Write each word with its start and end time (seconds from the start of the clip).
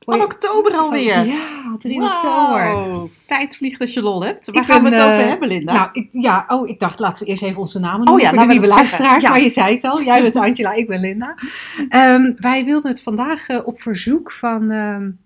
Van 0.00 0.22
oktober 0.22 0.72
alweer. 0.72 1.26
Ja, 1.26 1.76
3 1.78 2.02
oktober. 2.02 3.08
Tijd 3.26 3.56
vliegt 3.56 3.80
als 3.80 3.92
je 3.92 4.02
lol 4.02 4.24
hebt. 4.24 4.50
Waar 4.50 4.64
gaan 4.64 4.82
we 4.82 4.90
het 4.90 5.00
over 5.04 5.20
uh, 5.20 5.26
hebben, 5.26 5.48
Linda? 5.48 5.72
Nou, 5.72 5.88
ik, 5.92 6.08
ja, 6.10 6.44
oh, 6.48 6.68
ik 6.68 6.80
dacht, 6.80 6.98
laten 6.98 7.24
we 7.24 7.30
eerst 7.30 7.42
even 7.42 7.60
onze 7.60 7.80
namen 7.80 8.04
noemen 8.06 8.14
oh, 8.14 8.20
ja, 8.20 8.28
voor 8.28 8.46
de 8.46 8.52
nieuwe 8.52 8.66
luisteraars. 8.66 9.22
Ja. 9.22 9.30
Maar 9.30 9.40
je 9.40 9.50
zei 9.50 9.74
het 9.74 9.84
al, 9.84 10.02
jij 10.02 10.22
bent 10.22 10.36
Angela, 10.36 10.72
ik 10.72 10.86
ben 10.86 11.00
Linda. 11.00 11.34
Um, 11.90 12.36
wij 12.38 12.64
wilden 12.64 12.90
het 12.90 13.02
vandaag 13.02 13.48
uh, 13.48 13.58
op 13.64 13.80
verzoek 13.80 14.32
van 14.32 14.70
um, 14.70 15.18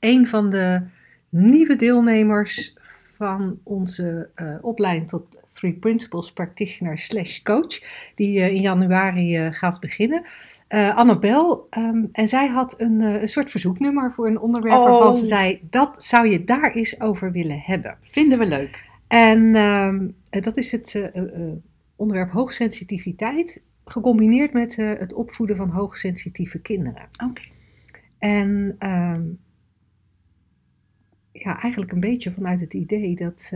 een 0.00 0.26
van 0.26 0.50
de 0.50 0.82
nieuwe 1.28 1.76
deelnemers 1.76 2.74
van 3.16 3.58
onze 3.62 4.28
uh, 4.36 4.54
opleiding 4.60 5.08
tot 5.08 5.22
Three 5.52 5.72
Principles 5.72 6.32
Practitioner 6.32 6.98
slash 6.98 7.42
Coach, 7.42 7.80
die 8.14 8.38
in 8.38 8.60
januari 8.60 9.52
gaat 9.52 9.80
beginnen. 9.80 10.24
Uh, 10.68 10.96
Annabel. 10.96 11.66
Um, 11.70 12.08
en 12.12 12.28
zij 12.28 12.48
had 12.48 12.80
een, 12.80 13.00
uh, 13.00 13.20
een, 13.20 13.28
soort 13.28 13.50
verzoeknummer 13.50 14.12
voor 14.12 14.26
een 14.26 14.38
onderwerp 14.38 14.78
oh. 14.78 14.84
waarvan 14.84 15.14
ze 15.14 15.26
zei: 15.26 15.60
dat 15.70 16.04
zou 16.04 16.28
je 16.28 16.44
daar 16.44 16.72
eens 16.72 17.00
over 17.00 17.32
willen 17.32 17.60
hebben. 17.60 17.96
Vinden 18.00 18.38
we 18.38 18.46
leuk. 18.46 18.86
En 19.08 19.56
um, 19.56 20.14
dat 20.30 20.56
is 20.56 20.72
het 20.72 20.94
uh, 20.94 21.52
onderwerp 21.96 22.30
hoogsensitiviteit, 22.30 23.64
gecombineerd 23.84 24.52
met 24.52 24.76
het 24.76 25.14
opvoeden 25.14 25.56
van 25.56 25.70
hoogsensitieve 25.70 26.60
kinderen. 26.60 27.08
Oké. 27.12 27.24
Okay. 27.24 27.52
En 28.18 28.76
um, 28.78 29.38
ja, 31.32 31.60
eigenlijk 31.60 31.92
een 31.92 32.00
beetje 32.00 32.32
vanuit 32.32 32.60
het 32.60 32.74
idee 32.74 33.14
dat 33.16 33.52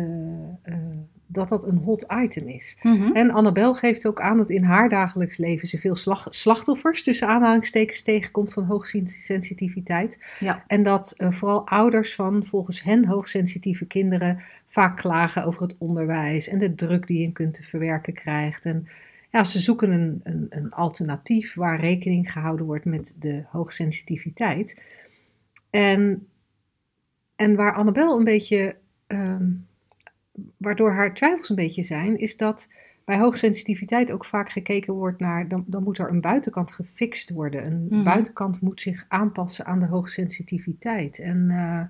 dat 1.33 1.49
dat 1.49 1.67
een 1.67 1.77
hot 1.77 2.07
item 2.23 2.49
is. 2.49 2.79
Mhm. 2.83 3.13
En 3.13 3.31
Annabel 3.31 3.75
geeft 3.75 4.07
ook 4.07 4.21
aan 4.21 4.37
dat 4.37 4.51
in 4.51 4.63
haar 4.63 4.89
dagelijks 4.89 5.37
leven 5.37 5.69
ze 5.69 5.79
veel 5.79 5.97
slag, 5.97 6.27
slachtoffers 6.31 7.03
tussen 7.03 7.29
aanhalingstekens 7.29 8.03
tegenkomt 8.03 8.53
van 8.53 8.65
hoogsensitiviteit. 8.65 10.19
Ja. 10.39 10.65
En 10.67 10.83
dat 10.83 11.15
uh, 11.19 11.31
vooral 11.33 11.67
ouders 11.67 12.15
van 12.15 12.45
volgens 12.45 12.83
hen 12.83 13.07
hoogsensitieve 13.07 13.87
kinderen 13.87 14.43
vaak 14.67 14.97
klagen 14.97 15.45
over 15.45 15.63
het 15.63 15.77
onderwijs 15.79 16.49
en 16.49 16.59
de 16.59 16.75
druk 16.75 17.07
die 17.07 17.19
je 17.19 17.25
in 17.25 17.33
kunt 17.33 17.55
te 17.55 17.63
verwerken 17.63 18.15
krijgt. 18.15 18.65
En 18.65 18.89
ja, 19.31 19.45
ze 19.45 19.59
zoeken 19.59 19.91
een, 19.91 20.21
een, 20.23 20.47
een 20.51 20.71
alternatief 20.71 21.55
waar 21.55 21.81
rekening 21.81 22.33
gehouden 22.33 22.67
wordt 22.67 22.85
met 22.85 23.17
de 23.19 23.43
hoogsensitiviteit. 23.51 24.81
En, 25.71 26.27
en 27.37 27.55
waar 27.55 27.75
Annabel 27.75 28.19
een 28.19 28.25
beetje. 28.25 28.77
Um, 29.07 29.67
waardoor 30.57 30.93
haar 30.93 31.15
twijfels 31.15 31.49
een 31.49 31.57
beetje 31.57 31.83
zijn, 31.83 32.19
is 32.19 32.37
dat 32.37 32.69
bij 33.05 33.19
hoogsensitiviteit 33.19 34.13
ook 34.13 34.25
vaak 34.25 34.51
gekeken 34.51 34.95
wordt 34.95 35.21
naar, 35.21 35.49
dan, 35.49 35.65
dan 35.67 35.83
moet 35.83 35.99
er 35.99 36.09
een 36.09 36.21
buitenkant 36.21 36.73
gefixt 36.73 37.31
worden. 37.31 37.67
Een 37.67 37.85
Mhm. 37.85 37.97
mm. 37.97 38.05
buitenkant 38.05 38.61
moet 38.61 38.81
zich 38.81 39.05
aanpassen 39.09 39.67
aan 39.67 39.81
de 39.81 39.87
hoogsensitiviteit. 39.87 41.19
En 41.19 41.47
uh, 41.51 41.83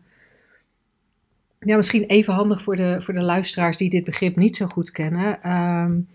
ja, 1.58 1.76
misschien 1.76 2.04
even 2.04 2.34
handig 2.34 2.62
voor 2.62 2.76
de, 2.76 3.00
voor 3.00 3.14
de 3.14 3.22
luisteraars 3.22 3.76
die 3.76 3.90
dit 3.90 4.04
begrip 4.04 4.36
niet 4.36 4.56
zo 4.56 4.66
goed 4.66 4.90
kennen. 4.90 5.52
Um, 5.52 6.08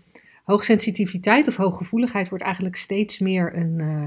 hoogsensitiviteit 0.44 1.48
of 1.48 1.56
hooggevoeligheid 1.56 2.28
wordt 2.28 2.44
eigenlijk 2.44 2.76
steeds 2.76 3.18
meer 3.18 3.56
een, 3.56 3.78
uh, 3.78 4.04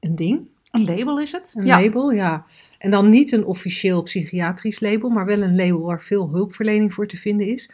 een 0.00 0.16
ding. 0.16 0.46
Een 0.76 0.96
label 0.96 1.20
is 1.20 1.32
het? 1.32 1.54
Een 1.56 1.66
ja. 1.66 1.80
label, 1.80 2.10
ja. 2.10 2.44
En 2.78 2.90
dan 2.90 3.08
niet 3.08 3.32
een 3.32 3.44
officieel 3.44 4.02
psychiatrisch 4.02 4.80
label, 4.80 5.10
maar 5.10 5.26
wel 5.26 5.42
een 5.42 5.56
label 5.56 5.80
waar 5.80 6.02
veel 6.02 6.28
hulpverlening 6.30 6.94
voor 6.94 7.06
te 7.06 7.16
vinden 7.16 7.46
is. 7.46 7.70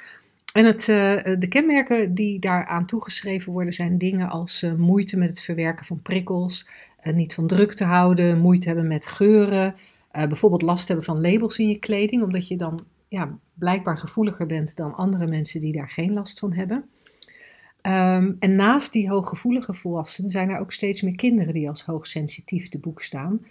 En 0.52 0.64
het, 0.64 0.80
uh, 0.80 1.36
de 1.38 1.46
kenmerken 1.48 2.14
die 2.14 2.38
daaraan 2.38 2.86
toegeschreven 2.86 3.52
worden 3.52 3.72
zijn 3.72 3.98
dingen 3.98 4.28
als 4.28 4.62
uh, 4.62 4.72
moeite 4.72 5.18
met 5.18 5.28
het 5.28 5.40
verwerken 5.40 5.86
van 5.86 6.02
prikkels, 6.02 6.68
uh, 7.02 7.14
niet 7.14 7.34
van 7.34 7.46
druk 7.46 7.72
te 7.72 7.84
houden, 7.84 8.38
moeite 8.38 8.66
hebben 8.66 8.86
met 8.86 9.06
geuren, 9.06 9.74
bijvoorbeeld 10.12 10.62
last 10.62 10.88
hebben 10.88 11.04
van 11.04 11.20
labels 11.20 11.58
in 11.58 11.68
je 11.68 11.78
kleding, 11.78 12.22
omdat 12.22 12.48
je 12.48 12.56
dan 12.56 12.84
ja, 13.08 13.38
blijkbaar 13.54 13.98
gevoeliger 13.98 14.46
bent 14.46 14.76
dan 14.76 14.94
andere 14.94 15.26
mensen 15.26 15.60
die 15.60 15.72
daar 15.72 15.90
geen 15.90 16.12
last 16.12 16.38
van 16.38 16.52
hebben. 16.52 16.84
Um, 17.82 18.36
en 18.38 18.56
naast 18.56 18.92
die 18.92 19.08
hooggevoelige 19.08 19.74
volwassenen 19.74 20.30
zijn 20.30 20.50
er 20.50 20.58
ook 20.58 20.72
steeds 20.72 21.02
meer 21.02 21.14
kinderen 21.14 21.52
die 21.52 21.68
als 21.68 21.84
hoogsensitief 21.84 22.68
te 22.68 22.78
boek 22.78 23.02
staan. 23.02 23.46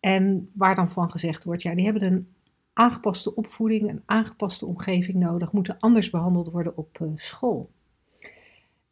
En 0.00 0.50
waar 0.52 0.74
dan 0.74 0.90
van 0.90 1.10
gezegd 1.10 1.44
wordt, 1.44 1.62
ja, 1.62 1.74
die 1.74 1.84
hebben 1.84 2.02
een 2.02 2.28
aangepaste 2.72 3.34
opvoeding, 3.34 3.88
een 3.88 4.02
aangepaste 4.06 4.66
omgeving 4.66 5.16
nodig, 5.16 5.52
moeten 5.52 5.76
anders 5.78 6.10
behandeld 6.10 6.50
worden 6.50 6.76
op 6.76 6.98
uh, 7.02 7.08
school. 7.14 7.70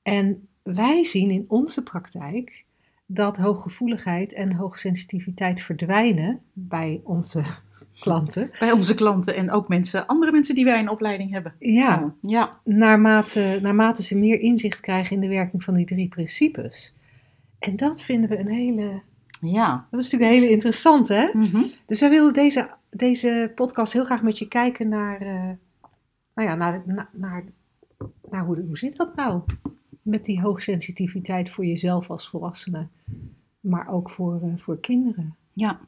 En 0.02 0.48
wij 0.62 1.04
zien 1.04 1.30
in 1.30 1.44
onze 1.48 1.82
praktijk 1.82 2.64
dat 3.06 3.36
hooggevoeligheid 3.36 4.32
en 4.32 4.54
hoogsensitiviteit 4.54 5.60
verdwijnen 5.60 6.42
bij 6.52 7.00
onze 7.04 7.44
klanten. 8.00 8.50
Bij 8.58 8.72
onze 8.72 8.94
klanten 8.94 9.34
en 9.34 9.50
ook 9.50 9.68
mensen, 9.68 10.06
andere 10.06 10.32
mensen 10.32 10.54
die 10.54 10.64
wij 10.64 10.80
in 10.80 10.88
opleiding 10.88 11.30
hebben. 11.30 11.54
Ja, 11.58 12.14
ja. 12.22 12.60
Naarmate, 12.64 13.58
naarmate 13.62 14.02
ze 14.02 14.18
meer 14.18 14.40
inzicht 14.40 14.80
krijgen 14.80 15.14
in 15.16 15.20
de 15.22 15.28
werking 15.28 15.64
van 15.64 15.74
die 15.74 15.86
drie 15.86 16.08
principes. 16.08 16.94
En 17.58 17.76
dat 17.76 18.02
vinden 18.02 18.30
we 18.30 18.38
een 18.38 18.50
hele. 18.50 19.00
Ja. 19.40 19.86
Dat 19.90 20.00
is 20.00 20.10
natuurlijk 20.10 20.32
een 20.32 20.40
hele 20.40 20.52
interessante, 20.52 21.14
hè? 21.14 21.30
Mm-hmm. 21.32 21.66
Dus 21.86 22.00
wij 22.00 22.10
wilden 22.10 22.34
deze, 22.34 22.68
deze 22.90 23.52
podcast 23.54 23.92
heel 23.92 24.04
graag 24.04 24.22
met 24.22 24.38
je 24.38 24.48
kijken 24.48 24.88
naar. 24.88 25.22
Uh, 25.22 25.50
nou 26.34 26.48
ja, 26.48 26.54
naar, 26.54 26.82
naar, 26.86 27.08
naar, 27.12 27.44
naar 28.30 28.44
hoe, 28.44 28.64
hoe 28.66 28.78
zit 28.78 28.96
dat 28.96 29.16
nou? 29.16 29.42
Met 30.02 30.24
die 30.24 30.40
hoogsensitiviteit 30.40 31.50
voor 31.50 31.64
jezelf 31.64 32.10
als 32.10 32.28
volwassene, 32.28 32.86
maar 33.60 33.88
ook 33.88 34.10
voor, 34.10 34.40
uh, 34.44 34.52
voor 34.56 34.80
kinderen. 34.80 35.34
Ja. 35.52 35.80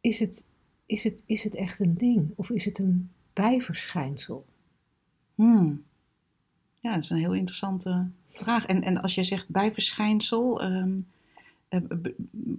Is 0.00 0.18
het, 0.18 0.46
is, 0.86 1.04
het, 1.04 1.22
is 1.26 1.42
het 1.44 1.54
echt 1.54 1.80
een 1.80 1.96
ding 1.96 2.30
of 2.34 2.50
is 2.50 2.64
het 2.64 2.78
een 2.78 3.10
bijverschijnsel? 3.32 4.44
Hmm. 5.34 5.82
Ja, 6.80 6.94
dat 6.94 7.02
is 7.02 7.10
een 7.10 7.18
heel 7.18 7.34
interessante 7.34 8.06
vraag. 8.30 8.66
En, 8.66 8.82
en 8.82 9.02
als 9.02 9.14
je 9.14 9.22
zegt 9.22 9.48
bijverschijnsel, 9.48 10.64
um, 10.64 11.06
uh, 11.70 11.80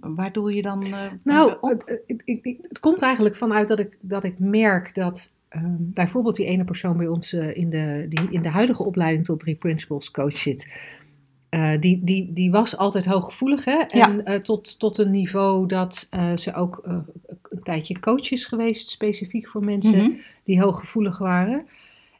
waar 0.00 0.32
doe 0.32 0.54
je 0.54 0.62
dan 0.62 0.86
uh, 0.86 1.04
nou? 1.22 1.56
Het, 1.60 2.02
het, 2.44 2.80
komt 2.80 3.02
eigenlijk 3.02 3.36
vanuit 3.36 3.68
dat 3.68 3.78
ik, 3.78 3.98
dat 4.00 4.24
ik 4.24 4.38
merk 4.38 4.94
dat 4.94 5.32
um, 5.50 5.76
bijvoorbeeld 5.78 6.36
die 6.36 6.46
ene 6.46 6.64
persoon 6.64 6.96
bij 6.96 7.06
ons 7.06 7.32
uh, 7.32 7.56
in, 7.56 7.70
de, 7.70 8.06
die 8.08 8.30
in 8.30 8.42
de 8.42 8.48
huidige 8.48 8.82
opleiding 8.82 9.24
tot 9.24 9.40
drie 9.40 9.54
principles 9.54 10.10
coach 10.10 10.38
zit. 10.38 10.68
Uh, 11.50 11.80
die, 11.80 12.04
die, 12.04 12.32
die 12.32 12.50
was 12.50 12.76
altijd 12.76 13.04
hooggevoelig, 13.04 13.64
hè? 13.64 13.78
En 13.78 14.22
ja. 14.24 14.34
uh, 14.34 14.40
tot, 14.40 14.78
tot 14.78 14.98
een 14.98 15.10
niveau 15.10 15.66
dat 15.66 16.08
uh, 16.14 16.36
ze 16.36 16.54
ook 16.54 17.04
tijdje 17.66 17.98
coach 18.00 18.30
is 18.30 18.44
geweest, 18.44 18.88
specifiek 18.88 19.48
voor 19.48 19.64
mensen 19.64 19.98
Mhm. 19.98 20.10
die 20.44 20.60
hooggevoelig 20.62 21.18
waren. 21.18 21.66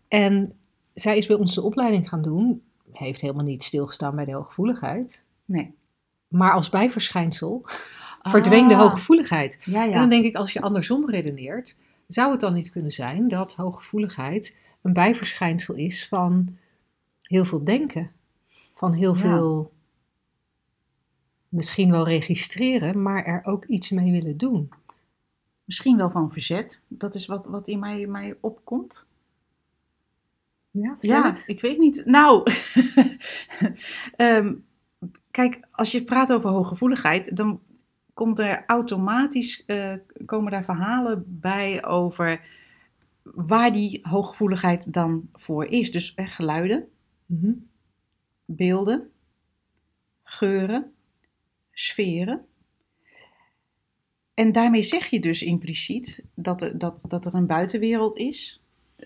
En 0.09 0.53
zij 0.95 1.17
is 1.17 1.27
bij 1.27 1.37
ons 1.37 1.55
de 1.55 1.63
opleiding 1.63 2.09
gaan 2.09 2.23
doen, 2.23 2.63
heeft 2.93 3.21
helemaal 3.21 3.45
niet 3.45 3.63
stilgestaan 3.65 4.15
bij 4.15 4.25
de 4.25 4.33
hooggevoeligheid. 4.33 5.25
Nee. 5.45 5.75
Maar 6.29 6.53
als 6.53 6.69
bijverschijnsel 6.69 7.63
verdween 8.23 8.69
de 8.69 8.75
Ah. 8.75 8.81
hooggevoeligheid. 8.81 9.61
Ja, 9.65 9.85
En 9.85 9.93
dan 9.93 10.09
denk 10.09 10.25
ik, 10.25 10.37
als 10.37 10.53
je 10.53 10.61
andersom 10.61 11.11
redeneert, 11.11 11.77
zou 12.07 12.31
het 12.31 12.41
dan 12.41 12.55
niet 12.55 12.71
kunnen 12.71 12.91
zijn 12.91 13.29
dat 13.29 13.55
hooggevoeligheid 13.55 14.57
een 14.83 14.93
bijverschijnsel 14.93 15.75
is 15.75 16.09
van 16.09 16.57
heel 17.23 17.45
veel 17.45 17.65
denken, 17.65 18.11
van 18.75 18.93
heel 18.93 19.15
Ja. 19.15 19.21
veel 19.21 19.73
misschien 21.49 21.91
wel 21.91 22.05
registreren, 22.09 23.03
maar 23.03 23.25
er 23.25 23.43
ook 23.45 23.65
iets 23.65 23.91
mee 23.91 24.11
willen 24.13 24.37
doen. 24.37 24.69
Misschien 25.67 25.97
wel 25.97 26.11
van 26.11 26.33
verzet. 26.33 26.81
Dat 26.89 27.15
is 27.15 27.27
wat, 27.27 27.47
wat 27.47 27.69
in 27.69 27.79
mij, 27.79 28.07
mij 28.07 28.37
opkomt. 28.41 29.05
Ja, 30.71 30.91
vertel 30.99 31.09
Ja, 31.11 31.31
het. 31.31 31.43
ik 31.47 31.61
weet 31.61 31.79
niet. 31.79 32.03
Nou, 32.05 32.51
Ehm, 34.17 34.55
kijk, 35.31 35.61
als 35.73 35.93
je 35.93 36.05
praat 36.05 36.33
over 36.33 36.51
hooggevoeligheid, 36.51 37.37
dan 37.37 37.61
komt 38.15 38.39
er 38.39 38.65
automatisch 38.67 39.65
eh, 39.65 39.95
komen 40.27 40.51
daar 40.53 40.65
verhalen 40.65 41.25
bij 41.27 41.85
over 41.85 42.41
waar 43.23 43.73
die 43.73 43.99
hooggevoeligheid 44.03 44.93
dan 44.93 45.29
voor 45.33 45.65
is. 45.67 45.93
Dus 45.93 46.15
eh, 46.15 46.27
geluiden, 46.29 46.89
Mhm. 47.27 47.53
beelden, 48.45 49.11
geuren, 50.23 50.93
sferen. 51.73 52.47
En 54.37 54.53
daarmee 54.53 54.83
zeg 54.83 55.07
je 55.07 55.21
dus 55.21 55.43
impliciet 55.43 56.23
dat 56.35 56.63
er, 56.63 56.79
dat, 56.79 57.05
dat 57.09 57.27
er 57.27 57.35
een 57.35 57.47
buitenwereld 57.47 58.17
is 58.17 58.61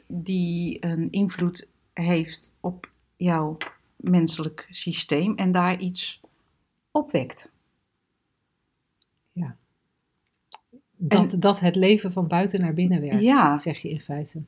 die 0.07 0.77
een 0.87 1.09
invloed 1.11 1.69
heeft 1.93 2.57
op 2.61 2.91
jouw 3.17 3.57
menselijk 3.97 4.67
systeem 4.71 5.37
en 5.37 5.51
daar 5.51 5.81
iets 5.81 6.21
opwekt. 6.91 7.51
Dat, 11.03 11.37
dat 11.39 11.61
het 11.61 11.77
leven 11.77 12.13
van 12.13 12.27
buiten 12.27 12.61
naar 12.61 12.75
binnen 12.75 13.01
werkt, 13.01 13.21
Ja. 13.23 13.59
zeg 13.59 13.79
je 13.79 13.91
in 13.91 14.01
feite. 14.01 14.43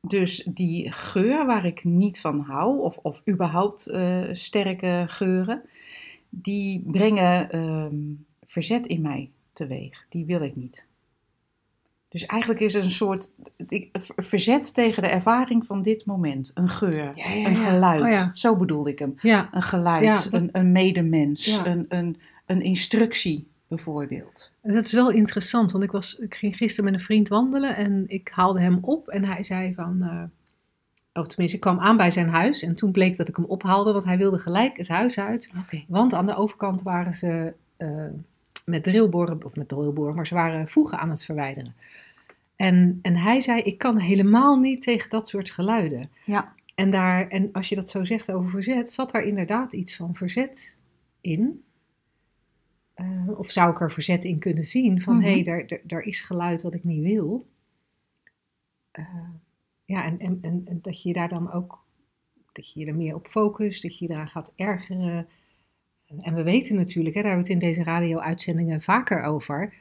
Dus 0.00 0.46
die 0.50 0.92
geur 0.92 1.46
waar 1.46 1.64
ik 1.64 1.84
niet 1.84 2.20
van 2.20 2.40
hou, 2.40 2.80
of, 2.80 2.96
of 2.96 3.22
überhaupt 3.28 3.86
eh, 3.86 4.28
sterke 4.32 5.04
geuren, 5.08 5.62
die 6.28 6.82
brengen 6.86 7.50
ehm, 7.50 7.96
verzet 8.42 8.86
in 8.86 9.00
mij 9.00 9.30
teweeg. 9.52 10.04
Die 10.08 10.24
wil 10.24 10.42
ik 10.42 10.56
niet. 10.56 10.84
Dus 12.08 12.26
eigenlijk 12.26 12.60
is 12.60 12.74
het 12.74 12.84
een 12.84 12.90
soort 12.90 13.32
verzet 14.16 14.74
tegen 14.74 15.02
de 15.02 15.08
ervaring 15.08 15.66
van 15.66 15.82
dit 15.82 16.04
moment. 16.04 16.50
Een 16.54 16.68
geur, 16.68 17.12
Ja, 17.14 17.28
ja, 17.30 17.46
een 17.48 17.56
geluid. 17.56 18.14
Oh. 18.14 18.28
Zo 18.34 18.56
bedoelde 18.56 18.90
ik 18.90 18.98
hem. 18.98 19.14
Ja, 19.22 19.48
Een 19.52 19.62
geluid, 19.62 20.04
dat- 20.04 20.32
een, 20.32 20.48
een 20.52 20.72
medemens, 20.72 21.60
een, 21.64 21.84
een, 21.88 22.16
een 22.46 22.62
instructie 22.62 23.48
bijvoorbeeld. 23.68 24.52
dat 24.62 24.84
is 24.84 24.92
wel 24.92 25.10
interessant, 25.10 25.72
want 25.72 25.84
ik, 25.84 25.90
was, 25.90 26.18
ik 26.18 26.34
ging 26.34 26.56
gisteren 26.56 26.84
met 26.90 26.94
een 27.00 27.06
vriend 27.06 27.28
wandelen 27.28 27.76
en 27.76 28.04
ik 28.08 28.28
haalde 28.32 28.60
hem 28.60 28.78
op 28.80 29.08
en 29.08 29.24
hij 29.24 29.42
zei 29.42 29.74
van, 29.74 30.02
eh, 30.02 30.22
of 31.22 31.26
tenminste 31.28 31.56
ik 31.56 31.62
kwam 31.62 31.78
aan 31.80 31.96
bij 31.96 32.10
zijn 32.10 32.28
huis 32.28 32.62
en 32.62 32.74
toen 32.74 32.92
bleek 32.92 33.16
dat 33.16 33.28
ik 33.28 33.36
hem 33.36 33.44
ophaalde, 33.44 33.92
want 33.92 34.04
hij 34.04 34.16
wilde 34.18 34.38
gelijk 34.38 34.76
het 34.76 34.88
huis 34.88 35.18
uit, 35.18 35.50
want 35.88 36.12
aan 36.14 36.26
de 36.26 36.36
overkant 36.36 36.82
waren 36.82 37.14
ze 37.14 37.52
eh, 37.76 37.88
met 38.70 38.82
drillboren, 38.84 39.44
of 39.44 39.56
met 39.56 39.68
drillboren, 39.68 40.14
maar 40.14 40.26
ze 40.26 40.34
waren 40.34 40.68
voegen 40.68 40.98
aan 40.98 41.10
het 41.10 41.24
verwijderen. 41.24 41.74
En, 42.56 42.98
en 43.02 43.16
hij 43.16 43.40
zei, 43.40 43.60
ik 43.60 43.78
kan 43.78 43.98
helemaal 43.98 44.56
niet 44.56 44.82
tegen 44.82 45.10
dat 45.10 45.28
soort 45.28 45.50
geluiden. 45.50 46.10
Ja. 46.24 46.54
En, 46.74 46.90
daar, 46.90 47.28
en 47.28 47.52
als 47.52 47.68
je 47.68 47.74
dat 47.74 47.90
zo 47.90 48.04
zegt 48.04 48.30
over 48.32 48.50
verzet, 48.50 48.92
zat 48.92 49.10
daar 49.12 49.22
inderdaad 49.24 49.72
iets 49.72 49.96
van 49.96 50.14
verzet 50.14 50.78
in. 51.20 51.64
Eh, 52.94 53.38
of 53.38 53.50
zou 53.50 53.70
ik 53.70 53.80
er 53.80 53.92
verzet 53.92 54.24
in 54.24 54.38
kunnen 54.38 54.64
zien 54.64 55.00
van 55.00 55.14
Mhm. 55.16 55.24
hé, 55.24 55.32
hey, 55.32 55.42
daar, 55.42 55.80
daar, 55.82 56.02
is 56.02 56.20
geluid 56.20 56.62
wat 56.62 56.74
ik 56.74 56.84
niet 56.84 57.02
wil. 57.02 57.46
Eh, 58.90 59.04
ja, 59.84 60.04
en, 60.04 60.18
en, 60.18 60.38
en, 60.42 60.62
en 60.64 60.78
dat 60.82 61.02
je 61.02 61.12
daar 61.12 61.28
dan 61.28 61.52
ook, 61.52 61.84
dat 62.52 62.72
je 62.72 62.80
je 62.80 62.86
er 62.86 62.94
meer 62.94 63.14
op 63.14 63.26
focust, 63.26 63.82
dat 63.82 63.98
je 63.98 64.06
je 64.06 64.12
eraan 64.12 64.28
gaat 64.28 64.52
ergeren. 64.56 65.28
En 66.20 66.34
we 66.34 66.42
weten 66.42 66.76
natuurlijk, 66.76 67.14
hè, 67.14 67.22
daar 67.22 67.30
hebben 67.30 67.48
we 67.48 67.54
het 67.54 67.62
in 67.62 67.68
deze 67.68 67.82
radio-uitzendingen 67.82 68.82
vaker 68.82 69.22
over. 69.22 69.74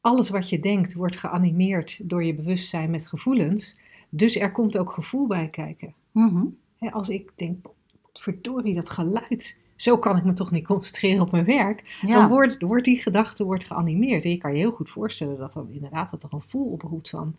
Alles 0.00 0.30
wat 0.30 0.48
je 0.48 0.58
denkt 0.58 0.94
wordt 0.94 1.16
geanimeerd 1.16 1.98
door 2.02 2.24
je 2.24 2.34
bewustzijn 2.34 2.90
met 2.90 3.06
gevoelens. 3.06 3.78
Dus 4.08 4.36
er 4.36 4.52
komt 4.52 4.78
ook 4.78 4.92
gevoel 4.92 5.26
bij 5.26 5.48
kijken. 5.48 5.94
Mhm. 6.10 6.44
Hè, 6.78 6.90
als 6.90 7.08
ik 7.08 7.32
denk, 7.34 7.66
verdorie, 8.12 8.74
dat 8.74 8.90
geluid. 8.90 9.56
Zo 9.76 9.98
kan 9.98 10.16
ik 10.16 10.24
me 10.24 10.32
toch 10.32 10.50
niet 10.50 10.66
concentreren 10.66 11.22
op 11.22 11.30
mijn 11.30 11.44
werk. 11.44 11.98
Ja. 12.00 12.18
Dan 12.18 12.28
wordt, 12.28 12.62
wordt 12.62 12.84
die 12.84 13.00
gedachte 13.00 13.44
wordt 13.44 13.64
geanimeerd. 13.64 14.24
En 14.24 14.30
je 14.30 14.38
kan 14.38 14.52
je 14.52 14.58
heel 14.58 14.72
goed 14.72 14.90
voorstellen 14.90 15.38
dat 15.38 15.52
dan 15.52 15.68
inderdaad 15.70 16.10
dat 16.10 16.22
er 16.22 16.28
een 16.32 16.42
gevoel 16.42 16.66
oproept 16.66 17.10
van 17.10 17.36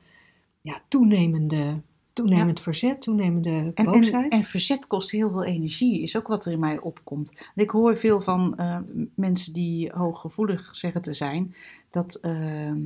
ja, 0.61 0.81
toenemende, 0.87 1.81
toenemend 2.15 2.61
verzet, 2.61 3.01
toenemende 3.01 3.49
En, 3.49 3.73
en, 3.73 3.85
boosheid. 3.85 4.31
en 4.31 4.43
verzet 4.43 4.87
kost 4.87 5.11
heel 5.11 5.29
veel 5.29 5.43
energie, 5.43 6.01
is 6.01 6.17
ook 6.17 6.27
wat 6.27 6.45
er 6.45 6.51
in 6.51 6.59
mij 6.59 6.79
opkomt. 6.79 7.33
Ik 7.55 7.69
hoor 7.69 7.97
veel 7.97 8.21
van 8.21 8.57
eh, 8.57 8.77
mensen 9.15 9.53
die 9.53 9.91
hooggevoelig 9.91 10.75
zeggen 10.75 11.01
te 11.01 11.13
zijn, 11.13 11.55
dat, 11.89 12.15
ehm, 12.15 12.77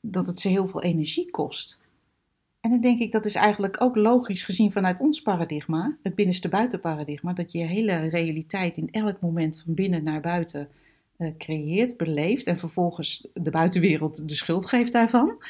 dat 0.00 0.26
het 0.26 0.40
ze 0.40 0.48
heel 0.48 0.66
veel 0.68 0.82
energie 0.82 1.30
kost. 1.30 1.84
En 2.60 2.70
dan 2.70 2.80
denk 2.80 3.00
ik, 3.00 3.12
dat 3.12 3.24
is 3.24 3.34
eigenlijk 3.34 3.80
ook 3.80 3.96
logisch 3.96 4.44
gezien 4.44 4.72
vanuit 4.72 5.00
ons 5.00 5.22
paradigma, 5.22 5.96
het 6.02 6.14
binnenste-buiten 6.14 6.80
paradigma, 6.80 7.32
dat 7.32 7.52
je 7.52 7.58
je 7.58 7.64
hele 7.64 7.96
realiteit 7.96 8.76
in 8.76 8.88
elk 8.90 9.20
moment 9.20 9.62
van 9.64 9.74
binnen 9.74 10.04
naar 10.04 10.20
buiten 10.20 10.68
eh, 11.16 11.30
creëert, 11.38 11.96
beleeft 11.96 12.46
en 12.46 12.58
vervolgens 12.58 13.28
de 13.34 13.50
buitenwereld 13.50 14.28
de 14.28 14.34
schuld 14.34 14.66
geeft 14.66 14.92
daarvan. 14.92 15.42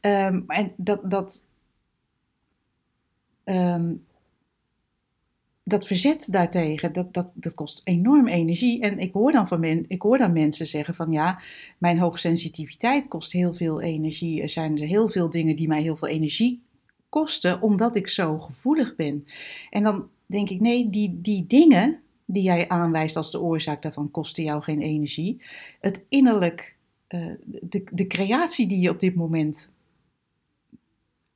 Ehm, 0.00 0.40
en 0.46 0.72
dat, 0.76 1.10
dat, 1.10 1.44
ehm, 3.50 3.92
dat 5.64 5.86
verzet 5.86 6.32
daartegen, 6.32 6.92
dat, 6.92 7.14
dat, 7.14 7.32
dat 7.34 7.54
kost 7.54 7.80
enorm 7.84 8.28
energie. 8.28 8.80
En 8.80 8.98
ik 8.98 9.12
hoor, 9.12 9.32
dan 9.32 9.46
van 9.48 9.60
men, 9.60 9.84
ik 9.88 10.02
hoor 10.02 10.18
dan 10.18 10.32
mensen 10.32 10.66
zeggen 10.66 10.94
van 10.94 11.12
ja, 11.12 11.40
mijn 11.78 11.98
hoogsensitiviteit 11.98 13.08
kost 13.08 13.32
heel 13.32 13.54
veel 13.54 13.80
energie. 13.80 14.42
Er 14.42 14.48
zijn 14.48 14.78
heel 14.78 15.08
veel 15.08 15.30
dingen 15.30 15.56
die 15.56 15.68
mij 15.68 15.82
heel 15.82 15.96
veel 15.96 16.08
energie 16.08 16.62
kosten, 17.08 17.62
omdat 17.62 17.96
ik 17.96 18.08
zo 18.08 18.38
gevoelig 18.38 18.96
ben. 18.96 19.26
En 19.70 19.82
dan 19.82 20.08
denk 20.26 20.50
ik, 20.50 20.60
nee, 20.60 20.90
die, 20.90 21.18
die 21.20 21.46
dingen 21.46 22.00
die 22.24 22.42
jij 22.42 22.68
aanwijst 22.68 23.16
als 23.16 23.30
de 23.30 23.40
oorzaak 23.40 23.82
daarvan 23.82 24.10
kosten 24.10 24.44
jou 24.44 24.62
geen 24.62 24.80
energie. 24.80 25.42
Het 25.80 26.04
innerlijk, 26.08 26.76
eh, 27.06 27.26
de, 27.44 27.84
de 27.92 28.06
creatie 28.06 28.66
die 28.66 28.80
je 28.80 28.90
op 28.90 29.00
dit 29.00 29.14
moment 29.14 29.72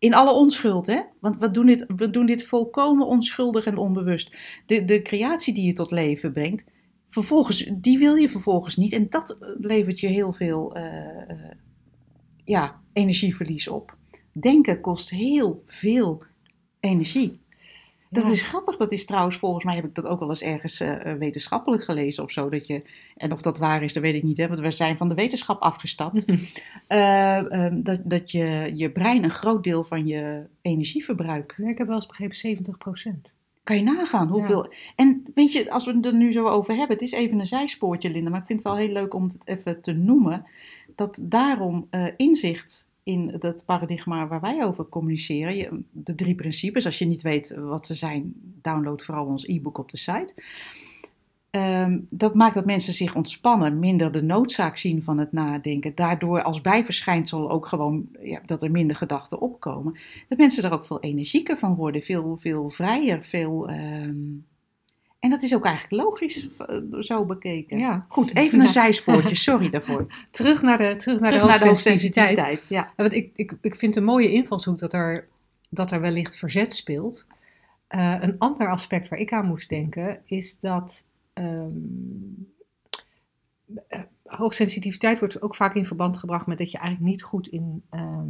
in 0.05 0.15
alle 0.15 0.33
onschuld, 0.33 0.87
hè? 0.87 1.01
Want 1.21 1.39
we 1.39 1.51
doen 1.51 1.67
dit, 1.67 1.85
we 1.97 2.11
doen 2.11 2.27
dit 2.27 2.45
volkomen 2.45 3.06
onschuldig 3.06 3.65
en 3.65 3.77
onbewust. 3.77 4.37
De, 4.67 4.85
de 4.85 5.03
creatie 5.03 5.55
die 5.55 5.65
je 5.65 5.73
tot 5.73 5.91
leven 5.91 6.33
brengt, 6.33 6.65
vervolgens, 7.09 7.71
die 7.75 7.99
wil 7.99 8.15
je 8.15 8.29
vervolgens 8.29 8.77
niet. 8.77 8.93
En 8.93 9.06
dat 9.11 9.37
levert 9.59 10.01
je 10.01 10.06
heel 10.06 10.33
veel 10.33 10.75
eh, 10.75 11.31
eh, 11.31 11.51
ja, 12.45 12.81
energieverlies 12.93 13.69
op. 13.69 13.97
Denken 14.33 14.81
kost 14.81 15.11
heel 15.11 15.62
veel 15.67 16.23
energie. 16.81 17.41
Dat 18.22 18.31
is 18.31 18.43
grappig. 18.43 18.76
Dat 18.76 18.93
is 18.93 19.05
trouwens, 19.05 19.37
volgens 19.37 19.64
mij 19.64 19.75
heb 19.75 19.84
ik 19.84 19.94
dat 19.94 20.06
ook 20.06 20.19
wel 20.19 20.28
eens 20.28 20.43
ergens 20.43 20.81
eh, 20.81 21.11
eh, 21.11 21.19
wetenschappelijk 21.19 21.84
gelezen 21.84 22.22
of 22.22 22.31
zo. 22.31 22.49
Dat 22.49 22.66
je, 22.66 22.82
en 23.16 23.32
of 23.32 23.43
dat 23.43 23.58
waar 23.58 23.82
is, 23.82 23.93
dat 23.93 24.02
weet 24.02 24.14
ik 24.14 24.22
niet. 24.22 24.37
Hè, 24.37 24.49
want 24.49 24.61
we 24.61 24.70
zijn 24.70 24.96
van 24.96 25.08
de 25.08 25.14
wetenschap 25.14 25.62
afgestapt. 25.62 26.25
Eh, 26.87 27.52
ehm, 27.52 27.82
dat, 27.82 28.00
dat 28.05 28.31
je, 28.31 28.72
je 28.75 28.90
brein 28.90 29.25
een 29.25 29.31
groot 29.31 29.64
deel 29.64 29.84
van 29.84 30.06
je 30.06 30.46
energieverbruik. 30.62 31.55
Ja, 31.56 31.69
ik 31.69 31.78
heb 31.78 31.87
wel 31.87 31.96
eens 31.96 32.06
begrepen 32.06 32.37
70 32.37 32.78
procent. 32.78 33.32
Kan 33.62 33.76
je 33.76 33.82
nagaan 33.82 34.28
hoeveel. 34.28 34.72
En 34.96 35.25
weet 35.34 35.52
je, 35.52 35.70
als 35.70 35.84
we 35.84 35.93
het 35.93 36.06
er 36.06 36.14
nu 36.14 36.32
zo 36.32 36.49
over 36.49 36.75
hebben, 36.75 36.96
het 36.96 37.06
is 37.06 37.12
even 37.12 37.38
een 37.38 37.46
zijspoortje, 37.46 38.10
Linda, 38.10 38.31
maar 38.31 38.40
ik 38.40 38.46
vind 38.46 38.58
het 38.58 38.69
wel 38.69 38.78
heel 38.78 38.93
leuk 38.93 39.14
om 39.14 39.22
het 39.22 39.49
even 39.49 39.81
te 39.81 39.93
noemen. 39.93 40.46
Dat 40.94 41.20
daarom 41.22 41.89
inzicht 42.17 42.89
in 43.05 43.37
dat 43.39 43.65
paradigma 43.65 44.27
waar 44.27 44.41
wij 44.41 44.65
over 44.65 44.89
communiceren, 44.89 45.87
de 45.91 46.15
drie 46.15 46.34
principes, 46.34 46.87
als 46.87 46.99
je 46.99 47.06
niet 47.06 47.23
weet 47.23 47.55
wat 47.56 47.87
ze 47.87 47.94
zijn, 47.94 48.32
download 48.63 49.03
vooral 49.03 49.27
ons 49.27 49.46
e-book 49.46 49.79
op 49.79 49.91
de 49.91 49.96
site. 49.96 50.34
Ehm, 51.51 52.01
dat 52.11 52.34
maakt 52.34 52.55
dat 52.55 52.65
mensen 52.65 52.93
zich 52.93 53.15
ontspannen, 53.15 53.79
minder 53.79 54.13
de 54.13 54.23
noodzaak 54.23 54.79
zien 54.79 55.03
van 55.03 55.19
het 55.19 55.32
nadenken. 55.32 55.94
Daardoor 55.94 56.43
als 56.43 56.61
bijverschijnsel 56.61 57.51
ook 57.51 57.67
gewoon 57.67 58.08
ja, 58.20 58.41
dat 58.46 58.63
er 58.63 58.70
minder 58.70 58.96
gedachten 58.96 59.41
opkomen. 59.41 59.99
Dat 60.29 60.39
mensen 60.39 60.65
er 60.65 60.73
ook 60.73 60.84
veel 60.87 61.01
energieker 61.01 61.58
van 61.58 61.75
worden, 61.75 62.03
veel, 62.03 62.37
veel 62.37 62.70
vrijer, 62.70 63.25
veel. 63.25 63.69
ehm, 63.69 64.17
En 65.24 65.31
dat 65.31 65.43
is 65.43 65.54
ook 65.54 65.64
eigenlijk 65.64 66.02
logisch 66.04 66.46
v- 66.48 67.02
zo 67.04 67.24
bekeken. 67.24 67.78
Ja. 67.78 68.06
Goed, 68.08 68.36
even 68.36 68.58
een 68.58 68.64
Ja. 68.64 68.70
zijspoortje, 68.70 69.34
sorry 69.50 69.70
daarvoor. 69.70 70.06
Terug 70.31 70.62
naar 70.62 70.78
de, 70.78 70.96
terug 70.96 71.20
naar 71.20 71.31
Terug 71.31 71.40
de 71.43 71.48
naar 71.48 71.58
de 71.58 71.66
hoogsensitiviteit. 71.66 72.66
Ja. 72.69 72.93
Want 72.96 73.12
ik, 73.12 73.31
ik, 73.34 73.52
ik 73.60 73.74
vind 73.76 73.96
een 73.96 74.04
mooie 74.04 74.32
invalshoek 74.32 74.78
dat 74.78 74.93
er, 74.93 75.28
dat 75.69 75.90
er 75.90 76.00
wellicht 76.00 76.36
verzet 76.36 76.74
speelt. 76.74 77.26
Eh, 77.86 78.16
een 78.20 78.38
ander 78.38 78.69
aspect 78.70 79.08
waar 79.08 79.19
ik 79.19 79.32
aan 79.32 79.46
moest 79.46 79.69
denken 79.69 80.20
is 80.24 80.58
dat 80.58 81.06
eh, 81.32 81.66
hoogsensitiviteit 84.22 85.19
wordt 85.19 85.43
ook 85.43 85.54
vaak 85.54 85.74
in 85.74 85.86
verband 85.86 86.19
gebracht 86.19 86.46
met 86.46 86.58
dat 86.58 86.70
je 86.70 86.78
eigenlijk 86.78 87.10
niet 87.10 87.22
goed 87.22 87.48
in, 87.48 87.82
ehm, 87.90 88.28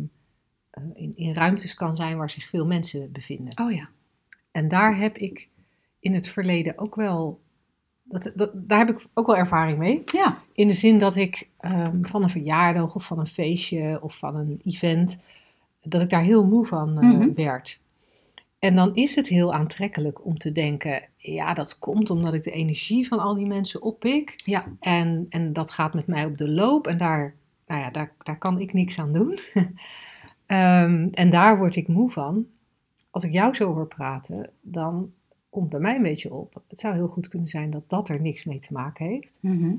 eh, 0.71 0.83
in, 0.95 1.13
in 1.17 1.35
ruimtes 1.35 1.75
kan 1.75 1.97
zijn 1.97 2.17
waar 2.17 2.31
zich 2.31 2.49
veel 2.49 2.67
mensen 2.67 3.13
bevinden. 3.13 3.59
Oh 3.65 3.73
ja. 3.73 3.89
En 4.51 4.69
daar 4.69 4.97
heb 4.97 5.17
ik 5.19 5.49
in 6.05 6.15
het 6.15 6.29
verleden 6.29 6.79
ook 6.79 6.95
wel, 6.95 7.41
dat, 8.03 8.33
dat, 8.35 8.51
daar 8.55 8.79
heb 8.79 8.91
ik 8.91 9.07
ook 9.15 9.27
wel 9.27 9.37
ervaring 9.37 9.79
mee. 9.79 10.03
Ja. 10.05 10.39
In 10.53 10.67
de 10.67 10.73
zin 10.73 10.99
dat 10.99 11.17
ik 11.17 11.49
ehm, 11.59 12.03
van 12.03 12.23
een 12.23 12.31
verjaardag 12.31 12.95
of 12.95 13.07
van 13.07 13.19
een 13.19 13.27
feestje 13.27 13.99
of 14.03 14.17
van 14.19 14.37
een 14.37 14.61
event, 14.65 15.19
dat 15.83 16.01
ik 16.01 16.11
daar 16.11 16.23
heel 16.23 16.47
moe 16.47 16.67
van 16.67 17.01
eh, 17.01 17.09
Mhm. 17.11 17.35
werd. 17.35 17.81
En 18.59 18.75
dan 18.77 18.95
is 18.95 19.15
het 19.15 19.29
heel 19.29 19.55
aantrekkelijk 19.55 20.25
om 20.25 20.39
te 20.39 20.53
denken, 20.53 21.03
ja, 21.17 21.55
dat 21.55 21.79
komt 21.79 22.11
omdat 22.11 22.35
ik 22.35 22.43
de 22.43 22.51
energie 22.51 23.09
van 23.09 23.19
al 23.19 23.35
die 23.35 23.47
mensen 23.47 23.83
oppik. 23.83 24.33
Ja. 24.37 24.65
En, 24.81 25.27
en 25.29 25.53
dat 25.53 25.71
gaat 25.71 25.95
met 25.95 26.07
mij 26.07 26.25
op 26.25 26.39
de 26.39 26.49
loop 26.49 26.87
en 26.87 26.99
daar, 26.99 27.35
nou 27.67 27.81
ja, 27.81 27.91
daar, 27.91 28.13
daar 28.23 28.39
kan 28.39 28.61
ik 28.61 28.73
niks 28.73 28.99
aan 28.99 29.13
doen. 29.13 29.39
Ehm, 30.47 31.09
en 31.13 31.31
daar 31.31 31.59
word 31.59 31.77
ik 31.77 31.89
moe 31.89 32.11
van. 32.11 32.47
Als 33.11 33.25
ik 33.25 33.33
jou 33.33 33.55
zo 33.55 33.75
hoor 33.75 33.87
praten, 33.87 34.51
dan 34.61 35.13
komt 35.55 35.69
bij 35.69 35.81
mij 35.81 35.97
een 35.97 36.03
beetje 36.03 36.35
op. 36.35 36.63
Het 36.69 36.81
zou 36.81 36.95
heel 36.95 37.07
goed 37.09 37.29
kunnen 37.29 37.49
zijn 37.49 37.71
dat 37.71 37.83
dat 37.87 38.09
er 38.09 38.21
niks 38.21 38.45
mee 38.45 38.59
te 38.59 38.73
maken 38.73 39.07
heeft. 39.07 39.39
Mhm. 39.41 39.75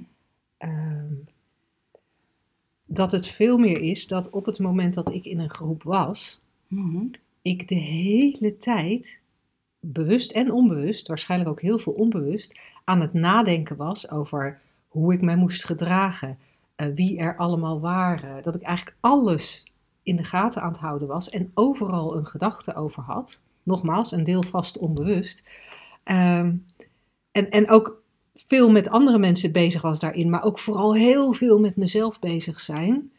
Ehm, 0.57 1.13
dat 2.85 3.11
het 3.11 3.27
veel 3.27 3.57
meer 3.57 3.81
is 3.81 4.07
dat 4.07 4.29
op 4.29 4.45
het 4.45 4.59
moment 4.59 4.93
dat 4.93 5.11
ik 5.11 5.25
in 5.25 5.39
een 5.39 5.49
groep 5.49 5.83
was, 5.83 6.41
Mhm. 6.67 7.05
ik 7.41 7.67
de 7.67 7.75
hele 7.75 8.57
tijd, 8.57 9.21
bewust 9.79 10.31
en 10.31 10.51
onbewust, 10.51 11.07
waarschijnlijk 11.07 11.49
ook 11.49 11.61
heel 11.61 11.77
veel 11.77 11.93
onbewust, 11.93 12.59
aan 12.83 13.01
het 13.01 13.13
nadenken 13.13 13.75
was 13.75 14.09
over 14.11 14.59
hoe 14.87 15.13
ik 15.13 15.21
mij 15.21 15.35
moest 15.35 15.65
gedragen, 15.65 16.37
eh, 16.75 16.87
wie 16.93 17.17
er 17.17 17.35
allemaal 17.35 17.79
waren. 17.79 18.43
Dat 18.43 18.55
ik 18.55 18.61
eigenlijk 18.61 18.97
alles 18.99 19.65
in 20.03 20.15
de 20.15 20.23
gaten 20.23 20.61
aan 20.61 20.71
het 20.71 20.79
houden 20.79 21.07
was 21.07 21.29
en 21.29 21.51
overal 21.53 22.15
een 22.15 22.25
gedachte 22.25 22.75
over 22.75 23.03
had. 23.03 23.41
Nogmaals, 23.65 24.11
een 24.11 24.23
deel 24.23 24.43
vast 24.43 24.77
onbewust. 24.77 25.47
Ehm, 26.03 26.53
en, 27.31 27.49
en 27.49 27.69
ook 27.69 28.03
veel 28.35 28.71
met 28.71 28.89
andere 28.89 29.17
mensen 29.17 29.51
bezig 29.51 29.81
was 29.81 29.99
daarin, 29.99 30.29
maar 30.29 30.43
ook 30.43 30.59
vooral 30.59 30.95
heel 30.95 31.33
veel 31.33 31.59
met 31.59 31.75
mezelf 31.75 32.19
bezig 32.19 32.61
zijn. 32.61 33.11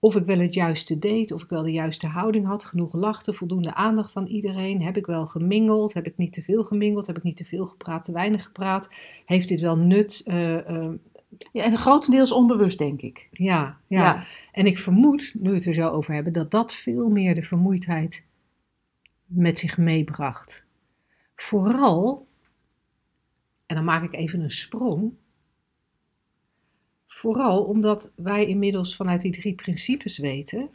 Of 0.00 0.16
ik 0.16 0.24
wel 0.24 0.38
het 0.38 0.54
juiste 0.54 0.98
deed, 0.98 1.32
of 1.32 1.42
ik 1.42 1.48
wel 1.48 1.62
de 1.62 1.72
juiste 1.72 2.06
houding 2.06 2.46
had, 2.46 2.64
genoeg 2.64 2.92
lachte, 2.92 3.32
voldoende 3.32 3.74
aandacht 3.74 4.16
aan 4.16 4.26
iedereen. 4.26 4.82
Heb 4.82 4.96
ik 4.96 5.06
wel 5.06 5.26
gemingeld? 5.26 5.94
Heb 5.94 6.06
ik 6.06 6.16
niet 6.16 6.32
te 6.32 6.42
veel 6.42 6.64
gemingeld? 6.64 7.06
Heb 7.06 7.16
ik 7.16 7.22
niet 7.22 7.36
te 7.36 7.44
veel 7.44 7.66
gepraat, 7.66 8.04
te 8.04 8.12
weinig 8.12 8.44
gepraat? 8.44 8.90
Heeft 9.24 9.48
dit 9.48 9.60
wel 9.60 9.76
nut? 9.76 10.22
Uh, 10.26 10.52
uh, 10.54 10.88
ja, 11.52 11.64
en 11.64 11.78
grotendeels 11.78 12.32
onbewust, 12.32 12.78
denk 12.78 13.02
ik. 13.02 13.28
Ja, 13.32 13.78
ja, 13.86 14.02
ja. 14.02 14.24
En 14.52 14.66
ik 14.66 14.78
vermoed, 14.78 15.34
nu 15.38 15.48
we 15.48 15.54
het 15.54 15.66
er 15.66 15.74
zo 15.74 15.88
over 15.88 16.14
hebben, 16.14 16.32
dat 16.32 16.50
dat 16.50 16.74
veel 16.74 17.08
meer 17.08 17.34
de 17.34 17.42
vermoeidheid 17.42 18.26
met 19.28 19.58
zich 19.58 19.78
meebracht. 19.78 20.64
Vooral, 21.34 22.26
en 23.66 23.76
dan 23.76 23.84
maak 23.84 24.02
ik 24.02 24.14
even 24.14 24.40
een 24.40 24.50
sprong. 24.50 25.12
Vooral 27.06 27.64
omdat 27.64 28.12
wij 28.16 28.46
inmiddels 28.46 28.96
vanuit 28.96 29.22
die 29.22 29.32
drie 29.32 29.54
principes 29.54 30.18
weten 30.18 30.70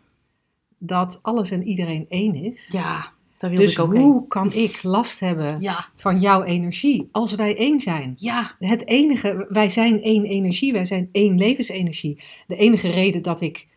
dat 0.78 1.20
alles 1.22 1.52
en 1.52 1.68
iedereen 1.68 2.06
één 2.10 2.36
is. 2.36 2.68
Ja, 2.72 3.14
daar 3.38 3.50
wil 3.50 3.60
dus 3.60 3.74
ik 3.74 3.80
ook 3.80 3.94
hoe 3.94 4.28
kan 4.28 4.52
ik 4.54 4.84
last 4.84 5.20
hebben 5.20 5.62
ja. 5.62 5.88
van 5.96 6.20
jouw 6.20 6.44
energie 6.44 7.10
als 7.12 7.36
wij 7.36 7.58
één 7.58 7.80
zijn? 7.80 8.14
Ja. 8.16 8.56
Het 8.60 8.88
enige, 8.88 9.46
wij 9.50 9.70
zijn 9.70 10.02
één 10.02 10.26
energie, 10.26 10.74
wij 10.74 10.86
zijn 10.86 11.10
één 11.12 11.38
levensenergie. 11.38 12.24
De 12.48 12.56
enige 12.56 12.90
reden 12.90 13.22
dat 13.22 13.42
ik 13.42 13.68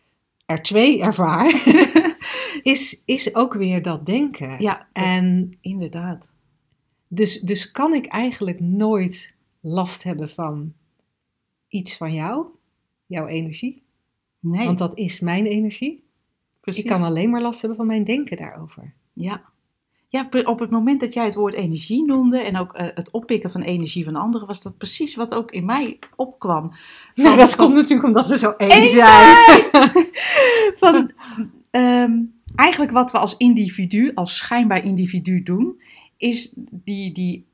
er 0.45 0.61
twee 0.61 1.01
ervaar, 1.01 1.63
is, 2.61 3.01
is 3.05 3.35
ook 3.35 3.53
weer 3.53 3.81
dat 3.81 4.05
denken. 4.05 4.61
Ja, 4.61 4.87
en 4.93 5.57
inderdaad. 5.61 6.31
Dus, 7.09 7.39
dus 7.39 7.71
kan 7.71 7.93
ik 7.93 8.05
eigenlijk 8.05 8.59
nooit 8.59 9.33
last 9.61 10.03
hebben 10.03 10.29
van 10.29 10.73
iets 11.67 11.97
van 11.97 12.13
jou, 12.13 12.45
jouw 13.05 13.27
energie? 13.27 13.83
Nee. 14.39 14.65
Want 14.65 14.77
dat 14.77 14.97
is 14.97 15.19
mijn 15.19 15.45
energie. 15.45 16.03
Precies. 16.61 16.83
Ik 16.83 16.89
kan 16.89 17.03
alleen 17.03 17.29
maar 17.29 17.41
last 17.41 17.59
hebben 17.59 17.77
van 17.77 17.87
mijn 17.87 18.03
denken 18.03 18.37
daarover. 18.37 18.93
Ja. 19.13 19.41
Ja, 20.09 20.29
op 20.43 20.59
het 20.59 20.69
moment 20.69 20.99
dat 20.99 21.13
jij 21.13 21.25
het 21.25 21.35
woord 21.35 21.53
energie 21.53 22.05
noemde 22.05 22.39
en 22.39 22.57
ook 22.57 22.79
uh, 22.79 22.87
het 22.93 23.11
oppikken 23.11 23.51
van 23.51 23.61
energie 23.61 24.03
van 24.03 24.15
anderen, 24.15 24.47
was 24.47 24.61
dat 24.61 24.77
precies 24.77 25.15
wat 25.15 25.33
ook 25.33 25.51
in 25.51 25.65
mij 25.65 25.99
opkwam. 26.15 26.71
Van, 27.15 27.23
ja, 27.23 27.35
dat 27.35 27.49
van, 27.49 27.65
komt 27.65 27.75
natuurlijk 27.75 28.07
omdat 28.07 28.27
we 28.27 28.37
zo 28.37 28.51
één 28.57 28.89
zijn. 28.89 29.69
van, 30.81 31.11
um, 31.71 32.39
eigenlijk 32.55 32.91
wat 32.91 33.11
we 33.11 33.17
als 33.17 33.37
individu, 33.37 34.11
als 34.13 34.37
schijnbaar 34.37 34.83
individu 34.83 35.43
doen, 35.43 35.81
is 36.17 36.53
die, 36.55 37.11
die 37.11 37.45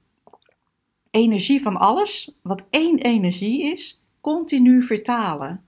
energie 1.12 1.62
van 1.62 1.77
alles, 1.77 2.36
wat 2.41 2.63
één 2.70 2.98
energie 2.98 3.63
is, 3.63 4.01
continu 4.22 4.84
vertalen 4.84 5.65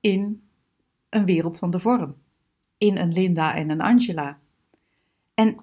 in 0.00 0.42
een 1.08 1.24
wereld 1.24 1.58
van 1.58 1.70
de 1.70 1.80
vorm. 1.80 2.16
In 2.78 2.98
een 2.98 3.12
Linda 3.12 3.54
en 3.54 3.70
een 3.70 3.80
Angela. 3.80 4.38
En, 5.34 5.56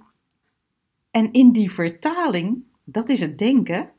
en 1.12 1.32
in 1.32 1.52
die 1.52 1.72
vertaling, 1.72 2.64
dat 2.84 3.10
is 3.10 3.20
het 3.20 3.38
denken, 3.38 3.92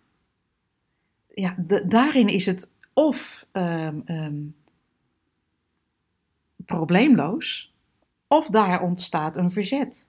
ja, 1.35 1.57
daarin 1.87 2.29
is 2.29 2.47
het 2.47 2.73
of 2.93 3.47
um, 3.53 4.03
um, 4.07 4.55
probleemloos, 6.65 7.75
of 8.29 8.47
daar 8.49 8.83
ontstaat 8.83 9.37
een 9.37 9.51
verzet. 9.51 10.07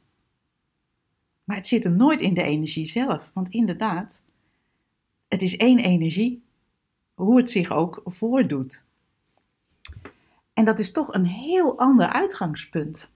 Maar 1.44 1.56
het 1.56 1.68
zit 1.68 1.84
hem 1.84 1.96
nooit 1.96 2.22
in 2.22 2.34
de 2.34 2.44
energie 2.44 2.86
zelf. 2.86 3.32
Want 3.34 3.50
inderdaad, 3.50 4.24
het 5.28 5.42
is 5.42 5.58
één 5.58 5.80
energie. 5.80 6.46
Hoe 7.14 7.38
het 7.38 7.50
zich 7.50 7.72
ook 7.72 8.02
voordoet. 8.06 8.86
En 10.54 10.66
dat 10.66 10.80
is 10.80 10.92
toch 10.92 11.14
een 11.14 11.26
heel 11.26 11.78
ander 11.80 12.08
uitgangspunt. 12.08 13.10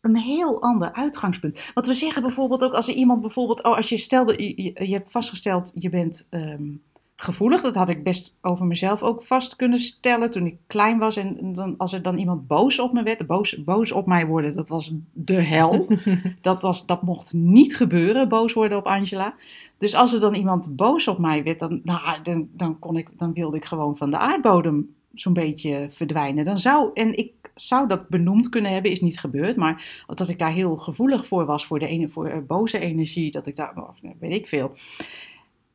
Een 0.00 0.16
heel 0.16 0.62
ander 0.62 0.92
uitgangspunt. 0.92 1.70
Want 1.74 1.86
we 1.86 1.94
zeggen 1.94 2.22
bijvoorbeeld 2.22 2.62
ook 2.62 2.72
als 2.72 2.88
er 2.88 2.94
iemand 2.94 3.20
bijvoorbeeld, 3.20 3.62
oh, 3.62 3.76
als 3.76 3.88
je 3.88 3.96
stelde, 3.96 4.62
je, 4.62 4.94
hebt 4.94 5.10
vastgesteld, 5.10 5.72
je 5.74 5.88
bent 5.88 6.26
um, 6.30 6.82
gevoelig. 7.22 7.60
Dat 7.60 7.74
had 7.74 7.88
ik 7.88 8.04
best 8.04 8.36
over 8.40 8.66
mezelf 8.66 9.02
ook 9.02 9.22
vast 9.22 9.56
kunnen 9.56 9.80
stellen 9.80 10.30
toen 10.30 10.46
ik 10.46 10.56
klein 10.66 10.98
was. 10.98 11.16
En 11.16 11.54
dan, 11.54 11.74
als 11.78 11.92
er 11.92 12.02
dan 12.02 12.18
iemand 12.18 12.46
boos 12.46 12.78
op 12.78 12.92
me 12.92 13.02
werd, 13.02 13.26
boos, 13.26 13.64
boos 13.64 13.92
op 13.92 14.06
mij 14.06 14.26
worden, 14.26 14.54
dat 14.54 14.68
was 14.68 14.94
de 15.12 15.40
hel. 15.40 15.86
dat, 16.40 16.62
was, 16.62 16.86
dat 16.86 17.02
mocht 17.02 17.32
niet 17.32 17.76
gebeuren, 17.76 18.28
boos 18.28 18.52
worden 18.52 18.78
op 18.78 18.86
Angela. 18.86 19.34
Dus 19.78 19.94
als 19.94 20.12
er 20.12 20.20
dan 20.20 20.34
iemand 20.34 20.76
boos 20.76 21.08
op 21.08 21.18
mij 21.18 21.42
werd, 21.42 21.58
dan, 21.58 21.80
nou, 21.84 22.22
dan, 22.22 22.48
dan, 22.52 22.78
kon 22.78 22.96
ik, 22.96 23.08
dan 23.16 23.32
wilde 23.32 23.56
ik 23.56 23.64
gewoon 23.64 23.96
van 23.96 24.10
de 24.10 24.18
aardbodem 24.18 24.94
zo'n 25.14 25.32
beetje 25.32 25.86
verdwijnen. 25.90 26.44
Dan 26.44 26.58
zou, 26.58 26.90
en 26.94 27.16
ik 27.18 27.32
zou 27.54 27.88
dat 27.88 28.08
benoemd 28.08 28.48
kunnen 28.48 28.72
hebben, 28.72 28.90
is 28.90 29.00
niet 29.00 29.20
gebeurd. 29.20 29.56
Maar 29.56 30.04
dat 30.06 30.28
ik 30.28 30.38
daar 30.38 30.52
heel 30.52 30.76
gevoelig 30.76 31.26
voor 31.26 31.46
was, 31.46 31.66
voor 31.66 31.78
de 31.78 31.86
ene, 31.86 32.08
voor 32.08 32.44
boze 32.46 32.78
energie, 32.78 33.30
dat 33.30 33.46
ik 33.46 33.56
daar, 33.56 33.74
weet 34.18 34.34
ik 34.34 34.46
veel. 34.46 34.72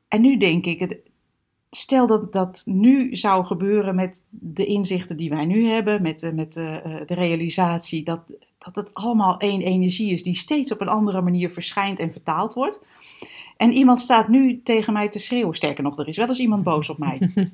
En 0.07 0.21
nu 0.21 0.37
denk 0.37 0.65
ik, 0.65 0.79
het, 0.79 0.97
stel 1.75 2.07
dat 2.07 2.33
dat 2.33 2.61
nu 2.65 3.15
zou 3.15 3.45
gebeuren 3.45 3.95
met 3.95 4.27
de 4.29 4.65
inzichten 4.65 5.17
die 5.17 5.29
wij 5.29 5.45
nu 5.45 5.65
hebben, 5.67 6.01
met, 6.01 6.19
de, 6.19 6.33
met 6.33 6.53
de, 6.53 7.03
de 7.05 7.13
realisatie 7.13 8.03
dat, 8.03 8.21
dat 8.57 8.75
het 8.75 8.93
allemaal 8.93 9.37
één 9.37 9.61
energie 9.61 10.11
is 10.11 10.23
die 10.23 10.35
steeds 10.35 10.71
op 10.71 10.81
een 10.81 10.87
andere 10.87 11.21
manier 11.21 11.49
verschijnt 11.49 11.99
en 11.99 12.11
vertaald 12.11 12.53
wordt. 12.53 12.79
En 13.57 13.71
iemand 13.71 13.99
staat 13.99 14.27
nu 14.27 14.61
tegen 14.61 14.93
mij 14.93 15.09
te 15.09 15.19
schreeuwen. 15.19 15.55
Sterker 15.55 15.83
nog, 15.83 15.99
er 15.99 16.07
is 16.07 16.17
wel 16.17 16.27
eens 16.27 16.39
iemand 16.39 16.63
boos 16.63 16.89
op 16.89 16.97
mij. 16.97 17.19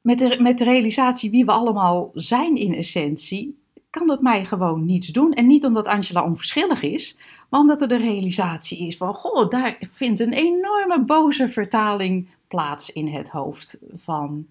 met, 0.00 0.18
de, 0.18 0.38
met 0.40 0.58
de 0.58 0.64
realisatie 0.64 1.30
wie 1.30 1.44
we 1.44 1.52
allemaal 1.52 2.10
zijn 2.14 2.56
in 2.56 2.74
essentie, 2.74 3.62
kan 3.94 4.06
dat 4.06 4.22
mij 4.22 4.44
gewoon 4.44 4.84
niets 4.84 5.06
doen. 5.06 5.32
En 5.32 5.46
niet 5.46 5.64
omdat 5.64 5.86
Angela 5.86 6.24
onverschillig 6.24 6.82
is, 6.82 7.18
maar 7.48 7.60
omdat 7.60 7.82
er 7.82 7.88
de 7.88 7.96
realisatie 7.96 8.86
is 8.86 8.96
van, 8.96 9.14
goh, 9.14 9.50
daar 9.50 9.78
vindt 9.92 10.20
een 10.20 10.32
enorme 10.32 11.04
boze 11.04 11.50
vertaling 11.50 12.28
plaats 12.48 12.92
in 12.92 13.08
het 13.08 13.30
hoofd 13.30 13.78
van 13.92 14.46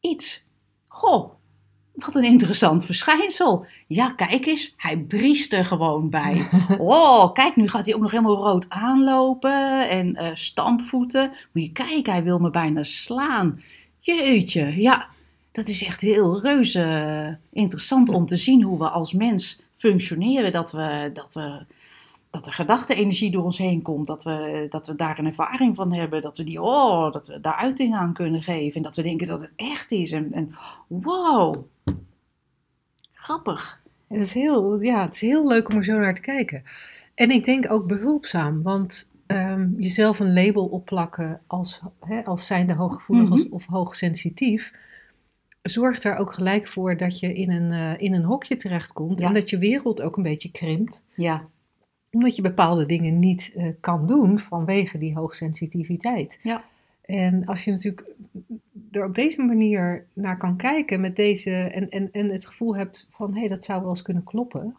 iets. 0.00 0.46
Goh, 0.88 1.30
wat 1.94 2.14
een 2.14 2.24
interessant 2.24 2.84
verschijnsel. 2.84 3.66
Ja, 3.86 4.12
kijk 4.12 4.46
eens, 4.46 4.74
hij 4.76 4.98
briest 4.98 5.52
er 5.52 5.64
gewoon 5.64 6.10
bij. 6.10 6.48
Oh, 6.78 7.32
kijk, 7.32 7.56
nu 7.56 7.68
gaat 7.68 7.86
hij 7.86 7.94
ook 7.94 8.00
nog 8.00 8.10
helemaal 8.10 8.36
rood 8.36 8.68
aanlopen 8.68 9.88
en 9.88 10.16
uh, 10.16 10.30
stampvoeten. 10.32 11.32
Moet 11.52 11.62
je 11.62 11.72
kijken, 11.72 12.12
hij 12.12 12.22
wil 12.22 12.38
me 12.38 12.50
bijna 12.50 12.84
slaan. 12.84 13.62
Jeetje, 13.98 14.80
ja, 14.80 15.08
dat 15.60 15.68
is 15.68 15.84
echt 15.84 16.00
heel 16.00 16.40
reuze 16.40 17.38
interessant 17.52 18.08
om 18.08 18.26
te 18.26 18.36
zien 18.36 18.62
hoe 18.62 18.78
we 18.78 18.88
als 18.88 19.12
mens 19.12 19.62
functioneren. 19.76 20.52
Dat 20.52 20.72
we, 20.72 21.10
dat 21.12 21.34
we 21.34 21.64
dat 22.30 22.46
er 22.46 22.52
gedachte-energie 22.52 23.30
door 23.30 23.44
ons 23.44 23.58
heen 23.58 23.82
komt, 23.82 24.06
dat 24.06 24.24
we, 24.24 24.66
dat 24.70 24.86
we 24.86 24.94
daar 24.94 25.18
een 25.18 25.26
ervaring 25.26 25.76
van 25.76 25.92
hebben, 25.92 26.22
dat 26.22 26.36
we, 26.36 26.44
die, 26.44 26.62
oh, 26.62 27.12
dat 27.12 27.26
we 27.26 27.40
daar 27.40 27.54
uiting 27.54 27.94
aan 27.94 28.12
kunnen 28.12 28.42
geven 28.42 28.76
en 28.76 28.82
dat 28.82 28.96
we 28.96 29.02
denken 29.02 29.26
dat 29.26 29.40
het 29.40 29.52
echt 29.56 29.92
is. 29.92 30.12
En, 30.12 30.32
en 30.32 30.54
wow, 30.86 31.54
grappig. 33.12 33.82
En 34.08 34.18
het, 34.18 34.26
is 34.26 34.34
heel, 34.34 34.82
ja, 34.82 35.02
het 35.02 35.14
is 35.14 35.20
heel 35.20 35.46
leuk 35.46 35.68
om 35.68 35.76
er 35.76 35.84
zo 35.84 35.98
naar 35.98 36.14
te 36.14 36.20
kijken. 36.20 36.62
En 37.14 37.30
ik 37.30 37.44
denk 37.44 37.72
ook 37.72 37.86
behulpzaam, 37.86 38.62
want 38.62 39.08
um, 39.26 39.74
jezelf 39.78 40.18
een 40.20 40.32
label 40.32 40.64
opplakken 40.64 41.40
als, 41.46 41.80
hè, 42.00 42.24
als 42.24 42.46
zijnde 42.46 42.74
hooggevoelig 42.74 43.28
mm 43.28 43.36
-hmm. 43.36 43.46
of 43.52 43.66
hoogsensitief, 43.66 44.72
zorgt 45.62 46.04
er 46.04 46.16
ook 46.16 46.32
gelijk 46.32 46.68
voor 46.68 46.96
dat 46.96 47.18
je 47.18 47.34
in 47.34 47.50
een, 47.50 47.72
uh, 47.72 48.02
in 48.02 48.14
een 48.14 48.24
hokje 48.24 48.56
terechtkomt 48.56 49.18
ja. 49.18 49.26
en 49.26 49.34
dat 49.34 49.50
je 49.50 49.58
wereld 49.58 50.02
ook 50.02 50.16
een 50.16 50.22
beetje 50.22 50.50
krimpt. 50.50 51.04
Ja 51.14 51.48
omdat 52.10 52.36
je 52.36 52.42
bepaalde 52.42 52.86
dingen 52.86 53.18
niet 53.18 53.54
uh, 53.56 53.66
kan 53.80 54.06
doen 54.06 54.38
vanwege 54.38 54.98
die 54.98 55.14
hoogsensitiviteit. 55.14 56.38
Ja. 56.42 56.64
En 57.02 57.44
als 57.44 57.64
je 57.64 57.70
natuurlijk 57.70 58.06
er 58.90 59.04
op 59.04 59.14
deze 59.14 59.42
manier 59.42 60.06
naar 60.12 60.36
kan 60.36 60.56
kijken 60.56 61.00
met 61.00 61.16
deze 61.16 61.50
en, 61.50 61.90
en, 61.90 62.08
en 62.12 62.30
het 62.30 62.46
gevoel 62.46 62.76
hebt 62.76 63.08
van 63.10 63.32
hé, 63.32 63.38
hey, 63.38 63.48
dat 63.48 63.64
zou 63.64 63.80
wel 63.80 63.88
eens 63.88 64.02
kunnen 64.02 64.24
kloppen, 64.24 64.76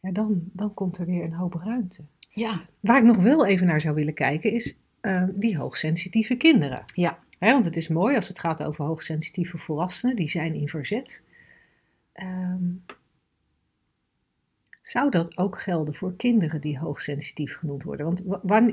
ja, 0.00 0.10
dan, 0.12 0.40
dan 0.52 0.74
komt 0.74 0.98
er 0.98 1.06
weer 1.06 1.24
een 1.24 1.32
hoop 1.32 1.54
ruimte. 1.54 2.02
Ja. 2.30 2.60
Waar 2.80 2.96
ik 2.96 3.04
nog 3.04 3.16
wel 3.16 3.46
even 3.46 3.66
naar 3.66 3.80
zou 3.80 3.94
willen 3.94 4.14
kijken 4.14 4.52
is 4.52 4.80
uh, 5.02 5.22
die 5.34 5.56
hoogsensitieve 5.56 6.36
kinderen. 6.36 6.84
Ja. 6.94 7.18
He, 7.38 7.52
want 7.52 7.64
het 7.64 7.76
is 7.76 7.88
mooi 7.88 8.16
als 8.16 8.28
het 8.28 8.38
gaat 8.38 8.62
over 8.62 8.84
hoogsensitieve 8.84 9.58
volwassenen, 9.58 10.16
die 10.16 10.30
zijn 10.30 10.54
in 10.54 10.68
verzet. 10.68 11.22
Um, 12.14 12.84
Zou 14.82 15.10
dat 15.10 15.36
ook 15.36 15.60
gelden 15.60 15.94
voor 15.94 16.16
kinderen 16.16 16.60
die 16.60 16.78
hoogsensitief 16.78 17.56
genoemd 17.56 17.82
worden? 17.82 18.06
Want 18.06 18.22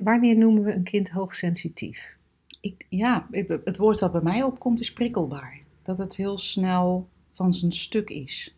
wanneer 0.04 0.38
noemen 0.38 0.64
we 0.64 0.74
een 0.74 0.84
kind 0.84 1.10
hoogsensitief? 1.10 2.16
Ik, 2.62 2.86
ja, 2.90 3.28
het 3.64 3.78
woord 3.78 4.00
wat 4.00 4.12
bij 4.12 4.22
mij 4.22 4.44
opkomt 4.44 4.80
is 4.80 4.94
prikkelbaar. 4.94 5.60
Dat 5.82 5.98
het 5.98 6.16
heel 6.16 6.38
snel 6.38 7.08
van 7.32 7.54
zijn 7.54 7.72
stuk 7.72 8.10
is. 8.10 8.56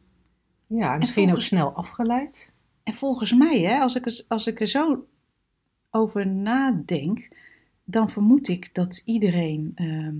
Ja, 0.68 0.98
misschien 0.98 1.32
ook 1.32 1.42
snel 1.42 1.72
afgeleid. 1.72 2.54
En 2.84 2.94
volgens 2.94 3.34
mij, 3.34 3.60
hè, 3.60 3.80
als, 3.80 3.96
ik 3.96 4.26
als 4.28 4.48
ik 4.48 4.62
er 4.62 4.68
zo 4.68 5.06
over 5.90 6.28
nadenk, 6.28 7.28
dan 7.86 8.10
vermoed 8.10 8.48
ik 8.48 8.74
dat 8.74 9.02
iedereen. 9.06 9.72
Ehm, 9.76 10.16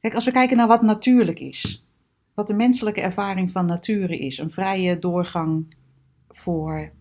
kijk, 0.00 0.14
als 0.14 0.24
we 0.24 0.30
kijken 0.30 0.56
naar 0.56 0.66
wat 0.66 0.82
natuurlijk 0.82 1.38
is, 1.40 1.84
wat 2.34 2.46
de 2.46 2.54
menselijke 2.54 3.00
ervaring 3.00 3.50
van 3.50 3.66
nature 3.66 4.18
is, 4.18 4.38
een 4.38 4.50
vrije 4.50 4.98
doorgang 4.98 5.74
voor 6.28 6.92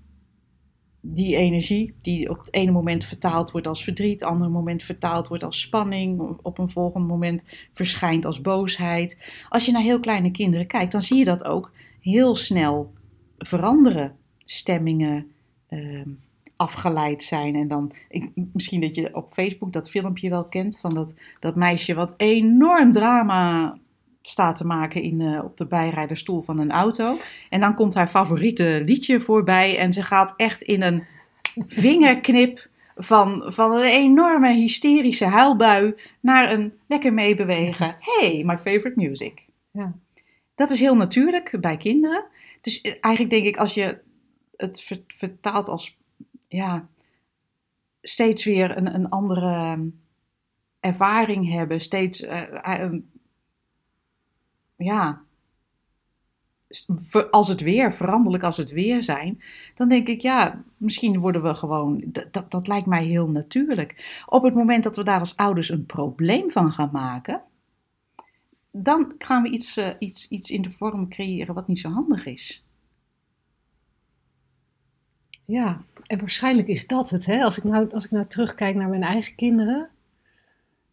die 1.02 1.36
energie, 1.36 1.94
die 2.02 2.30
op 2.30 2.38
het 2.38 2.54
ene 2.54 2.72
moment 2.72 3.06
vertaald 3.06 3.52
wordt 3.52 3.68
als 3.68 3.84
verdriet, 3.84 4.20
het 4.20 4.30
andere 4.30 4.50
moment 4.50 4.84
vertaald 4.84 5.28
wordt 5.28 5.44
als 5.44 5.62
spanning, 5.62 6.38
op 6.42 6.58
een 6.58 6.70
volgend 6.70 7.08
moment 7.08 7.44
verschijnt 7.74 8.26
als 8.26 8.42
boosheid. 8.42 9.18
Als 9.50 9.66
je 9.66 9.72
naar 9.72 9.82
heel 9.82 10.00
kleine 10.00 10.32
kinderen 10.32 10.68
kijkt, 10.68 10.92
dan 10.92 11.02
zie 11.02 11.18
je 11.18 11.26
dat 11.26 11.44
ook 11.44 11.72
heel 12.00 12.36
snel 12.36 12.94
veranderen. 13.38 14.16
Stemmingen, 14.46 15.32
ehm, 15.68 16.10
afgeleid 16.58 17.24
zijn. 17.24 17.56
En 17.56 17.68
dan, 17.68 17.92
ik, 18.10 18.30
misschien 18.54 18.82
dat 18.82 18.96
je 18.96 19.16
op 19.16 19.34
Facebook 19.34 19.74
dat 19.74 19.90
filmpje 19.90 20.30
wel 20.30 20.46
kent 20.46 20.80
van 20.80 20.94
dat, 20.94 21.14
dat 21.40 21.56
meisje 21.56 21.94
wat 21.94 22.14
enorm 22.18 22.92
drama 22.92 23.78
staat 24.22 24.58
te 24.58 24.66
maken 24.66 25.02
in, 25.02 25.20
uh, 25.20 25.44
op 25.44 25.58
de 25.58 25.68
bijrijderstoel 25.68 26.42
van 26.42 26.60
een 26.60 26.72
auto. 26.72 27.18
En 27.50 27.60
dan 27.60 27.76
komt 27.76 27.94
haar 27.94 28.08
favoriete 28.08 28.82
liedje 28.86 29.22
voorbij 29.22 29.78
en 29.78 29.94
ze 29.94 30.04
gaat 30.04 30.34
echt 30.36 30.62
in 30.62 30.82
een 30.82 31.04
vingerknip 31.68 32.70
van, 32.96 33.44
van 33.46 33.72
een 33.72 33.84
enorme 33.84 34.54
hysterische 34.54 35.26
huilbui 35.26 35.96
naar 36.20 36.52
een 36.52 36.74
lekker 36.88 37.14
meebewegen. 37.14 37.96
Hey, 38.00 38.44
my 38.46 38.58
favorite 38.58 38.94
music. 38.96 39.46
Ja. 39.72 39.94
Dat 40.56 40.70
is 40.70 40.80
heel 40.80 40.96
natuurlijk 40.96 41.58
bij 41.60 41.78
kinderen. 41.78 42.26
Dus 42.62 42.82
eh, 42.82 42.94
eigenlijk 43.02 43.34
denk 43.34 43.46
ik 43.46 43.58
als 43.58 43.74
je 43.74 43.98
het 44.56 45.04
vertaalt 45.08 45.70
als 45.70 45.97
ja, 46.48 46.88
steeds 48.02 48.44
weer 48.44 48.78
een, 48.78 48.96
een 48.96 49.10
andere 49.10 49.80
ervaring 50.80 51.50
hebben, 51.52 51.82
steeds 51.82 52.24
uh, 52.24 52.94
ja, 54.76 55.22
als 57.32 57.48
het 57.48 57.62
weer, 57.62 57.94
veranderlijk 57.94 58.44
als 58.44 58.58
het 58.58 58.72
weer 58.72 59.04
zijn, 59.04 59.42
dan 59.76 59.90
denk 59.90 60.08
ik, 60.08 60.22
ja, 60.22 60.64
misschien 60.78 61.20
worden 61.20 61.44
we 61.44 61.56
gewoon, 61.56 62.04
dat, 62.32 62.52
dat, 62.52 62.68
lijkt 62.68 62.88
mij 62.88 63.06
heel 63.06 63.30
natuurlijk. 63.30 64.22
Op 64.26 64.44
het 64.44 64.54
moment 64.54 64.84
dat 64.84 64.96
we 64.96 65.04
daar 65.04 65.20
als 65.20 65.36
ouders 65.36 65.70
een 65.70 65.86
probleem 65.86 66.52
van 66.52 66.72
gaan 66.72 66.90
maken, 66.92 67.42
dan 68.72 69.16
gaan 69.18 69.44
we 69.44 69.50
iets, 69.50 69.78
uh, 69.78 69.90
iets, 70.00 70.28
iets 70.28 70.52
in 70.52 70.62
de 70.62 70.72
vorm 70.72 71.10
creëren 71.10 71.54
wat 71.54 71.68
niet 71.68 71.80
zo 71.80 71.90
handig 71.90 72.26
is. 72.26 72.67
Ja, 75.48 75.82
en 76.08 76.20
waarschijnlijk 76.20 76.68
is 76.68 76.88
dat 76.88 77.10
het. 77.10 77.26
Hè? 77.26 77.44
Als, 77.44 77.58
ik 77.58 77.64
nou, 77.64 77.92
als 77.94 78.06
ik 78.06 78.12
nou 78.12 78.26
terugkijk 78.28 78.76
naar 78.76 78.90
mijn 78.90 79.04
eigen 79.04 79.36
kinderen, 79.36 79.90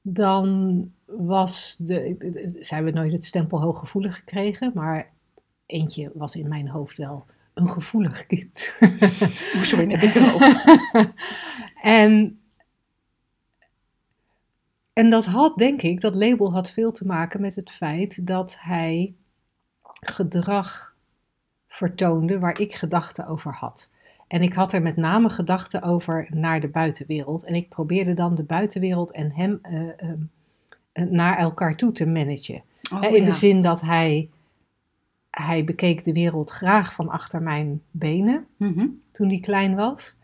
dan 0.03 0.93
was 1.05 1.77
de. 1.81 2.17
Ze 2.61 2.75
hebben 2.75 2.95
nooit 2.95 3.13
het 3.13 3.25
stempel 3.25 3.61
hooggevoelig 3.61 4.17
gekregen, 4.17 4.71
maar 4.75 5.11
eentje 5.67 6.11
was 6.15 6.37
in 6.37 6.49
mijn 6.49 6.69
hoofd 6.69 6.97
wel 6.97 7.27
een 7.55 7.71
gevoelig 7.71 8.27
kind. 8.27 8.75
Sorry, 9.69 9.91
heb 9.91 10.03
ik 10.03 10.17
ook. 10.17 10.43
en, 12.01 12.41
en 14.93 15.11
dat 15.11 15.25
had, 15.25 15.59
denk 15.59 15.83
ik, 15.83 16.01
dat 16.01 16.15
label 16.15 16.53
had 16.53 16.71
veel 16.71 16.93
te 16.93 17.07
maken 17.07 17.41
met 17.41 17.55
het 17.55 17.71
feit 17.71 18.27
dat 18.27 18.57
hij 18.61 19.15
gedrag 20.01 20.95
vertoonde 21.69 22.39
waar 22.39 22.61
ik 22.61 22.75
gedachten 22.75 23.27
over 23.27 23.53
had. 23.53 23.91
En 24.35 24.43
ik 24.43 24.53
had 24.53 24.73
er 24.73 24.83
met 24.83 24.97
name 24.97 25.31
gedachten 25.31 25.83
over 25.83 26.29
naar 26.31 26.61
de 26.61 26.69
buitenwereld. 26.69 27.45
En 27.45 27.55
ik 27.55 27.69
probeerde 27.69 28.15
dan 28.15 28.35
de 28.35 28.43
buitenwereld 28.43 29.13
en 29.13 29.33
hem 29.33 29.61
uh, 29.71 29.81
uh, 29.81 31.11
naar 31.11 31.39
elkaar 31.39 31.77
toe 31.77 31.93
te 31.93 32.07
managen. 32.07 32.63
Oh, 32.95 33.03
in 33.03 33.25
de 33.25 33.33
zin 33.33 33.63
dat 33.63 33.81
hij, 33.81 34.31
hij 35.31 35.65
bekeek 35.65 36.05
de 36.05 36.13
wereld 36.13 36.51
graag 36.51 36.95
van 36.95 37.09
achter 37.09 37.43
mijn 37.43 37.83
benen 37.91 38.47
mhm. 38.57 38.87
toen 39.13 39.29
hij 39.29 39.41
klein 39.41 39.75
was. 39.75 40.17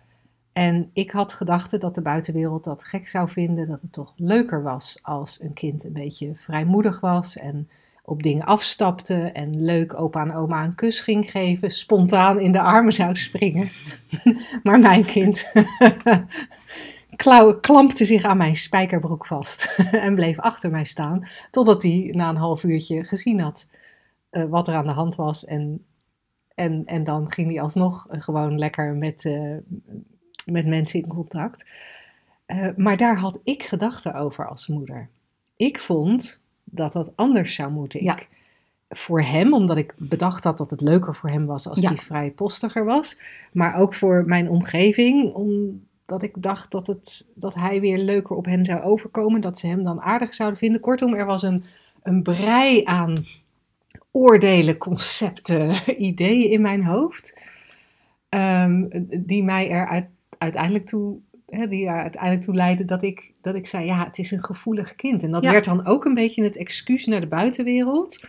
En 0.52 0.90
ik 0.92 1.10
had 1.10 1.32
gedachten 1.32 1.80
dat 1.80 1.94
de 1.94 2.02
buitenwereld 2.02 2.64
dat 2.64 2.84
gek 2.84 3.08
zou 3.08 3.28
vinden, 3.28 3.68
dat 3.68 3.80
het 3.80 3.92
toch 3.92 4.12
leuker 4.16 4.62
was 4.62 4.98
als 5.02 5.42
een 5.42 5.52
kind 5.52 5.84
een 5.84 5.92
beetje 5.92 6.32
vrijmoedig 6.34 7.00
was 7.00 7.36
en 7.36 7.68
op 8.10 8.22
dingen 8.22 8.44
afstapte 8.44 9.14
en 9.14 9.62
leuk 9.62 10.00
opa 10.00 10.22
en 10.22 10.34
oma 10.34 10.64
een 10.64 10.74
kus 10.74 11.00
ging 11.00 11.30
geven, 11.30 11.70
spontaan 11.70 12.40
in 12.40 12.52
de 12.52 12.60
armen 12.60 12.92
zou 12.92 13.16
springen. 13.16 13.68
maar 14.62 14.78
mijn 14.78 15.04
kind 15.04 15.52
klampte 17.60 18.04
zich 18.04 18.24
aan 18.24 18.36
mijn 18.36 18.56
spijkerbroek 18.56 19.26
vast 19.26 19.74
en 20.06 20.14
bleef 20.14 20.38
achter 20.38 20.70
mij 20.70 20.84
staan, 20.84 21.28
totdat 21.50 21.82
hij 21.82 22.10
na 22.12 22.28
een 22.28 22.36
half 22.36 22.64
uurtje 22.64 23.04
gezien 23.04 23.40
had 23.40 23.66
uh, 24.30 24.44
wat 24.44 24.68
er 24.68 24.74
aan 24.74 24.86
de 24.86 24.92
hand 24.92 25.14
was. 25.14 25.44
En, 25.44 25.84
en, 26.54 26.82
en 26.86 27.04
dan 27.04 27.32
ging 27.32 27.50
hij 27.50 27.60
alsnog 27.60 28.06
gewoon 28.10 28.58
lekker 28.58 28.94
met, 28.94 29.24
uh, 29.24 29.56
met 30.44 30.66
mensen 30.66 31.02
in 31.02 31.08
contact. 31.08 31.66
Uh, 32.46 32.68
maar 32.76 32.96
daar 32.96 33.18
had 33.18 33.38
ik 33.44 33.62
gedachten 33.62 34.14
over 34.14 34.48
als 34.48 34.66
moeder. 34.66 35.08
Ik 35.56 35.80
vond 35.80 36.42
dat 36.70 36.92
dat 36.92 37.12
anders 37.14 37.54
zou 37.54 37.72
moeten. 37.72 38.02
Ja. 38.02 38.16
Ik, 38.16 38.28
voor 38.90 39.22
hem, 39.22 39.54
omdat 39.54 39.76
ik 39.76 39.94
bedacht 39.96 40.44
had 40.44 40.58
dat 40.58 40.70
het 40.70 40.80
leuker 40.80 41.14
voor 41.14 41.30
hem 41.30 41.46
was 41.46 41.68
als 41.68 41.82
hij 41.82 41.96
vrij 41.96 42.30
postiger 42.30 42.84
was. 42.84 43.20
Maar 43.52 43.76
ook 43.76 43.94
voor 43.94 44.24
mijn 44.26 44.48
omgeving, 44.48 45.32
omdat 45.32 46.22
ik 46.22 46.42
dacht 46.42 46.70
dat, 46.70 46.86
het, 46.86 47.26
dat 47.34 47.54
hij 47.54 47.80
weer 47.80 47.98
leuker 47.98 48.36
op 48.36 48.44
hen 48.44 48.64
zou 48.64 48.82
overkomen. 48.82 49.40
Dat 49.40 49.58
ze 49.58 49.66
hem 49.66 49.84
dan 49.84 50.00
aardig 50.00 50.34
zouden 50.34 50.58
vinden. 50.58 50.80
Kortom, 50.80 51.14
er 51.14 51.26
was 51.26 51.42
een, 51.42 51.64
een 52.02 52.22
brei 52.22 52.84
aan 52.84 53.24
oordelen, 54.10 54.78
concepten, 54.78 55.76
ideeën 56.08 56.50
in 56.50 56.60
mijn 56.60 56.84
hoofd. 56.84 57.38
Um, 58.28 58.88
die 59.10 59.42
mij 59.42 59.70
er 59.70 60.08
uiteindelijk 60.38 60.86
toe 60.86 61.18
hè, 61.50 61.68
die 61.68 61.90
uiteindelijk 61.90 62.42
toe 62.42 62.54
leidde 62.54 62.84
dat 62.84 63.02
ik, 63.02 63.32
dat 63.40 63.54
ik 63.54 63.66
zei, 63.66 63.84
ja, 63.86 64.04
het 64.04 64.18
is 64.18 64.30
een 64.30 64.44
gevoelig 64.44 64.94
kind. 64.94 65.22
En 65.22 65.30
dat 65.30 65.44
werd 65.44 65.64
dan 65.64 65.86
ook 65.86 66.04
een 66.04 66.14
beetje 66.14 66.42
het 66.44 66.56
excuus 66.56 67.06
naar 67.06 67.20
de 67.20 67.26
buitenwereld 67.26 68.24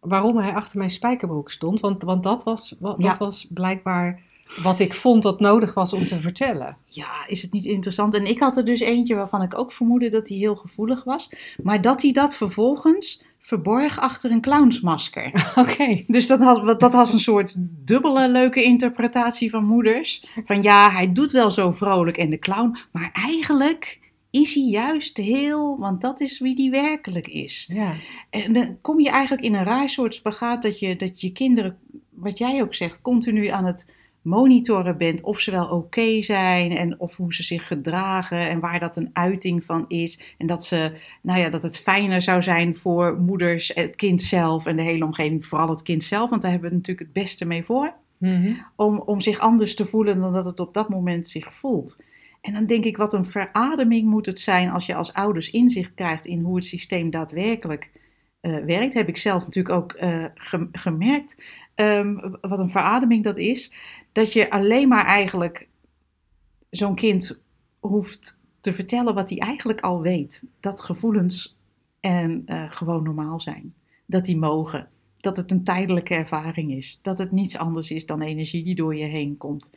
waarom 0.00 0.38
hij 0.38 0.52
achter 0.52 0.78
mijn 0.78 0.90
spijkerbroek 0.90 1.50
stond. 1.50 1.80
Want, 1.80 2.02
want 2.02 2.22
dat, 2.22 2.44
was, 2.44 2.74
wat, 2.78 3.00
dat 3.00 3.18
was 3.18 3.46
blijkbaar 3.50 4.20
wat 4.62 4.80
ik 4.80 4.94
vond 4.94 5.22
dat 5.22 5.40
nodig 5.40 5.74
was 5.74 5.92
om 5.92 6.06
te 6.06 6.20
vertellen. 6.20 6.76
Ja, 6.86 7.26
is 7.26 7.42
het 7.42 7.52
niet 7.52 7.64
interessant? 7.64 8.14
En 8.14 8.26
ik 8.26 8.38
had 8.38 8.56
er 8.56 8.64
dus 8.64 8.80
eentje 8.80 9.14
waarvan 9.14 9.42
ik 9.42 9.58
ook 9.58 9.72
vermoedde 9.72 10.08
dat 10.08 10.28
hij 10.28 10.36
heel 10.36 10.56
gevoelig 10.56 11.04
was. 11.04 11.30
Maar 11.62 11.80
dat 11.80 12.02
hij 12.02 12.12
dat 12.12 12.36
vervolgens 12.36 13.24
verborg 13.46 14.00
achter 14.00 14.30
een 14.30 14.40
clownsmasker. 14.40 15.46
Oké. 15.54 16.04
Dus 16.06 16.26
dat 16.26 16.40
had, 16.40 16.80
dat 16.80 16.92
was 16.92 17.12
een 17.12 17.18
soort 17.18 17.56
dubbele 17.86 18.28
leuke 18.28 18.62
interpretatie 18.62 19.50
van 19.50 19.64
moeders. 19.64 20.26
Van 20.44 20.62
ja, 20.62 20.90
hij 20.90 21.12
doet 21.12 21.32
wel 21.32 21.50
zo 21.50 21.72
vrolijk 21.72 22.16
en 22.16 22.30
de 22.30 22.38
clown, 22.38 22.76
maar 22.92 23.10
eigenlijk 23.12 24.00
is 24.30 24.54
hij 24.54 24.64
juist 24.64 25.16
heel, 25.16 25.78
want 25.78 26.00
dat 26.00 26.20
is 26.20 26.38
wie 26.38 26.54
die 26.54 26.70
werkelijk 26.70 27.28
is. 27.28 27.68
Ja. 27.72 27.92
En 28.30 28.52
dan 28.52 28.78
kom 28.80 29.00
je 29.00 29.10
eigenlijk 29.10 29.44
in 29.44 29.54
een 29.54 29.64
raar 29.64 29.88
soort 29.88 30.14
spagaat 30.14 30.62
dat 30.62 30.78
je, 30.78 30.96
dat 30.96 31.20
je 31.20 31.32
kinderen, 31.32 31.78
wat 32.10 32.38
jij 32.38 32.62
ook 32.62 32.74
zegt, 32.74 33.02
continu 33.02 33.46
aan 33.46 33.64
het 33.64 33.92
monitoren 34.26 34.98
bent 34.98 35.22
of 35.22 35.40
ze 35.40 35.50
wel 35.50 35.66
oké 35.66 36.22
zijn 36.22 36.76
en 36.76 37.00
of 37.00 37.16
hoe 37.16 37.34
ze 37.34 37.42
zich 37.42 37.66
gedragen 37.66 38.48
en 38.48 38.60
waar 38.60 38.80
dat 38.80 38.96
een 38.96 39.10
uiting 39.12 39.64
van 39.64 39.84
is. 39.88 40.34
En 40.38 40.46
dat, 40.46 40.64
ze, 40.64 40.92
nou 41.22 41.38
ja, 41.38 41.48
dat 41.48 41.62
het 41.62 41.78
fijner 41.78 42.20
zou 42.20 42.42
zijn 42.42 42.76
voor 42.76 43.20
moeders, 43.20 43.72
het 43.74 43.96
kind 43.96 44.22
zelf 44.22 44.66
en 44.66 44.76
de 44.76 44.82
hele 44.82 45.04
omgeving, 45.04 45.46
vooral 45.46 45.68
het 45.68 45.82
kind 45.82 46.04
zelf, 46.04 46.30
want 46.30 46.42
daar 46.42 46.50
hebben 46.50 46.70
we 46.70 46.76
natuurlijk 46.76 47.06
het 47.06 47.22
beste 47.22 47.44
mee 47.44 47.64
voor. 47.64 47.92
Mhm. 48.18 48.52
om, 48.76 48.98
om 48.98 49.20
zich 49.20 49.38
anders 49.38 49.74
te 49.74 49.86
voelen 49.86 50.20
dan 50.20 50.32
dat 50.32 50.44
het 50.44 50.60
op 50.60 50.74
dat 50.74 50.88
moment 50.88 51.28
zich 51.28 51.54
voelt. 51.54 51.98
En 52.40 52.52
dan 52.52 52.66
denk 52.66 52.84
ik, 52.84 52.96
wat 52.96 53.14
een 53.14 53.24
verademing 53.24 54.08
moet 54.08 54.26
het 54.26 54.40
zijn 54.40 54.70
als 54.70 54.86
je 54.86 54.94
als 54.94 55.12
ouders 55.12 55.50
inzicht 55.50 55.94
krijgt 55.94 56.26
in 56.26 56.40
hoe 56.40 56.54
het 56.54 56.64
systeem 56.64 57.10
daadwerkelijk 57.10 57.90
uh, 58.42 58.56
werkt. 58.56 58.94
Heb 58.94 59.08
ik 59.08 59.16
zelf 59.16 59.44
natuurlijk 59.44 59.74
ook 59.74 59.96
uh, 60.02 60.24
gemerkt. 60.72 61.36
Um, 61.74 62.36
wat 62.40 62.58
een 62.58 62.68
verademing 62.68 63.24
dat 63.24 63.38
is 63.38 63.72
dat 64.16 64.32
je 64.32 64.50
alleen 64.50 64.88
maar 64.88 65.04
eigenlijk 65.04 65.68
zo'n 66.70 66.94
kind 66.94 67.40
hoeft 67.78 68.40
te 68.60 68.74
vertellen 68.74 69.14
wat 69.14 69.28
hij 69.28 69.38
eigenlijk 69.38 69.80
al 69.80 70.00
weet. 70.00 70.46
Dat 70.60 70.80
gevoelens 70.80 71.58
en 72.00 72.42
uh, 72.46 72.72
gewoon 72.72 73.02
normaal 73.02 73.40
zijn. 73.40 73.74
Dat 74.06 74.24
die 74.24 74.36
mogen. 74.36 74.88
Dat 75.26 75.36
het 75.36 75.50
een 75.50 75.64
tijdelijke 75.64 76.14
ervaring 76.14 76.72
is. 76.72 76.98
Dat 77.02 77.18
het 77.18 77.32
niets 77.32 77.58
anders 77.58 77.90
is 77.90 78.06
dan 78.06 78.22
energie 78.22 78.64
die 78.64 78.74
door 78.74 78.96
je 78.96 79.04
heen 79.04 79.36
komt. 79.36 79.70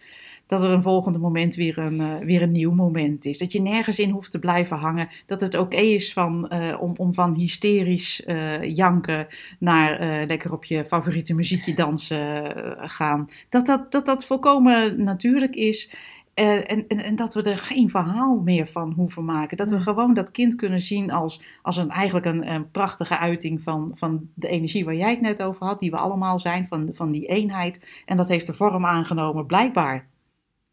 Dat 0.48 0.64
er 0.64 0.70
een 0.70 0.82
volgende 0.82 1.18
moment 1.18 1.56
weer 1.56 1.78
een, 1.78 2.02
eh, 2.02 2.18
weer 2.26 2.42
een 2.42 2.52
nieuw 2.52 2.74
moment 2.74 3.26
is. 3.26 3.38
Dat 3.38 3.52
je 3.52 3.62
nergens 3.62 4.00
in 4.00 4.10
hoeft 4.10 4.32
te 4.32 4.40
blijven 4.40 4.78
hangen. 4.78 5.08
Dat 5.26 5.42
het 5.42 5.58
oké 5.58 5.78
is 5.78 6.14
van, 6.14 6.50
eh, 6.50 6.82
om, 6.82 6.94
om 6.98 7.14
van 7.14 7.36
hysterisch 7.36 8.24
eh, 8.26 8.64
janken 8.76 9.28
naar 9.60 10.26
lekker 10.26 10.54
op 10.54 10.66
je 10.66 10.86
favoriete 10.86 11.34
muziekje 11.34 11.74
dansen 11.74 12.54
gaan. 12.90 13.30
Dat 13.50 13.66
dat, 13.66 13.92
dat 13.92 14.06
dat 14.06 14.26
volkomen 14.26 15.04
natuurlijk 15.04 15.56
is. 15.56 15.92
Eh, 16.40 16.72
en, 16.72 16.88
en, 16.88 17.04
en 17.04 17.16
dat 17.16 17.34
we 17.34 17.42
er 17.42 17.58
geen 17.58 17.90
verhaal 17.90 18.42
meer 18.44 18.68
van 18.68 18.92
hoeven 18.92 19.26
maken. 19.26 19.58
Dat 19.58 19.70
we 19.70 19.76
Nee. 19.76 19.84
gewoon 19.84 20.14
dat 20.14 20.32
kind 20.32 20.56
kunnen 20.56 20.80
zien 20.80 21.12
als, 21.12 21.44
als 21.62 21.78
een, 21.78 21.90
eigenlijk 21.90 22.26
een, 22.26 22.52
een 22.52 22.72
prachtige 22.72 23.18
uiting 23.18 23.64
van, 23.64 23.92
van 23.94 24.30
de 24.34 24.48
energie 24.48 24.86
waar 24.86 24.96
jij 24.96 25.10
het 25.10 25.22
net 25.22 25.42
over 25.42 25.66
had. 25.66 25.80
Die 25.80 25.92
we 25.92 25.98
allemaal 25.98 26.40
zijn, 26.40 26.68
van, 26.68 26.90
van 26.94 27.12
die 27.12 27.26
eenheid. 27.26 28.04
En 28.06 28.18
dat 28.18 28.28
heeft 28.28 28.48
de 28.48 28.54
vorm 28.54 28.86
aangenomen, 28.86 29.46
blijkbaar, 29.46 30.08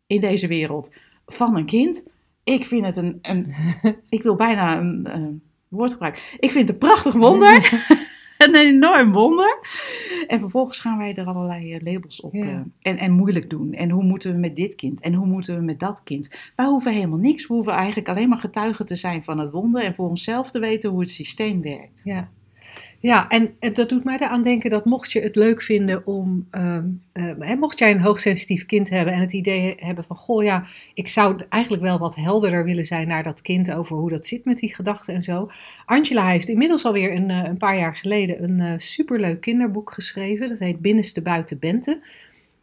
in 0.07 0.20
deze 0.20 0.46
wereld, 0.46 0.94
van 1.26 1.57
een 1.57 1.66
kind. 1.66 2.09
Ik 2.44 2.64
vind 2.64 2.87
het 2.87 2.96
een, 2.96 3.18
een 3.22 3.55
ik 4.09 4.22
wil 4.22 4.37
bijna 4.37 4.79
een, 4.79 5.14
een 5.14 5.42
woord 5.68 5.92
gebruiken. 5.92 6.22
Ik 6.38 6.50
vind 6.50 6.68
het 6.68 6.83
een 6.83 6.88
prachtig 6.88 7.14
wonder. 7.14 7.85
een 8.49 8.55
enorm 8.55 9.13
wonder. 9.13 9.59
En 10.27 10.41
vervolgens 10.41 10.81
gaan 10.81 10.99
wij 10.99 11.15
er 11.15 11.27
allerlei 11.27 11.73
eh, 11.75 11.81
labels 11.93 12.21
op 12.21 12.35
Ja. 12.35 12.43
eh, 12.45 12.61
en, 12.83 12.99
en 12.99 13.13
moeilijk 13.13 13.51
doen. 13.51 13.73
En 13.73 13.91
hoe 13.91 14.03
moeten 14.05 14.33
we 14.33 14.39
met 14.39 14.57
dit 14.57 14.75
kind? 14.75 15.01
En 15.01 15.15
hoe 15.15 15.27
moeten 15.27 15.57
we 15.57 15.63
met 15.63 15.81
dat 15.81 16.03
kind? 16.03 16.31
Wij 16.57 16.67
hoeven 16.67 16.93
helemaal 16.95 17.19
niks. 17.19 17.47
We 17.47 17.55
hoeven 17.55 17.73
eigenlijk 17.73 18.09
alleen 18.09 18.29
maar 18.29 18.39
getuigen 18.39 18.87
te 18.87 18.97
zijn 18.97 19.25
van 19.25 19.39
het 19.39 19.51
wonder. 19.51 19.83
En 19.83 19.95
voor 19.95 20.09
onszelf 20.09 20.51
te 20.51 20.59
weten 20.59 20.91
hoe 20.91 21.01
het 21.01 21.11
systeem 21.11 21.63
werkt. 21.63 22.01
Ja. 22.05 22.29
Ja, 23.07 23.29
en 23.29 23.57
dat 23.73 23.88
doet 23.88 24.05
mij 24.05 24.14
eraan 24.14 24.42
denken 24.42 24.71
dat 24.71 24.85
mocht 24.85 25.12
je 25.12 25.21
het 25.21 25.37
leuk 25.37 25.62
vinden 25.62 26.07
om, 26.07 26.47
ehm, 26.51 26.85
eh, 27.12 27.25
hè, 27.38 27.55
mocht 27.55 27.79
jij 27.79 27.90
een 27.90 28.01
hoogsensitief 28.01 28.66
kind 28.66 28.88
hebben 28.88 29.14
en 29.14 29.21
het 29.21 29.33
idee 29.33 29.75
hebben 29.79 30.05
van, 30.05 30.16
goh 30.16 30.45
ja, 30.45 30.66
ik 30.95 31.09
zou 31.09 31.42
eigenlijk 31.49 31.83
wel 31.83 31.99
wat 31.99 32.14
helderder 32.14 32.64
willen 32.64 32.85
zijn 32.85 33.09
naar 33.09 33.23
dat 33.23 33.40
kind 33.40 33.73
over 33.73 33.97
hoe 33.97 34.11
dat 34.11 34.27
zit 34.27 34.45
met 34.45 34.59
die 34.59 34.75
gedachten 34.75 35.14
en 35.14 35.23
zo. 35.23 35.51
Angela 35.85 36.29
heeft 36.29 36.49
inmiddels 36.49 36.85
alweer 36.85 37.12
een, 37.12 37.31
eh, 37.31 37.42
een 37.45 37.57
paar 37.57 37.79
jaar 37.79 37.97
geleden 37.97 38.42
een 38.42 38.61
eh, 38.61 38.73
superleuk 38.77 39.40
kinderboek 39.40 39.92
geschreven, 39.92 40.49
dat 40.49 40.59
heet 40.59 40.81
Binnenste 40.81 41.23
Buiten 41.23 41.59
Bente. 41.59 42.01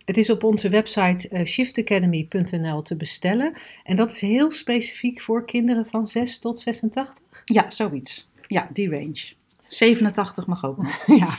Het 0.06 0.17
is 0.17 0.29
op 0.29 0.43
onze 0.43 0.69
website 0.69 1.27
eh, 1.29 1.45
shiftacademy.nl 1.45 2.82
te 2.82 2.95
bestellen 2.95 3.53
en 3.84 3.95
dat 3.95 4.12
is 4.12 4.21
heel 4.21 4.51
specifiek 4.51 5.21
voor 5.21 5.45
kinderen 5.45 5.86
van 5.86 6.08
6 6.08 6.39
tot 6.39 6.60
86. 6.60 7.41
Ja, 7.45 7.69
zoiets. 7.69 8.32
Ja, 8.47 8.69
die 8.73 8.89
range. 8.89 9.41
87 9.77 10.45
mag 10.47 10.63
ook. 10.65 10.77
Ja. 11.05 11.29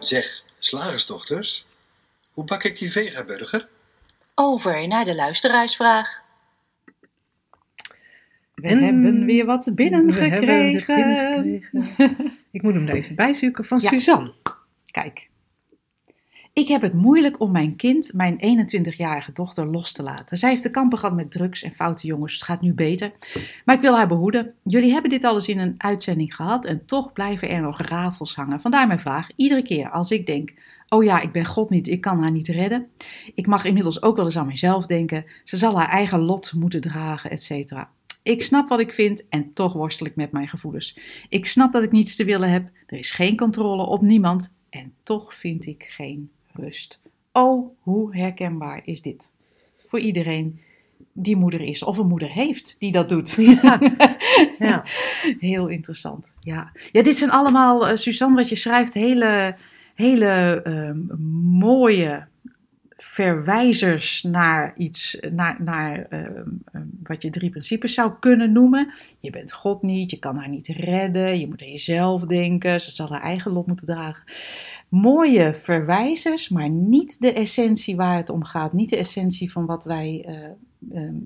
Zeg, 0.00 0.42
slagersdochters, 0.58 1.66
hoe 2.32 2.44
bak 2.44 2.64
ik 2.64 2.78
die 2.78 2.90
vegaburger? 2.90 3.68
Over 4.34 4.88
naar 4.88 5.04
de 5.04 5.14
luisteraarsvraag. 5.14 6.22
We 8.54 8.68
En- 8.68 8.82
hebben 8.82 9.24
weer 9.24 9.44
wat 9.46 9.70
binnengekregen. 9.74 10.46
binnengekregen. 10.46 12.38
Ik 12.50 12.62
moet 12.62 12.74
hem 12.74 12.88
er 12.88 12.94
even 12.94 13.14
bijzoeken 13.14 13.64
van 13.64 13.78
Ja. 13.82 13.88
Suzanne. 13.88 14.34
Kijk. 14.86 15.27
Ik 16.58 16.68
heb 16.68 16.82
het 16.82 16.92
moeilijk 16.92 17.40
om 17.40 17.50
mijn 17.50 17.76
kind, 17.76 18.12
mijn 18.14 18.66
21-jarige 18.66 19.32
dochter, 19.32 19.66
los 19.66 19.92
te 19.92 20.02
laten. 20.02 20.38
Zij 20.38 20.50
heeft 20.50 20.62
te 20.62 20.70
kampen 20.70 20.98
gehad 20.98 21.14
met 21.14 21.30
drugs 21.30 21.62
en 21.62 21.74
foute 21.74 22.06
jongens. 22.06 22.34
Het 22.34 22.42
gaat 22.42 22.60
nu 22.60 22.72
beter. 22.72 23.12
Maar 23.64 23.74
ik 23.74 23.80
wil 23.80 23.96
haar 23.96 24.08
behoeden. 24.08 24.54
Jullie 24.62 24.92
hebben 24.92 25.10
dit 25.10 25.24
alles 25.24 25.48
in 25.48 25.58
een 25.58 25.74
uitzending 25.78 26.34
gehad 26.34 26.64
en 26.64 26.86
toch 26.86 27.12
blijven 27.12 27.48
er 27.48 27.60
nog 27.60 27.80
rafels 27.80 28.34
hangen. 28.34 28.60
Vandaar 28.60 28.86
mijn 28.86 29.00
vraag. 29.00 29.28
Iedere 29.36 29.62
keer 29.62 29.90
als 29.90 30.10
ik 30.10 30.26
denk, 30.26 30.52
oh 30.88 31.04
ja, 31.04 31.20
ik 31.20 31.32
ben 31.32 31.44
God 31.44 31.70
niet, 31.70 31.88
ik 31.88 32.00
kan 32.00 32.20
haar 32.20 32.30
niet 32.30 32.48
redden. 32.48 32.86
Ik 33.34 33.46
mag 33.46 33.64
inmiddels 33.64 34.02
ook 34.02 34.16
wel 34.16 34.24
eens 34.24 34.38
aan 34.38 34.46
mezelf 34.46 34.86
denken. 34.86 35.24
Ze 35.44 35.56
zal 35.56 35.78
haar 35.78 35.88
eigen 35.88 36.20
lot 36.20 36.52
moeten 36.52 36.80
dragen, 36.80 37.30
et 37.30 37.42
cetera. 37.42 37.90
Ik 38.22 38.42
snap 38.42 38.68
wat 38.68 38.80
ik 38.80 38.92
vind 38.92 39.28
en 39.28 39.52
toch 39.52 39.72
worstel 39.72 40.06
ik 40.06 40.16
met 40.16 40.32
mijn 40.32 40.48
gevoelens. 40.48 40.98
Ik 41.28 41.46
snap 41.46 41.72
dat 41.72 41.82
ik 41.82 41.92
niets 41.92 42.16
te 42.16 42.24
willen 42.24 42.50
heb. 42.50 42.68
Er 42.86 42.98
is 42.98 43.10
geen 43.10 43.36
controle 43.36 43.86
op 43.86 44.02
niemand. 44.02 44.54
En 44.70 44.92
toch 45.02 45.34
vind 45.34 45.66
ik 45.66 45.84
geen 45.96 46.30
rust. 46.58 47.00
Oh, 47.32 47.70
hoe 47.80 48.16
herkenbaar 48.16 48.82
is 48.84 49.02
dit? 49.02 49.30
Voor 49.86 50.00
iedereen 50.00 50.60
die 51.12 51.36
moeder 51.36 51.60
is 51.60 51.82
of 51.82 51.98
een 51.98 52.06
moeder 52.06 52.30
heeft 52.30 52.76
die 52.78 52.92
dat 52.92 53.08
doet. 53.08 53.34
Ja. 53.38 53.78
Ja. 54.58 54.84
Heel 55.38 55.68
interessant. 55.68 56.26
Ja, 56.40 56.72
ja 56.92 57.02
dit 57.02 57.16
zijn 57.16 57.30
allemaal, 57.30 57.88
eh, 57.88 57.96
Suzanne, 57.96 58.36
wat 58.36 58.48
je 58.48 58.56
schrijft, 58.56 58.94
hele, 58.94 59.56
hele 59.94 60.60
ehm, 60.64 60.98
mooie 61.58 62.27
verwijzers 63.00 64.22
naar 64.22 64.72
iets, 64.76 65.18
naar, 65.30 65.62
naar 65.62 66.06
ehm, 66.08 66.48
ehm, 66.64 66.86
wat 67.02 67.22
je 67.22 67.30
drie 67.30 67.50
principes 67.50 67.94
zou 67.94 68.12
kunnen 68.20 68.52
noemen. 68.52 68.92
Je 69.20 69.30
bent 69.30 69.52
God 69.52 69.82
niet, 69.82 70.10
je 70.10 70.18
kan 70.18 70.36
haar 70.36 70.48
niet 70.48 70.66
redden, 70.66 71.38
je 71.38 71.48
moet 71.48 71.62
aan 71.62 71.70
jezelf 71.70 72.22
denken, 72.22 72.80
ze 72.80 72.90
zal 72.90 73.10
haar 73.10 73.22
eigen 73.22 73.52
lot 73.52 73.66
moeten 73.66 73.86
dragen. 73.86 74.24
Mooie 74.88 75.54
verwijzers, 75.54 76.48
maar 76.48 76.70
niet 76.70 77.20
de 77.20 77.32
essentie 77.32 77.96
waar 77.96 78.16
het 78.16 78.30
om 78.30 78.44
gaat, 78.44 78.72
niet 78.72 78.90
de 78.90 78.96
essentie 78.96 79.52
van 79.52 79.66
wat 79.66 79.84
wij 79.84 80.24
eh, 80.26 80.98
ehm, 80.98 81.16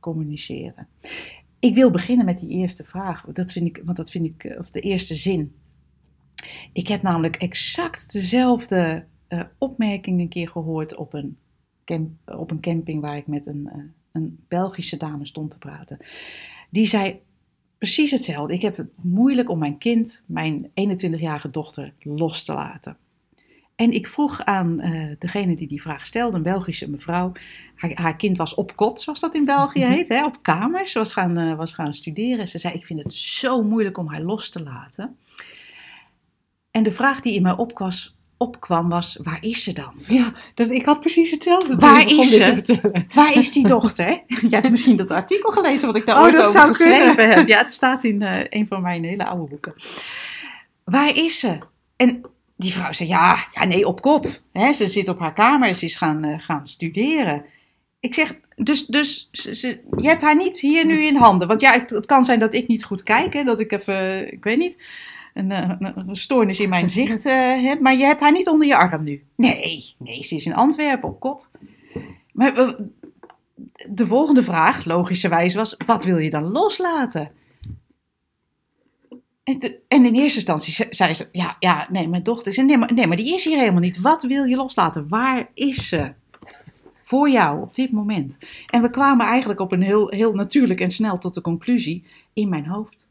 communiceren. 0.00 0.86
Ik 1.58 1.74
wil 1.74 1.90
beginnen 1.90 2.24
met 2.24 2.38
die 2.38 2.50
eerste 2.50 2.84
vraag, 2.84 3.24
dat 3.32 3.52
vind 3.52 3.66
ik, 3.66 3.82
want 3.84 3.96
dat 3.96 4.10
vind 4.10 4.24
ik, 4.24 4.44
eh, 4.44 4.58
of 4.58 4.70
de 4.70 4.80
eerste 4.80 5.16
zin. 5.16 5.52
Ik 6.72 6.88
heb 6.88 7.02
namelijk 7.02 7.36
exact 7.36 8.12
dezelfde 8.12 9.04
eh, 9.32 9.40
opmerking 9.58 10.20
een 10.20 10.28
keer 10.28 10.48
gehoord 10.48 10.94
op 10.94 11.12
een, 11.12 11.36
camp, 11.84 12.10
op 12.24 12.50
een 12.50 12.60
camping 12.60 13.00
waar 13.00 13.16
ik 13.16 13.26
met 13.26 13.46
een, 13.46 13.68
eh, 13.72 13.82
een 14.12 14.38
Belgische 14.48 14.96
dame 14.96 15.26
stond 15.26 15.50
te 15.50 15.58
praten. 15.58 15.98
Die 16.70 16.86
zei 16.86 17.20
precies 17.78 18.10
hetzelfde. 18.10 18.54
Ik 18.54 18.62
heb 18.62 18.76
het 18.76 18.90
moeilijk 18.96 19.50
om 19.50 19.58
mijn 19.58 19.78
kind, 19.78 20.24
mijn 20.26 20.70
21-jarige 20.74 21.50
dochter, 21.50 21.92
los 22.02 22.44
te 22.44 22.52
laten. 22.52 22.96
En 23.74 23.90
ik 23.90 24.06
vroeg 24.06 24.44
aan 24.44 24.80
eh, 24.80 25.16
degene 25.18 25.56
die 25.56 25.68
die 25.68 25.82
vraag 25.82 26.06
stelde, 26.06 26.36
een 26.36 26.42
Belgische 26.42 26.90
mevrouw. 26.90 27.32
Haar, 27.74 27.90
haar 27.94 28.16
kind 28.16 28.36
was 28.36 28.54
op 28.54 28.76
kot, 28.76 29.00
zoals 29.00 29.20
dat 29.20 29.34
in 29.34 29.44
België 29.44 29.84
heet, 29.84 30.08
hè, 30.08 30.24
op 30.24 30.42
kamers. 30.42 30.92
Ze 30.92 30.98
was 30.98 31.12
gaan, 31.12 31.56
was 31.56 31.74
gaan 31.74 31.94
studeren. 31.94 32.48
Ze 32.48 32.58
zei: 32.58 32.74
Ik 32.74 32.84
vind 32.84 33.02
het 33.02 33.14
zo 33.14 33.62
moeilijk 33.62 33.98
om 33.98 34.08
haar 34.08 34.22
los 34.22 34.50
te 34.50 34.62
laten. 34.62 35.16
En 36.70 36.82
de 36.82 36.92
vraag 36.92 37.20
die 37.20 37.34
in 37.34 37.42
mij 37.42 37.56
opkwas, 37.56 38.16
opkwam 38.42 38.88
was: 38.88 39.18
Waar 39.22 39.38
is 39.40 39.62
ze 39.62 39.72
dan? 39.72 39.92
Ja, 40.06 40.32
dat, 40.54 40.70
ik 40.70 40.84
had 40.84 41.00
precies 41.00 41.30
hetzelfde. 41.30 41.76
Waar 41.76 42.10
is 42.10 42.36
ze? 42.36 42.62
te. 42.62 43.04
Waar 43.14 43.32
is 43.36 43.52
die 43.52 43.66
dochter? 43.66 44.06
Jij 44.26 44.48
hebt 44.50 44.70
misschien 44.70 44.96
dat 44.96 45.10
artikel 45.10 45.50
gelezen 45.52 45.86
wat 45.86 45.96
ik 45.96 46.06
daar 46.06 46.16
Oh, 46.16 46.22
ooit 46.22 46.36
over 46.38 46.50
zou 46.52 46.66
geschreven 46.68 47.16
kunnen. 47.16 47.36
heb. 47.36 47.48
Ja, 47.48 47.58
het 47.58 47.72
staat 47.72 48.04
in 48.04 48.22
eh, 48.22 48.44
een 48.48 48.66
van 48.66 48.82
mijn 48.82 49.04
hele 49.04 49.26
oude 49.26 49.48
boeken. 49.48 49.74
Waar 50.84 51.16
is 51.16 51.38
ze? 51.38 51.58
En 51.96 52.22
die 52.56 52.72
vrouw 52.72 52.92
zei, 52.92 53.08
ja, 53.08 53.44
ja 53.52 53.64
nee, 53.64 53.86
op 53.86 54.00
kot. 54.00 54.46
Hè, 54.52 54.72
ze 54.72 54.86
zit 54.86 55.08
op 55.08 55.18
haar 55.18 55.32
kamer, 55.34 55.74
ze 55.74 55.84
is 55.84 55.96
gaan, 55.96 56.24
eh, 56.24 56.34
gaan 56.38 56.66
studeren. 56.66 57.44
Ik 58.00 58.14
zeg, 58.14 58.34
dus, 58.56 58.86
dus 58.86 59.28
ze, 59.32 59.54
ze- 59.54 59.80
je 59.96 60.08
hebt 60.08 60.22
haar 60.22 60.36
niet 60.36 60.60
hier 60.60 60.86
nu 60.86 61.04
in 61.04 61.16
handen. 61.16 61.48
Want 61.48 61.60
ja, 61.60 61.72
het, 61.72 61.90
het 61.90 62.06
kan 62.06 62.24
zijn 62.24 62.38
dat 62.38 62.54
ik 62.54 62.68
niet 62.68 62.84
goed 62.84 63.02
kijk, 63.02 63.32
hè, 63.32 63.44
dat 63.44 63.60
ik 63.60 63.72
even, 63.72 64.32
ik 64.32 64.44
weet 64.44 64.58
niet, 64.58 64.76
een, 65.34 65.50
eh, 65.50 65.70
een, 65.78 66.08
een 66.08 66.16
stoornis 66.16 66.60
in 66.60 66.68
mijn 66.68 66.88
zicht 66.88 67.26
eh. 67.26 67.80
Maar 67.80 67.96
je 67.96 68.04
hebt 68.04 68.20
haar 68.20 68.32
niet 68.32 68.48
onder 68.48 68.66
je 68.66 68.76
arm 68.76 69.04
nu. 69.04 69.22
Nee, 69.36 69.94
nee, 69.98 70.22
ze 70.22 70.34
is 70.34 70.46
in 70.46 70.54
Antwerpen 70.54 71.08
op 71.08 71.20
kot. 71.20 71.50
Maar 72.32 72.56
eh, 72.56 72.70
de 73.88 74.06
volgende 74.06 74.42
vraag, 74.42 74.84
logischerwijs, 74.84 75.54
was: 75.54 75.76
wat 75.86 76.04
wil 76.04 76.18
je 76.18 76.30
dan 76.30 76.50
loslaten? 76.50 77.30
En, 79.88 80.04
in 80.04 80.14
eerste 80.14 80.38
instantie 80.38 80.72
ze- 80.72 80.86
zei 80.90 81.14
ze: 81.14 81.28
ja, 81.32 81.56
ja, 81.58 81.86
nee, 81.90 82.08
mijn 82.08 82.22
dochter. 82.22 82.54
Zei, 82.54 82.66
nee, 82.66 82.78
maar, 82.78 82.92
nee, 82.94 83.06
maar 83.06 83.16
die 83.16 83.34
is 83.34 83.44
hier 83.44 83.58
helemaal 83.58 83.80
niet. 83.80 84.00
Wat 84.00 84.22
wil 84.22 84.44
je 84.44 84.56
loslaten? 84.56 85.08
Waar 85.08 85.50
is 85.54 85.88
ze? 85.88 86.12
Voor 87.02 87.30
jou 87.30 87.62
op 87.62 87.74
dit 87.74 87.92
moment. 87.92 88.38
En 88.66 88.82
we 88.82 88.90
kwamen 88.90 89.26
eigenlijk 89.26 89.60
op 89.60 89.72
een 89.72 89.82
heel, 89.82 90.08
heel 90.08 90.32
natuurlijk 90.32 90.80
en 90.80 90.90
snel 90.90 91.18
tot 91.18 91.34
de 91.34 91.40
conclusie: 91.40 92.04
in 92.32 92.48
mijn 92.48 92.66
hoofd. 92.66 93.01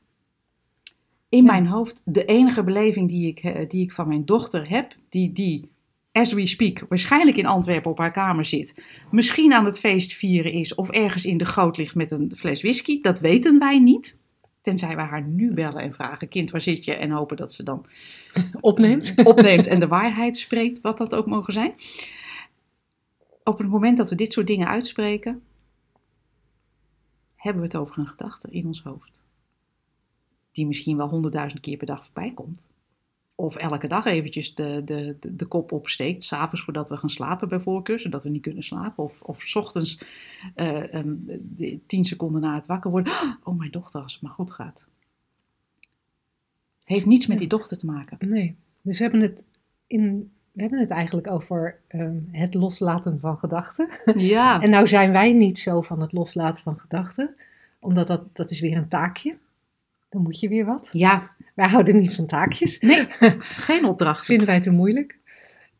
In 1.32 1.44
mijn 1.44 1.68
hoofd, 1.68 2.02
de 2.06 2.26
enige 2.26 2.64
beleving 2.64 3.10
die 3.10 3.28
ik, 3.28 3.40
eh, 3.40 3.70
die 3.70 3.82
ik 3.82 3.94
van 3.94 4.08
mijn 4.08 4.26
dochter 4.26 4.70
heb, 4.70 4.96
die, 5.10 5.32
die, 5.32 5.70
as 6.12 6.34
we 6.34 6.46
speak, 6.46 6.86
waarschijnlijk 6.90 7.38
in 7.38 7.46
Antwerpen 7.46 7.92
op 7.92 7.98
haar 7.98 8.12
kamer 8.12 8.46
zit, 8.46 8.76
misschien 9.12 9.54
aan 9.54 9.66
het 9.66 9.80
feest 9.80 10.14
vieren 10.14 10.52
is 10.52 10.76
of 10.76 10.90
ergens 10.90 11.26
in 11.26 11.38
de 11.38 11.46
goot 11.46 11.78
ligt 11.78 11.96
met 11.96 12.12
een 12.12 12.32
fles 12.36 12.62
whisky, 12.62 13.02
dat 13.02 13.20
weten 13.20 13.60
wij 13.60 13.80
niet. 13.80 14.20
Tenzij 14.62 14.96
we 14.96 15.02
haar 15.02 15.22
nu 15.22 15.54
bellen 15.54 15.82
en 15.82 15.94
vragen, 15.94 16.30
kind, 16.30 16.52
waar 16.52 16.62
zit 16.62 16.86
je? 16.86 16.96
En 16.96 17.12
hopen 17.12 17.38
dat 17.38 17.54
ze 17.54 17.64
dan 17.64 17.86
Opneemt. 18.62 19.14
opneemt 19.24 19.68
en 19.68 19.80
de 19.80 19.88
waarheid 19.88 20.38
spreekt, 20.38 20.82
wat 20.82 20.98
dat 20.98 21.16
ook 21.16 21.26
mogen 21.26 21.54
zijn. 21.54 21.74
Op 23.44 23.58
het 23.58 23.70
moment 23.70 23.98
dat 23.98 24.10
we 24.10 24.16
dit 24.16 24.34
soort 24.34 24.48
dingen 24.48 24.68
uitspreken, 24.68 25.42
hebben 27.36 27.62
we 27.62 27.68
het 27.68 27.78
over 27.78 28.00
een 28.00 28.08
gedachte 28.08 28.48
in 28.50 28.66
ons 28.66 28.82
hoofd. 28.84 29.21
Die 30.52 30.66
misschien 30.68 30.98
wel 30.98 31.10
honderdduizend 31.10 31.62
keer 31.62 31.78
per 31.78 31.88
dag 31.88 32.04
voorbij 32.06 32.32
komt. 32.34 32.60
Of 33.36 33.56
elke 33.56 33.88
dag 33.88 34.06
eventjes 34.06 34.56
de, 34.56 34.82
de, 34.86 35.16
de, 35.20 35.36
de 35.36 35.46
kop 35.46 35.72
opsteekt, 35.72 36.24
s'avonds 36.24 36.64
voordat 36.64 36.90
we 36.90 36.98
gaan 36.98 37.10
slapen 37.10 37.50
bij 37.50 37.60
voorkeur, 37.60 38.00
zodat 38.00 38.24
we 38.24 38.30
niet 38.30 38.42
kunnen 38.42 38.64
slapen. 38.64 39.04
Of, 39.04 39.22
of 39.22 39.42
s 39.42 39.56
ochtends 39.56 40.02
ehm, 40.56 41.16
de- 41.40 41.80
tien 41.86 42.06
seconden 42.06 42.42
na 42.42 42.56
het 42.56 42.66
wakker 42.66 42.92
worden. 42.92 43.14
Oh, 43.44 43.58
mijn 43.58 43.72
dochter, 43.72 44.02
als 44.02 44.14
het 44.14 44.22
maar 44.22 44.32
goed 44.32 44.52
gaat. 44.52 44.86
Heeft 46.84 47.06
niets 47.06 47.28
met 47.28 47.38
die 47.38 47.48
dochter 47.48 47.78
te 47.78 47.86
maken. 47.86 48.18
Nee, 48.30 48.56
dus 48.82 48.98
we 48.98 49.04
hebben 49.04 49.22
het, 49.22 49.44
in, 49.88 50.32
we 50.52 50.62
hebben 50.62 50.80
het 50.80 50.90
eigenlijk 50.90 51.28
over 51.32 51.80
ehm, 51.88 52.18
het 52.32 52.54
loslaten 52.54 53.20
van 53.20 53.38
gedachten. 53.38 53.90
Ja, 54.16 54.62
En 54.62 54.70
nou 54.70 54.88
zijn 54.88 55.12
wij 55.12 55.34
niet 55.34 55.60
zo 55.60 55.82
van 55.82 56.02
het 56.02 56.12
loslaten 56.12 56.64
van 56.64 56.80
gedachten, 56.80 57.36
omdat 57.80 58.08
dat, 58.08 58.36
dat 58.36 58.52
is 58.52 58.60
weer 58.60 58.78
een 58.78 58.88
taakje. 58.88 59.38
Dan 60.12 60.22
moet 60.22 60.40
je 60.40 60.48
weer 60.50 60.66
wat. 60.66 60.90
ja. 60.92 61.30
Wij 61.56 61.68
houden 61.68 62.00
niet 62.00 62.16
van 62.16 62.26
taakjes. 62.26 62.80
nee, 62.80 63.08
geen 63.68 63.86
opdracht. 63.86 64.26
vinden 64.26 64.48
wij 64.48 64.62
te 64.62 64.72
moeilijk. 64.72 65.18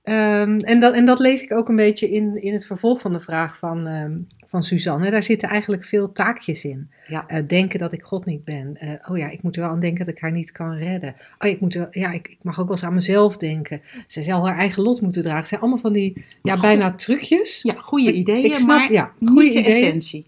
Ehm, 0.04 0.60
en, 0.60 0.80
dat, 0.80 0.94
en 0.94 1.06
dat 1.06 1.20
lees 1.20 1.44
ik 1.44 1.54
ook 1.54 1.70
een 1.70 1.76
beetje 1.76 2.10
in, 2.10 2.42
in 2.42 2.54
het 2.54 2.66
vervolg 2.66 3.02
van 3.02 3.14
de 3.14 3.20
vraag 3.20 3.58
van, 3.58 3.88
ehm, 3.88 4.18
van 4.46 4.64
Suzanne. 4.64 5.12
Daar 5.12 5.24
zitten 5.24 5.50
eigenlijk 5.50 5.84
veel 5.84 6.12
taakjes 6.12 6.66
in. 6.66 6.90
Ja. 7.08 7.28
Eh, 7.28 7.44
denken 7.48 7.80
dat 7.80 7.94
ik 7.94 8.02
God 8.02 8.26
niet 8.26 8.44
ben. 8.44 8.78
Eh, 8.78 8.90
oh 9.12 9.18
ja, 9.18 9.30
ik 9.30 9.42
moet 9.42 9.56
er 9.56 9.62
wel 9.62 9.72
aan 9.72 9.80
denken 9.80 10.06
dat 10.06 10.16
ik 10.16 10.22
haar 10.22 10.32
niet 10.32 10.52
kan 10.52 10.76
redden. 10.76 11.16
Oh, 11.40 11.50
ik, 11.50 11.60
moet 11.60 11.74
wel, 11.74 11.88
ja, 11.90 12.12
ik, 12.12 12.28
ik 12.28 12.38
mag 12.42 12.60
ook 12.60 12.68
wel 12.68 12.76
eens 12.76 12.86
aan 12.86 12.94
mezelf 12.94 13.38
denken. 13.38 13.82
Zij 14.08 14.24
zal 14.24 14.48
haar 14.48 14.58
eigen 14.58 14.84
lot 14.84 15.02
moeten 15.02 15.22
dragen. 15.22 15.40
Het 15.40 15.50
zijn 15.50 15.62
allemaal 15.62 15.80
van 15.80 15.94
die 15.94 16.26
ja, 16.44 16.54
Goed. 16.54 16.62
bijna 16.62 16.92
trucjes. 16.94 17.62
Ja, 17.62 17.74
goede 17.74 18.14
ideeën, 18.14 18.46
ik 18.46 18.56
snap, 18.56 18.68
maar 18.68 18.92
ja, 18.92 19.12
goede 19.26 19.44
niet 19.44 19.54
de 19.54 19.60
ideeën. 19.60 19.84
essentie. 19.84 20.26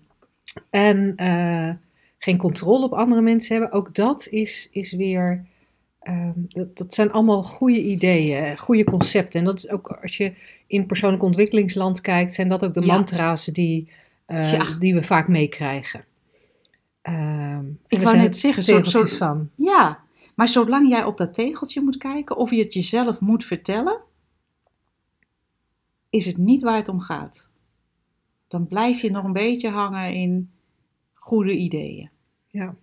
En 0.70 1.14
eh, 1.16 1.70
geen 2.24 2.38
controle 2.38 2.86
op 2.86 2.94
andere 2.94 3.22
mensen 3.22 3.52
hebben. 3.56 3.72
Ook 3.78 3.96
dat 3.96 4.28
is, 4.28 4.70
is 4.72 4.92
weer. 4.94 5.46
ehm, 6.00 6.32
dat, 6.36 6.78
dat 6.78 6.94
zijn 6.94 7.12
allemaal 7.12 7.44
goede 7.44 7.80
ideeën, 7.82 8.58
goede 8.58 8.84
concepten. 8.84 9.40
En 9.40 9.46
dat 9.46 9.58
is 9.58 9.70
ook 9.70 9.88
als 9.92 10.18
je 10.18 10.34
in 10.68 10.86
persoonlijk 10.86 11.24
ontwikkelingsland 11.24 12.02
kijkt, 12.02 12.34
zijn 12.34 12.48
dat 12.50 12.64
ook 12.66 12.74
de 12.74 12.82
Ja. 12.86 12.94
mantra's 12.94 13.46
die, 13.46 13.92
eh, 14.26 14.52
Ja. 14.54 14.76
die 14.80 14.94
we 14.94 15.04
vaak 15.04 15.28
meekrijgen. 15.28 16.06
En 17.02 17.80
Ik 17.88 18.02
wou 18.02 18.18
net 18.18 18.38
zeggen, 18.38 18.64
zo, 18.64 18.84
zo, 18.84 19.06
van. 19.06 19.50
Ja, 19.56 20.00
maar 20.36 20.48
zolang 20.48 20.90
jij 20.90 21.04
op 21.04 21.18
dat 21.18 21.34
tegeltje 21.34 21.82
moet 21.82 21.98
kijken 21.98 22.38
of 22.38 22.50
je 22.52 22.58
het 22.64 22.74
jezelf 22.74 23.20
moet 23.20 23.46
vertellen, 23.46 23.98
is 26.10 26.26
het 26.26 26.38
niet 26.38 26.62
waar 26.62 26.76
het 26.78 26.88
om 26.90 27.00
gaat. 27.00 27.48
Dan 28.48 28.68
blijf 28.68 29.02
je 29.02 29.12
nog 29.12 29.24
een 29.24 29.34
beetje 29.34 29.70
hangen 29.70 30.14
in 30.14 30.52
goede 31.14 31.54
ideeën. 31.56 32.10
Ja. 32.54 32.76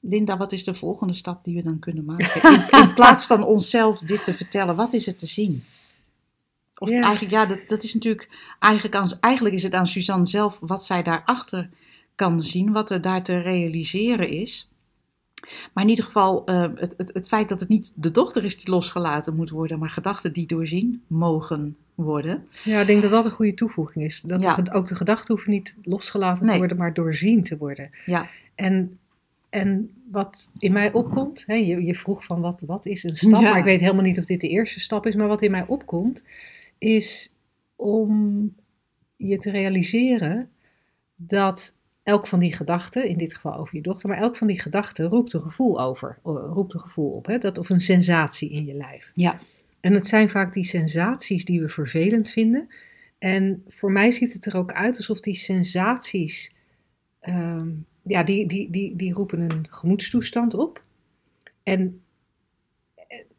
Linda, 0.00 0.36
wat 0.36 0.52
is 0.52 0.64
de 0.64 0.74
volgende 0.74 1.12
stap 1.14 1.44
die 1.44 1.54
we 1.54 1.62
dan 1.62 1.78
kunnen 1.78 2.04
maken? 2.04 2.52
In, 2.52 2.80
in 2.80 2.94
plaats 3.00 3.26
van 3.26 3.44
onszelf 3.44 3.98
dit 3.98 4.24
te 4.24 4.34
vertellen, 4.34 4.76
wat 4.76 4.92
is 4.92 5.06
er 5.06 5.16
te 5.16 5.26
zien? 5.26 5.64
Of 6.78 6.90
Ja. 6.90 7.00
eigenlijk, 7.00 7.32
ja, 7.32 7.46
dat, 7.46 7.68
dat 7.68 7.82
is 7.82 7.94
natuurlijk, 7.94 8.28
eigenlijk, 8.58 8.94
aan, 8.94 9.08
eigenlijk 9.20 9.54
is 9.54 9.62
het 9.62 9.74
aan 9.74 9.86
Suzanne 9.86 10.26
zelf 10.26 10.58
wat 10.60 10.84
zij 10.84 11.02
daarachter 11.02 11.70
kan 12.14 12.42
zien, 12.42 12.72
wat 12.72 12.90
er 12.90 13.00
daar 13.00 13.22
te 13.22 13.38
realiseren 13.38 14.28
is. 14.28 14.68
Maar 15.72 15.84
in 15.84 15.90
ieder 15.90 16.04
geval, 16.04 16.44
eh, 16.46 16.68
het, 16.74 16.94
het, 16.96 17.10
het 17.12 17.28
feit 17.28 17.48
dat 17.48 17.60
het 17.60 17.68
niet 17.68 17.92
de 17.94 18.10
dochter 18.10 18.44
is 18.44 18.56
die 18.58 18.70
losgelaten 18.70 19.34
moet 19.34 19.50
worden, 19.50 19.78
maar 19.78 19.90
gedachten 19.90 20.32
die 20.32 20.46
doorzien 20.46 21.02
mogen 21.06 21.76
worden. 21.94 22.46
ja, 22.64 22.80
ik 22.80 22.86
denk 22.86 23.02
dat 23.02 23.10
dat 23.10 23.24
een 23.24 23.30
goede 23.30 23.54
toevoeging 23.54 24.04
is. 24.04 24.20
Dat 24.20 24.42
Ja. 24.42 24.58
ook 24.72 24.86
de 24.88 24.94
gedachten 24.94 25.34
hoeven 25.34 25.52
niet 25.52 25.74
losgelaten 25.82 26.42
Nee. 26.44 26.52
te 26.52 26.58
worden, 26.58 26.76
maar 26.76 26.94
doorzien 26.94 27.42
te 27.42 27.56
worden. 27.56 27.90
Ja, 28.06 28.28
En, 28.54 28.98
en 29.50 29.90
wat 30.10 30.52
in 30.58 30.72
mij 30.72 30.92
opkomt, 30.92 31.44
hè, 31.46 31.54
je, 31.54 31.84
je 31.84 31.94
vroeg 31.94 32.24
van 32.24 32.40
wat, 32.40 32.60
wat 32.66 32.86
is 32.86 33.04
een 33.04 33.16
stap, 33.16 33.30
Ja. 33.42 33.50
maar 33.50 33.58
ik 33.58 33.64
weet 33.64 33.80
helemaal 33.80 34.02
niet 34.02 34.18
of 34.18 34.24
dit 34.24 34.40
de 34.40 34.48
eerste 34.48 34.80
stap 34.80 35.06
is, 35.06 35.14
maar 35.14 35.28
wat 35.28 35.42
in 35.42 35.50
mij 35.50 35.64
opkomt, 35.66 36.24
is 36.78 37.34
om 37.76 38.54
je 39.16 39.38
te 39.38 39.50
realiseren 39.50 40.48
dat 41.16 41.76
elk 42.04 42.26
van 42.26 42.38
die 42.38 42.52
gedachten, 42.52 43.08
in 43.08 43.18
dit 43.18 43.34
geval 43.34 43.56
over 43.56 43.76
je 43.76 43.82
dochter, 43.82 44.08
maar 44.08 44.18
elk 44.18 44.36
van 44.36 44.46
die 44.46 44.60
gedachten 44.60 45.06
roept 45.06 45.32
een 45.32 45.42
gevoel 45.42 45.80
over, 45.80 46.18
roept 46.22 46.74
een 46.74 46.80
gevoel 46.80 47.10
op, 47.10 47.26
hè, 47.26 47.38
dat, 47.38 47.58
of 47.58 47.68
een 47.68 47.80
sensatie 47.80 48.50
in 48.50 48.64
je 48.64 48.74
lijf. 48.74 49.10
ja, 49.14 49.38
En 49.80 49.92
het 49.92 50.06
zijn 50.06 50.28
vaak 50.28 50.52
die 50.52 50.64
sensaties 50.64 51.44
die 51.44 51.60
we 51.60 51.68
vervelend 51.68 52.30
vinden. 52.30 52.68
En 53.18 53.64
voor 53.68 53.92
mij 53.92 54.10
ziet 54.10 54.32
het 54.32 54.46
er 54.46 54.56
ook 54.56 54.72
uit 54.72 54.96
alsof 54.96 55.20
die 55.20 55.34
sensaties, 55.34 56.54
ehm, 57.20 57.68
ja, 58.02 58.22
die, 58.22 58.46
die, 58.46 58.70
die, 58.70 58.96
die 58.96 59.12
roepen 59.12 59.40
een 59.40 59.66
gemoedstoestand 59.70 60.54
op. 60.54 60.82
En, 61.62 62.00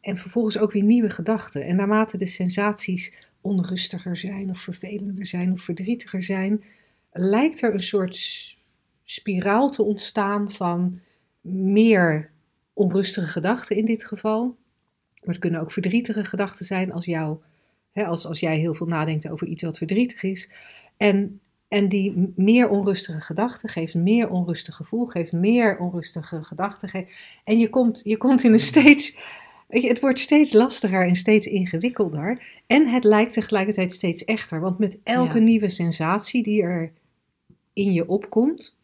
en 0.00 0.16
vervolgens 0.16 0.58
ook 0.58 0.72
weer 0.72 0.82
nieuwe 0.82 1.10
gedachten. 1.10 1.64
En 1.64 1.76
naarmate 1.76 2.16
de 2.16 2.26
sensaties 2.26 3.14
onrustiger 3.40 4.16
zijn 4.16 4.50
of 4.50 4.60
vervelender 4.60 5.26
zijn 5.26 5.52
of 5.52 5.62
verdrietiger 5.62 6.22
zijn, 6.22 6.64
lijkt 7.12 7.62
er 7.62 7.72
een 7.72 7.80
soort 7.80 8.55
spiraal 9.08 9.70
te 9.70 9.82
ontstaan 9.82 10.50
van 10.52 11.00
meer 11.40 12.30
onrustige 12.72 13.26
gedachten 13.26 13.76
in 13.76 13.84
dit 13.84 14.04
geval. 14.04 14.42
Maar 15.24 15.34
het 15.34 15.38
kunnen 15.38 15.60
ook 15.60 15.72
verdrietige 15.72 16.24
gedachten 16.24 16.66
zijn 16.66 16.92
als, 16.92 17.04
jou, 17.04 17.36
hè, 17.92 18.04
als, 18.06 18.26
als 18.26 18.40
jij 18.40 18.58
heel 18.58 18.74
veel 18.74 18.86
nadenkt 18.86 19.28
over 19.28 19.46
iets 19.46 19.62
wat 19.62 19.78
verdrietig 19.78 20.22
is. 20.22 20.50
En, 20.96 21.40
en 21.68 21.88
die 21.88 22.32
meer 22.36 22.68
onrustige 22.68 23.20
gedachten 23.20 23.68
geeft 23.68 23.94
meer 23.94 24.30
onrustig 24.30 24.74
gevoel, 24.76 25.06
geeft 25.06 25.32
meer 25.32 25.78
onrustige 25.78 26.44
gedachten. 26.44 26.88
ge- 26.88 27.06
En 27.44 27.58
je 27.58 27.68
komt, 27.70 28.00
je 28.04 28.16
komt 28.16 28.42
in 28.44 28.52
een 28.52 28.60
steeds. 28.60 29.18
Het 29.68 30.00
wordt 30.00 30.18
steeds 30.18 30.52
lastiger 30.52 31.06
en 31.06 31.16
steeds 31.16 31.46
ingewikkelder. 31.46 32.42
En 32.66 32.88
het 32.88 33.04
lijkt 33.04 33.32
tegelijkertijd 33.32 33.92
steeds 33.92 34.24
echter. 34.24 34.60
Want 34.60 34.78
met 34.78 35.00
elke 35.02 35.38
Ja. 35.38 35.44
nieuwe 35.44 35.68
sensatie 35.68 36.42
die 36.42 36.62
er 36.62 36.92
in 37.72 37.92
je 37.92 38.08
opkomt, 38.08 38.76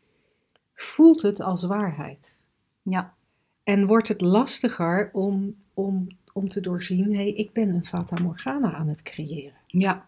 voelt 0.83 1.23
het 1.23 1.41
als 1.41 1.65
waarheid. 1.65 2.37
ja, 2.83 3.15
En 3.63 3.87
wordt 3.87 4.09
het 4.09 4.21
lastiger 4.21 5.11
om, 5.13 5.55
om, 5.75 6.09
om 6.33 6.49
te 6.49 6.61
doorzien, 6.61 7.05
hé, 7.05 7.15
hey, 7.15 7.33
ik 7.33 7.53
ben 7.53 7.69
een 7.69 7.87
Fata 7.87 8.23
Morgana 8.23 8.75
aan 8.75 8.89
het 8.89 9.03
creëren. 9.03 9.59
ja. 9.67 10.07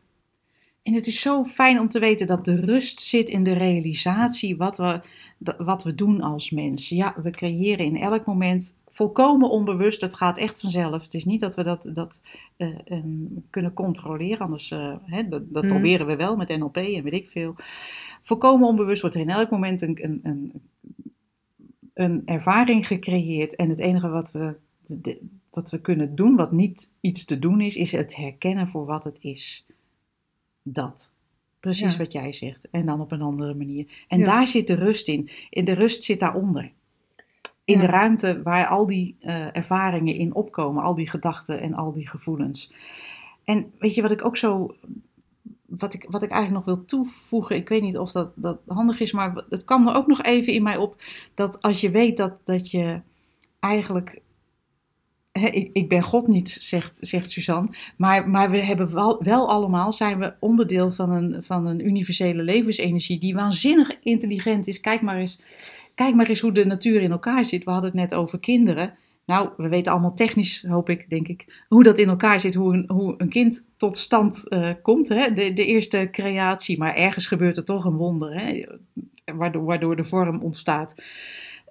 En 0.84 0.92
het 0.94 1.06
is 1.06 1.20
zo 1.20 1.44
fijn 1.44 1.80
om 1.80 1.88
te 1.88 1.98
weten 1.98 2.26
dat 2.26 2.44
de 2.44 2.60
rust 2.60 3.00
zit 3.00 3.28
in 3.28 3.44
de 3.44 3.52
realisatie 3.52 4.56
wat 4.56 4.76
we, 4.76 5.00
dat- 5.38 5.56
wat 5.58 5.84
we 5.84 5.94
doen 5.94 6.20
als 6.20 6.50
mens. 6.50 6.88
Ja, 6.88 7.14
we 7.22 7.30
creëren 7.30 7.86
in 7.86 7.96
elk 7.96 8.26
moment 8.26 8.76
volkomen 8.88 9.50
onbewust. 9.50 10.00
Het 10.00 10.14
gaat 10.14 10.38
echt 10.38 10.60
vanzelf. 10.60 11.02
Het 11.02 11.14
is 11.14 11.24
niet 11.24 11.40
dat 11.40 11.54
we 11.54 11.62
dat, 11.62 11.88
dat 11.92 12.22
eh, 12.56 12.68
ehm, 12.84 13.06
kunnen 13.50 13.72
controleren. 13.72 14.38
Anders, 14.38 14.70
eh, 14.70 14.94
hè, 15.04 15.28
dat, 15.28 15.52
dat 15.52 15.62
Hmm. 15.62 15.72
proberen 15.72 16.06
we 16.06 16.16
wel 16.16 16.36
met 16.36 16.48
NLP 16.58 16.76
en 16.76 17.02
weet 17.02 17.12
ik 17.12 17.30
veel. 17.30 17.54
Volkomen 18.22 18.68
onbewust 18.68 19.00
wordt 19.00 19.16
er 19.16 19.22
in 19.22 19.30
elk 19.30 19.50
moment 19.50 19.82
een, 19.82 19.98
een, 20.04 20.20
een, 20.22 20.52
een 21.94 22.22
ervaring 22.24 22.86
gecreëerd. 22.86 23.56
En 23.56 23.68
het 23.68 23.78
enige 23.78 24.08
wat 24.08 24.32
we, 24.32 24.54
de- 24.86 25.20
wat 25.50 25.70
we 25.70 25.80
kunnen 25.80 26.14
doen, 26.14 26.36
wat 26.36 26.52
niet 26.52 26.90
iets 27.00 27.24
te 27.24 27.38
doen 27.38 27.60
is, 27.60 27.76
is 27.76 27.92
het 27.92 28.16
herkennen 28.16 28.68
voor 28.68 28.84
wat 28.86 29.04
het 29.04 29.18
is. 29.20 29.64
Dat. 30.66 31.12
Precies 31.60 31.92
Ja. 31.92 31.98
wat 31.98 32.12
jij 32.12 32.32
zegt. 32.32 32.68
En 32.70 32.86
dan 32.86 33.00
op 33.00 33.12
een 33.12 33.22
andere 33.22 33.54
manier. 33.54 34.04
En 34.08 34.18
Ja. 34.18 34.24
daar 34.24 34.48
zit 34.48 34.66
de 34.66 34.74
rust 34.74 35.08
in. 35.08 35.30
De 35.50 35.72
rust 35.72 36.02
zit 36.02 36.20
daaronder. 36.20 36.70
In 37.64 37.74
Ja. 37.74 37.80
de 37.80 37.86
ruimte 37.86 38.42
waar 38.42 38.66
al 38.66 38.86
die 38.86 39.16
eh, 39.20 39.56
ervaringen 39.56 40.14
in 40.14 40.34
opkomen, 40.34 40.82
al 40.82 40.94
die 40.94 41.10
gedachten 41.10 41.60
en 41.60 41.74
al 41.74 41.92
die 41.92 42.08
gevoelens. 42.08 42.72
En 43.44 43.72
weet 43.78 43.94
je 43.94 44.02
wat 44.02 44.10
ik 44.10 44.24
ook 44.24 44.36
zo. 44.36 44.74
Wat 45.66 45.94
ik, 45.94 46.06
wat 46.08 46.22
ik 46.22 46.30
eigenlijk 46.30 46.66
nog 46.66 46.76
wil 46.76 46.84
toevoegen, 46.84 47.56
ik 47.56 47.68
weet 47.68 47.82
niet 47.82 47.98
of 47.98 48.12
dat, 48.12 48.32
dat 48.34 48.58
handig 48.66 49.00
is, 49.00 49.12
maar 49.12 49.44
het 49.50 49.64
kwam 49.64 49.88
er 49.88 49.94
ook 49.94 50.06
nog 50.06 50.22
even 50.22 50.52
in 50.52 50.62
mij 50.62 50.76
op 50.76 51.02
dat 51.34 51.62
als 51.62 51.80
je 51.80 51.90
weet 51.90 52.16
dat, 52.16 52.32
dat 52.44 52.70
je 52.70 53.00
eigenlijk. 53.60 54.20
Ik, 55.40 55.70
ik 55.72 55.88
ben 55.88 56.02
God 56.02 56.26
niet, 56.28 56.50
zegt, 56.60 56.98
zegt 57.00 57.30
Suzanne. 57.30 57.68
Maar, 57.96 58.28
maar 58.28 58.50
we 58.50 58.58
hebben 58.58 58.94
wel, 58.94 59.22
wel 59.22 59.48
allemaal, 59.48 59.92
zijn 59.92 60.18
we 60.18 60.34
onderdeel 60.40 60.92
van 60.92 61.10
een, 61.10 61.44
van 61.44 61.66
een 61.66 61.86
universele 61.86 62.42
levensenergie 62.42 63.18
die 63.18 63.34
waanzinnig 63.34 63.90
intelligent 64.02 64.66
is. 64.66 64.80
Kijk 64.80 65.00
maar, 65.00 65.16
eens, 65.16 65.40
kijk 65.94 66.14
maar 66.14 66.28
eens 66.28 66.40
hoe 66.40 66.52
de 66.52 66.64
natuur 66.64 67.02
in 67.02 67.10
elkaar 67.10 67.44
zit. 67.44 67.64
We 67.64 67.70
hadden 67.70 67.90
het 67.90 68.00
net 68.00 68.14
over 68.14 68.38
kinderen. 68.38 68.94
Nou, 69.26 69.48
we 69.56 69.68
weten 69.68 69.92
allemaal 69.92 70.14
technisch, 70.14 70.64
hoop 70.68 70.88
ik, 70.88 71.10
denk 71.10 71.28
ik, 71.28 71.64
hoe 71.68 71.82
dat 71.82 71.98
in 71.98 72.08
elkaar 72.08 72.40
zit, 72.40 72.54
hoe 72.54 72.74
een, 72.74 72.84
hoe 72.86 73.14
een 73.18 73.28
kind 73.28 73.66
tot 73.76 73.96
stand 73.96 74.48
eh, 74.48 74.70
komt. 74.82 75.08
Hè? 75.08 75.32
De, 75.32 75.52
de 75.52 75.66
eerste 75.66 76.08
creatie, 76.12 76.78
maar 76.78 76.94
ergens 76.94 77.26
gebeurt 77.26 77.56
er 77.56 77.64
toch 77.64 77.84
een 77.84 77.96
wonder, 77.96 78.40
hè? 78.40 78.64
Waardoor, 79.34 79.64
waardoor 79.64 79.96
de 79.96 80.04
vorm 80.04 80.42
ontstaat. 80.42 80.94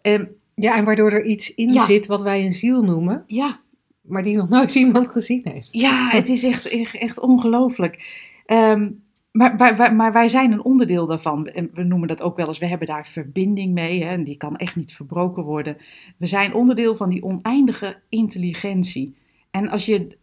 Ehm, 0.02 0.26
Ja, 0.55 0.75
en 0.75 0.85
waardoor 0.85 1.11
er 1.11 1.25
iets 1.25 1.53
in 1.53 1.73
Ja. 1.73 1.85
zit 1.85 2.05
wat 2.07 2.21
wij 2.21 2.45
een 2.45 2.53
ziel 2.53 2.83
noemen, 2.83 3.23
ja, 3.27 3.59
maar 4.01 4.23
die 4.23 4.35
nog 4.37 4.49
nooit 4.49 4.75
iemand 4.85 5.07
gezien 5.07 5.41
heeft. 5.43 5.71
Ja, 5.73 6.09
het 6.09 6.29
is 6.29 6.43
echt, 6.43 6.67
echt, 6.67 6.95
echt 6.97 7.19
ongelooflijk. 7.19 8.21
Ehm, 8.45 8.91
Maar, 9.31 9.57
wij- 9.57 9.75
wij- 9.77 9.93
maar 9.95 10.11
wij 10.13 10.27
zijn 10.27 10.51
een 10.51 10.63
onderdeel 10.63 11.05
daarvan. 11.05 11.47
En 11.47 11.69
we 11.73 11.83
noemen 11.83 12.07
dat 12.07 12.21
ook 12.21 12.37
wel 12.37 12.47
eens, 12.47 12.57
we 12.57 12.67
hebben 12.67 12.87
daar 12.87 13.07
verbinding 13.07 13.73
mee. 13.73 14.03
Hè, 14.03 14.09
en 14.11 14.23
die 14.23 14.37
kan 14.37 14.55
echt 14.55 14.75
niet 14.75 14.93
verbroken 14.93 15.43
worden. 15.43 15.77
We 16.17 16.25
zijn 16.25 16.53
onderdeel 16.53 16.95
van 16.95 17.09
die 17.09 17.23
oneindige 17.23 17.97
intelligentie. 18.09 19.15
En 19.51 19.69
als 19.69 19.85
je 19.85 20.17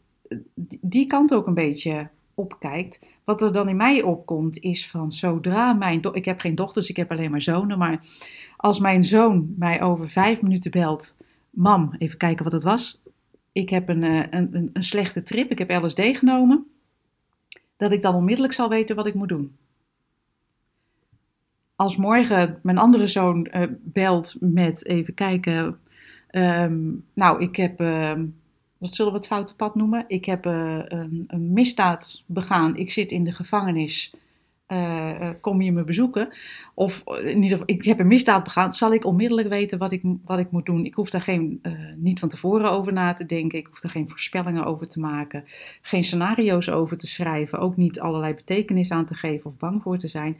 die 0.81 1.07
kant 1.07 1.35
ook 1.35 1.47
een 1.47 1.55
beetje 1.55 2.09
wat 3.25 3.43
er 3.43 3.53
dan 3.53 3.69
in 3.69 3.77
mij 3.77 4.03
opkomt, 4.03 4.59
is 4.59 4.91
van 4.91 5.13
zodra 5.13 5.73
mijn... 5.73 6.03
Ik 6.13 6.25
heb 6.25 6.41
geen 6.41 6.55
dochters, 6.55 6.91
ik 6.91 6.97
heb 6.97 7.11
alleen 7.11 7.31
maar 7.31 7.43
zonen. 7.43 7.79
Maar 7.79 8.07
als 8.57 8.79
mijn 8.79 9.05
zoon 9.05 9.55
mij 9.59 9.83
over 9.83 10.09
vijf 10.09 10.43
minuten 10.43 10.71
belt... 10.71 11.17
Mam, 11.51 11.95
even 11.99 12.19
kijken 12.19 12.45
wat 12.45 12.53
het 12.53 12.63
was. 12.63 13.01
Ik 13.53 13.71
heb 13.71 13.89
een, 13.89 14.05
eh, 14.05 14.27
een, 14.31 14.71
een 14.73 14.83
slechte 14.83 15.23
trip, 15.23 15.51
ik 15.51 15.59
heb 15.59 15.83
LSD 15.83 16.01
genomen 16.01 16.67
dat 17.77 17.93
ik 17.93 18.03
dan 18.03 18.15
onmiddellijk 18.15 18.55
zal 18.55 18.69
weten 18.69 18.97
wat 18.97 19.07
ik 19.07 19.15
moet 19.15 19.29
doen. 19.29 19.57
Als 21.77 21.97
morgen 21.97 22.59
mijn 22.63 22.79
andere 22.79 23.07
zoon 23.07 23.47
eh, 23.47 23.67
belt 23.81 24.37
met 24.41 24.87
even 24.87 25.15
kijken. 25.15 25.79
ehm, 26.29 26.93
nou, 27.15 27.43
ik 27.43 27.57
heb. 27.57 27.81
ehm, 27.81 28.27
wat 28.81 28.95
zullen 28.95 29.13
we 29.13 29.19
het 29.19 29.27
foute 29.27 29.57
pad 29.57 29.75
noemen? 29.75 30.05
Ik 30.07 30.25
heb 30.25 30.47
eh, 30.47 30.79
een, 30.89 31.25
een 31.27 31.53
misdaad 31.53 32.23
begaan. 32.27 32.77
Ik 32.77 32.93
zit 32.93 33.11
in 33.11 33.25
de 33.25 33.33
gevangenis. 33.33 34.15
Eh, 34.67 35.11
eh, 35.11 35.35
kom 35.41 35.63
je 35.63 35.73
me 35.73 35.85
bezoeken? 35.85 36.29
Of 36.75 37.03
in 37.07 37.43
ieder 37.43 37.59
geval, 37.59 37.77
ik 37.77 37.85
heb 37.85 37.99
een 37.99 38.07
misdaad 38.07 38.45
begaan. 38.45 38.75
Zal 38.75 38.93
ik 38.93 39.05
onmiddellijk 39.05 39.49
weten 39.49 39.79
wat 39.79 39.93
ik, 39.93 40.03
wat 40.25 40.39
ik 40.39 40.51
moet 40.51 40.67
doen? 40.67 40.85
Ik 40.85 40.95
hoef 40.95 41.11
daar 41.11 41.21
geen, 41.21 41.63
niet 41.97 42.19
van 42.19 42.29
tevoren 42.29 42.71
over 42.71 42.93
na 42.93 43.13
te 43.13 43.27
denken. 43.27 43.59
Ik 43.59 43.67
hoef 43.67 43.83
er 43.83 43.91
geen 43.91 44.09
voorspellingen 44.09 44.65
over 44.65 44.89
te 44.89 45.01
maken 45.01 45.45
geen 45.83 46.05
scenario's 46.05 46.69
over 46.69 46.97
te 46.97 47.07
schrijven, 47.07 47.59
ook 47.59 47.77
niet 47.77 48.01
allerlei 48.01 48.35
betekenis 48.35 48.91
aan 48.91 49.07
te 49.07 49.15
geven 49.15 49.51
of 49.51 49.57
bang 49.57 49.83
voor 49.83 49.99
te 49.99 50.09
zijn. 50.09 50.37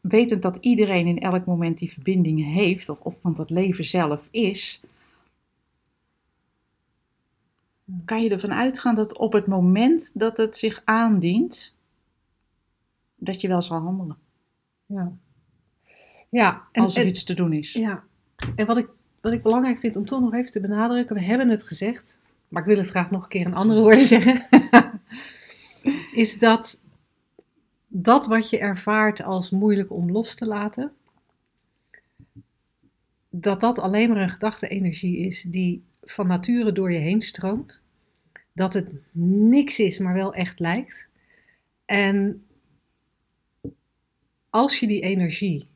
Wetend 0.00 0.42
dat 0.42 0.58
iedereen 0.60 1.06
in 1.06 1.20
elk 1.20 1.44
moment 1.44 1.78
die 1.78 1.92
verbinding 1.92 2.52
heeft, 2.54 2.88
of, 2.88 3.00
of 3.00 3.14
want 3.22 3.36
dat 3.36 3.50
leven 3.50 3.84
zelf 3.84 4.28
is, 4.30 4.82
kan 8.04 8.22
je 8.22 8.30
ervan 8.30 8.54
uitgaan 8.54 8.94
dat 8.94 9.18
op 9.18 9.32
het 9.32 9.46
moment 9.46 10.10
dat 10.14 10.36
het 10.36 10.56
zich 10.56 10.82
aandient, 10.84 11.74
dat 13.16 13.40
je 13.40 13.48
wel 13.48 13.62
zal 13.62 13.80
handelen. 13.80 14.16
Ja, 14.86 15.12
ja 16.28 16.62
en, 16.72 16.82
Als 16.82 16.96
er 16.96 17.02
en- 17.02 17.08
iets 17.08 17.24
te 17.24 17.34
doen 17.34 17.52
is. 17.52 17.72
Ja, 17.72 18.02
en 18.56 18.66
wat 18.66 18.76
ik, 18.76 18.88
wat 19.20 19.32
ik 19.32 19.42
belangrijk 19.42 19.78
vind 19.78 19.96
om 19.96 20.06
toch 20.06 20.20
nog 20.20 20.34
even 20.34 20.50
te 20.50 20.60
benadrukken, 20.60 21.16
we 21.16 21.22
hebben 21.22 21.48
het 21.48 21.62
gezegd, 21.62 22.20
maar 22.48 22.62
ik 22.62 22.68
wil 22.68 22.78
het 22.78 22.90
graag 22.90 23.10
nog 23.10 23.22
een 23.22 23.28
keer 23.28 23.46
in 23.46 23.54
andere 23.54 23.80
woorden 23.80 24.06
zeggen, 24.06 24.46
is 26.12 26.38
dat 26.38 26.80
dat 27.88 28.26
wat 28.26 28.50
je 28.50 28.58
ervaart 28.58 29.22
als 29.22 29.50
moeilijk 29.50 29.90
om 29.90 30.10
los 30.10 30.34
te 30.34 30.46
laten, 30.46 30.92
dat 33.30 33.60
dat 33.60 33.78
alleen 33.78 34.08
maar 34.08 34.22
een 34.22 34.30
gedachte-energie 34.30 35.18
is 35.18 35.42
die 35.42 35.82
van 36.02 36.26
nature 36.26 36.72
door 36.72 36.92
je 36.92 36.98
heen 36.98 37.22
stroomt. 37.22 37.81
Dat 38.52 38.74
het 38.74 38.88
niks 39.50 39.78
is, 39.78 39.98
maar 39.98 40.14
wel 40.14 40.34
echt 40.34 40.58
lijkt. 40.58 41.08
En 41.84 42.46
als 44.50 44.80
je 44.80 44.86
die 44.86 45.00
energie 45.00 45.68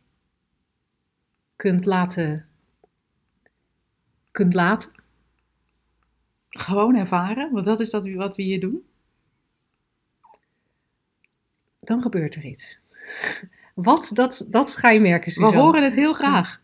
kunt 1.56 1.84
laten, 1.84 2.48
kunt 4.30 4.54
laten, 4.54 4.94
Gewoon 6.56 6.96
ervaren, 6.96 7.52
want 7.52 7.64
dat 7.64 7.80
is 7.80 7.90
dat 7.90 8.10
wat 8.10 8.36
we 8.36 8.42
hier 8.42 8.60
doen. 8.60 8.84
dan 11.80 12.02
gebeurt 12.02 12.34
er 12.34 12.44
iets. 12.44 12.78
Wat, 13.74 14.10
dat, 14.12 14.46
dat 14.50 14.76
ga 14.76 14.90
je 14.90 15.00
merken, 15.00 15.40
We 15.40 15.56
horen 15.56 15.82
het 15.82 15.94
heel 15.94 16.14
graag. 16.14 16.60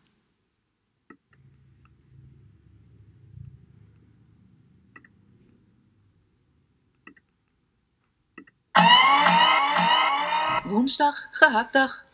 Woensdag, 10.82 11.28
gehaktdag. 11.30 12.04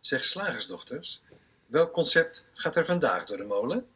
Zeg 0.00 0.24
slagersdochters, 0.24 1.22
welk 1.66 1.92
concept 1.92 2.46
gaat 2.52 2.76
er 2.76 2.84
vandaag 2.84 3.26
door 3.26 3.36
de 3.36 3.44
molen? 3.44 3.86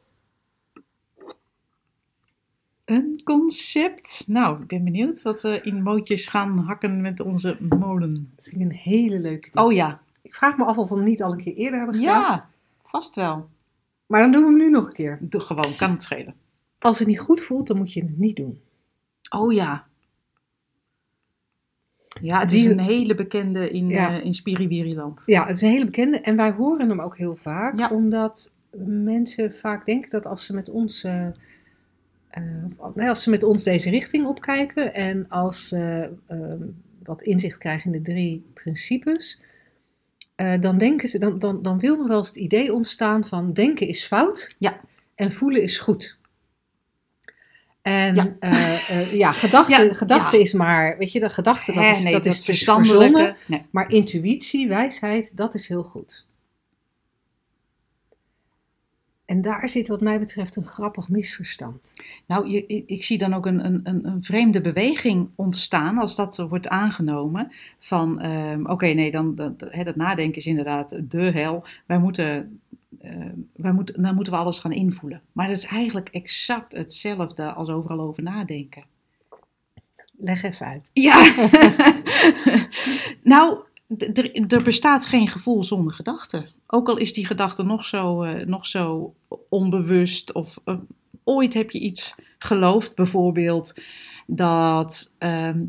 Een 2.84 3.20
concept. 3.24 4.24
Nou, 4.26 4.62
ik 4.62 4.66
ben 4.66 4.84
benieuwd 4.84 5.22
wat 5.22 5.40
we 5.40 5.60
in 5.60 5.82
mootjes 5.82 6.26
gaan 6.26 6.58
hakken 6.58 7.00
met 7.00 7.20
onze 7.20 7.56
molen. 7.60 8.32
Dat 8.36 8.44
vind 8.44 8.60
ik 8.60 8.66
een 8.66 8.76
hele 8.76 9.18
leuke 9.20 9.50
tip. 9.50 9.62
Oh 9.62 9.72
ja, 9.72 10.02
Ik 10.22 10.34
vraag 10.34 10.56
me 10.56 10.64
af 10.64 10.78
of 10.78 10.88
we 10.88 10.94
hem 10.94 11.04
niet 11.04 11.22
al 11.22 11.32
een 11.32 11.42
keer 11.42 11.54
eerder 11.54 11.78
hebben 11.78 11.96
gedaan. 11.96 12.20
ja, 12.20 12.50
vast 12.82 13.14
wel. 13.14 13.48
Maar 14.06 14.20
dan 14.20 14.32
doen 14.32 14.42
we 14.42 14.48
hem 14.48 14.56
nu 14.58 14.70
nog 14.70 14.86
een 14.86 14.92
keer. 14.92 15.18
Doe 15.20 15.40
gewoon, 15.40 15.76
kan 15.76 15.90
het 15.90 16.02
schelen. 16.02 16.34
Als 16.78 16.98
het 16.98 17.08
niet 17.08 17.20
goed 17.20 17.40
voelt, 17.40 17.66
dan 17.66 17.76
moet 17.76 17.92
je 17.92 18.00
het 18.02 18.18
niet 18.18 18.36
doen. 18.36 18.62
Oh 19.30 19.52
ja. 19.52 19.86
Ja, 22.20 22.40
het 22.40 22.48
Die- 22.48 22.60
is 22.64 22.66
een 22.70 22.80
hele 22.80 23.14
bekende 23.14 23.70
in, 23.70 23.88
Ja. 23.88 24.18
eh 24.18 24.24
in 24.24 24.34
Spiriwiriland. 24.34 25.22
Ja, 25.26 25.46
het 25.46 25.56
is 25.56 25.62
een 25.62 25.70
hele 25.70 25.84
bekende 25.84 26.20
en 26.20 26.36
wij 26.36 26.50
horen 26.50 26.88
hem 26.88 27.00
ook 27.00 27.16
heel 27.16 27.36
vaak, 27.36 27.78
Ja. 27.78 27.88
omdat 27.90 28.52
mensen 28.86 29.54
vaak 29.54 29.86
denken 29.86 30.10
dat 30.10 30.26
als 30.26 30.46
ze 30.46 30.54
met 30.54 30.68
ons, 30.68 31.04
eh, 31.04 31.26
eh, 32.30 33.08
als 33.08 33.22
ze 33.22 33.30
met 33.30 33.42
ons 33.42 33.62
deze 33.62 33.90
richting 33.90 34.26
opkijken 34.26 34.94
en 34.94 35.28
als 35.28 35.68
ze 35.68 36.08
eh, 36.26 36.38
wat 37.02 37.22
inzicht 37.22 37.58
krijgen 37.58 37.92
in 37.92 38.02
de 38.02 38.10
drie 38.10 38.44
principes, 38.54 39.40
dan 40.60 40.78
denken 40.78 41.08
ze, 41.08 41.18
dan, 41.18 41.38
dan, 41.38 41.62
dan 41.62 41.78
wil 41.78 41.96
nog 41.96 42.06
wel 42.08 42.18
eens 42.18 42.28
het 42.28 42.36
idee 42.36 42.72
ontstaan 42.74 43.24
van 43.24 43.52
denken 43.52 43.86
is 43.88 44.04
fout 44.04 44.54
Ja. 44.58 44.80
en 45.14 45.32
voelen 45.32 45.62
is 45.62 45.78
goed. 45.78 46.18
En 47.82 48.14
Ja. 48.40 49.00
ja 49.12 49.32
gedachte, 49.32 49.84
Ja, 49.84 49.94
gedachte 49.94 50.36
ja. 50.36 50.42
is 50.42 50.52
maar, 50.52 50.98
weet 50.98 51.12
je, 51.12 51.20
de 51.20 51.30
gedachte 51.30 51.72
dat 51.72 51.84
Hè, 51.84 51.90
is, 51.90 52.02
nee, 52.02 52.12
dat 52.12 52.26
is 52.26 52.36
dus 52.36 52.44
verstandelijke. 52.44 53.36
Nee. 53.46 53.62
Maar 53.70 53.90
intuïtie, 53.90 54.68
wijsheid, 54.68 55.36
dat 55.36 55.54
is 55.54 55.68
heel 55.68 55.82
goed. 55.82 56.26
En 59.32 59.40
daar 59.40 59.68
zit 59.68 59.88
wat 59.88 60.00
mij 60.00 60.18
betreft 60.18 60.56
een 60.56 60.66
grappig 60.66 61.08
misverstand. 61.08 61.92
Nou, 62.26 62.48
je, 62.48 62.66
ik, 62.66 62.88
ik 62.88 63.04
zie 63.04 63.18
dan 63.18 63.34
ook 63.34 63.46
een, 63.46 63.64
een, 63.64 63.80
een, 63.84 64.22
vreemde 64.24 64.60
beweging 64.60 65.28
ontstaan 65.34 65.98
als 65.98 66.16
dat 66.16 66.36
wordt 66.36 66.68
aangenomen. 66.68 67.52
Van, 67.78 68.20
ehm, 68.20 68.66
oké, 68.66 68.86
nee, 68.86 69.10
dan, 69.10 69.34
dat, 69.34 69.58
dat 69.58 69.96
nadenken 69.96 70.36
is 70.36 70.46
inderdaad 70.46 71.10
de 71.10 71.30
hel. 71.30 71.64
Wij 71.86 71.98
moeten, 71.98 72.60
eh, 73.00 73.26
wij 73.52 73.72
moeten, 73.72 74.02
dan 74.02 74.14
moeten 74.14 74.32
we 74.32 74.38
alles 74.38 74.58
gaan 74.58 74.72
invoelen. 74.72 75.22
Maar 75.32 75.48
dat 75.48 75.56
is 75.56 75.64
eigenlijk 75.66 76.08
exact 76.08 76.72
hetzelfde 76.72 77.52
als 77.52 77.68
overal 77.68 78.00
over 78.00 78.22
nadenken. 78.22 78.84
Leg 80.16 80.42
even 80.42 80.66
uit. 80.66 80.88
Ja, 80.92 81.32
nou, 83.22 83.58
er- 84.14 84.64
bestaat 84.64 85.06
geen 85.06 85.28
gevoel 85.28 85.64
zonder 85.64 85.92
gedachte. 85.92 86.46
Ook 86.66 86.88
al 86.88 86.96
is 86.96 87.12
die 87.12 87.26
gedachte 87.26 87.62
nog 87.62 87.84
zo, 87.84 88.22
eh, 88.22 88.46
nog 88.46 88.66
zo 88.66 89.14
onbewust 89.48 90.32
of 90.32 90.60
eh, 90.64 90.76
ooit 91.24 91.54
heb 91.54 91.70
je 91.70 91.78
iets 91.80 92.14
geloofd, 92.38 92.94
bijvoorbeeld 92.94 93.74
dat 94.26 95.14
ehm, 95.18 95.64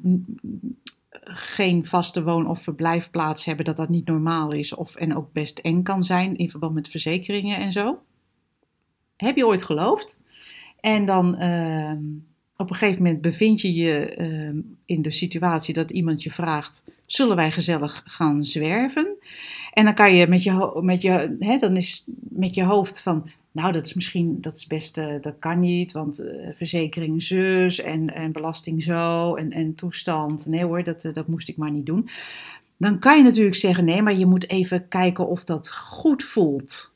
geen 1.26 1.86
vaste 1.86 2.24
woon- 2.24 2.48
of 2.48 2.62
verblijfplaats 2.62 3.46
hebben, 3.46 3.66
dat 3.66 3.78
dat 3.78 3.90
niet 3.90 4.06
normaal 4.06 4.52
is 4.52 4.76
of 4.76 4.96
en 4.96 5.16
ook 5.16 5.34
best 5.34 5.60
eng 5.60 5.84
kan 5.84 6.04
zijn 6.04 6.38
in 6.38 6.50
verband 6.50 6.74
met 6.74 6.88
verzekeringen 6.88 7.58
en 7.58 7.72
zo. 7.72 8.00
Heb 9.16 9.36
je 9.36 9.48
ooit 9.48 9.64
geloofd? 9.64 10.20
En 10.80 11.06
dan 11.06 11.36
ehm, 11.36 12.02
op 12.58 12.70
een 12.70 12.76
gegeven 12.76 13.04
moment 13.04 13.22
bevind 13.22 13.62
je 13.62 13.74
je 13.74 14.06
ehm, 14.06 14.58
in 14.86 15.02
de 15.02 15.12
situatie 15.12 15.74
dat 15.74 15.92
iemand 15.92 16.24
je 16.24 16.32
vraagt: 16.32 16.84
zullen 17.06 17.36
wij 17.36 17.52
gezellig 17.52 18.04
gaan 18.06 18.44
zwerven? 18.44 19.18
En 19.72 19.86
dan 19.86 19.94
kan 19.94 20.16
je 20.16 20.28
met 20.28 20.44
je, 20.44 20.80
met 20.82 21.02
je, 21.02 21.36
hè, 21.40 21.58
dan 21.58 21.78
is 21.78 22.04
met 22.18 22.56
je 22.56 22.64
hoofd 22.64 23.02
van. 23.02 23.30
Nou, 23.54 23.72
dat 23.72 23.86
is 23.86 23.94
misschien, 23.94 24.42
dat 24.42 24.56
is 24.58 24.68
best, 24.68 24.98
eh, 24.98 25.22
dat 25.22 25.36
kan 25.40 25.60
niet, 25.60 25.92
want 25.92 26.20
eh, 26.20 26.50
verzekering 26.56 27.24
zus 27.24 27.82
en, 27.82 28.14
en 28.14 28.32
belasting 28.32 28.84
zo 28.84 29.36
en, 29.36 29.52
en 29.52 29.76
toestand. 29.76 30.46
Nee 30.46 30.64
hoor, 30.64 30.84
dat, 30.84 31.06
eh, 31.06 31.14
dat 31.14 31.28
moest 31.28 31.50
ik 31.50 31.58
maar 31.58 31.72
niet 31.72 31.86
doen. 31.86 32.10
Dan 32.78 33.00
kan 33.00 33.18
je 33.18 33.24
natuurlijk 33.24 33.56
zeggen, 33.56 33.86
nee, 33.86 34.02
maar 34.02 34.14
je 34.16 34.26
moet 34.26 34.50
even 34.50 34.88
kijken 34.88 35.28
of 35.28 35.44
dat 35.44 35.72
goed 35.72 36.24
voelt. 36.24 36.94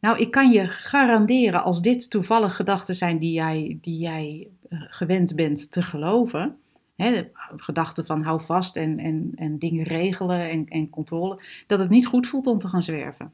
Nou, 0.00 0.18
ik 0.18 0.30
kan 0.30 0.50
je 0.50 0.68
garanderen, 0.68 1.62
als 1.62 1.82
dit 1.82 2.10
toevallig 2.10 2.56
gedachten 2.56 2.94
zijn 2.94 3.18
die 3.18 3.32
jij, 3.32 3.78
die 3.80 3.98
jij 3.98 4.48
gewend 4.68 5.34
bent 5.34 5.70
te 5.70 5.82
geloven, 5.82 6.56
hè, 6.96 7.28
gedachten 7.56 8.06
van 8.06 8.22
hou 8.22 8.42
vast 8.42 8.76
en, 8.76 8.98
en, 8.98 9.32
en 9.34 9.58
dingen 9.58 9.84
regelen 9.84 10.50
en, 10.50 10.66
en 10.68 10.90
controle, 10.90 11.42
dat 11.66 11.78
het 11.78 11.90
niet 11.90 12.06
goed 12.06 12.26
voelt 12.26 12.46
om 12.46 12.58
te 12.58 12.68
gaan 12.68 12.82
zwerven. 12.82 13.32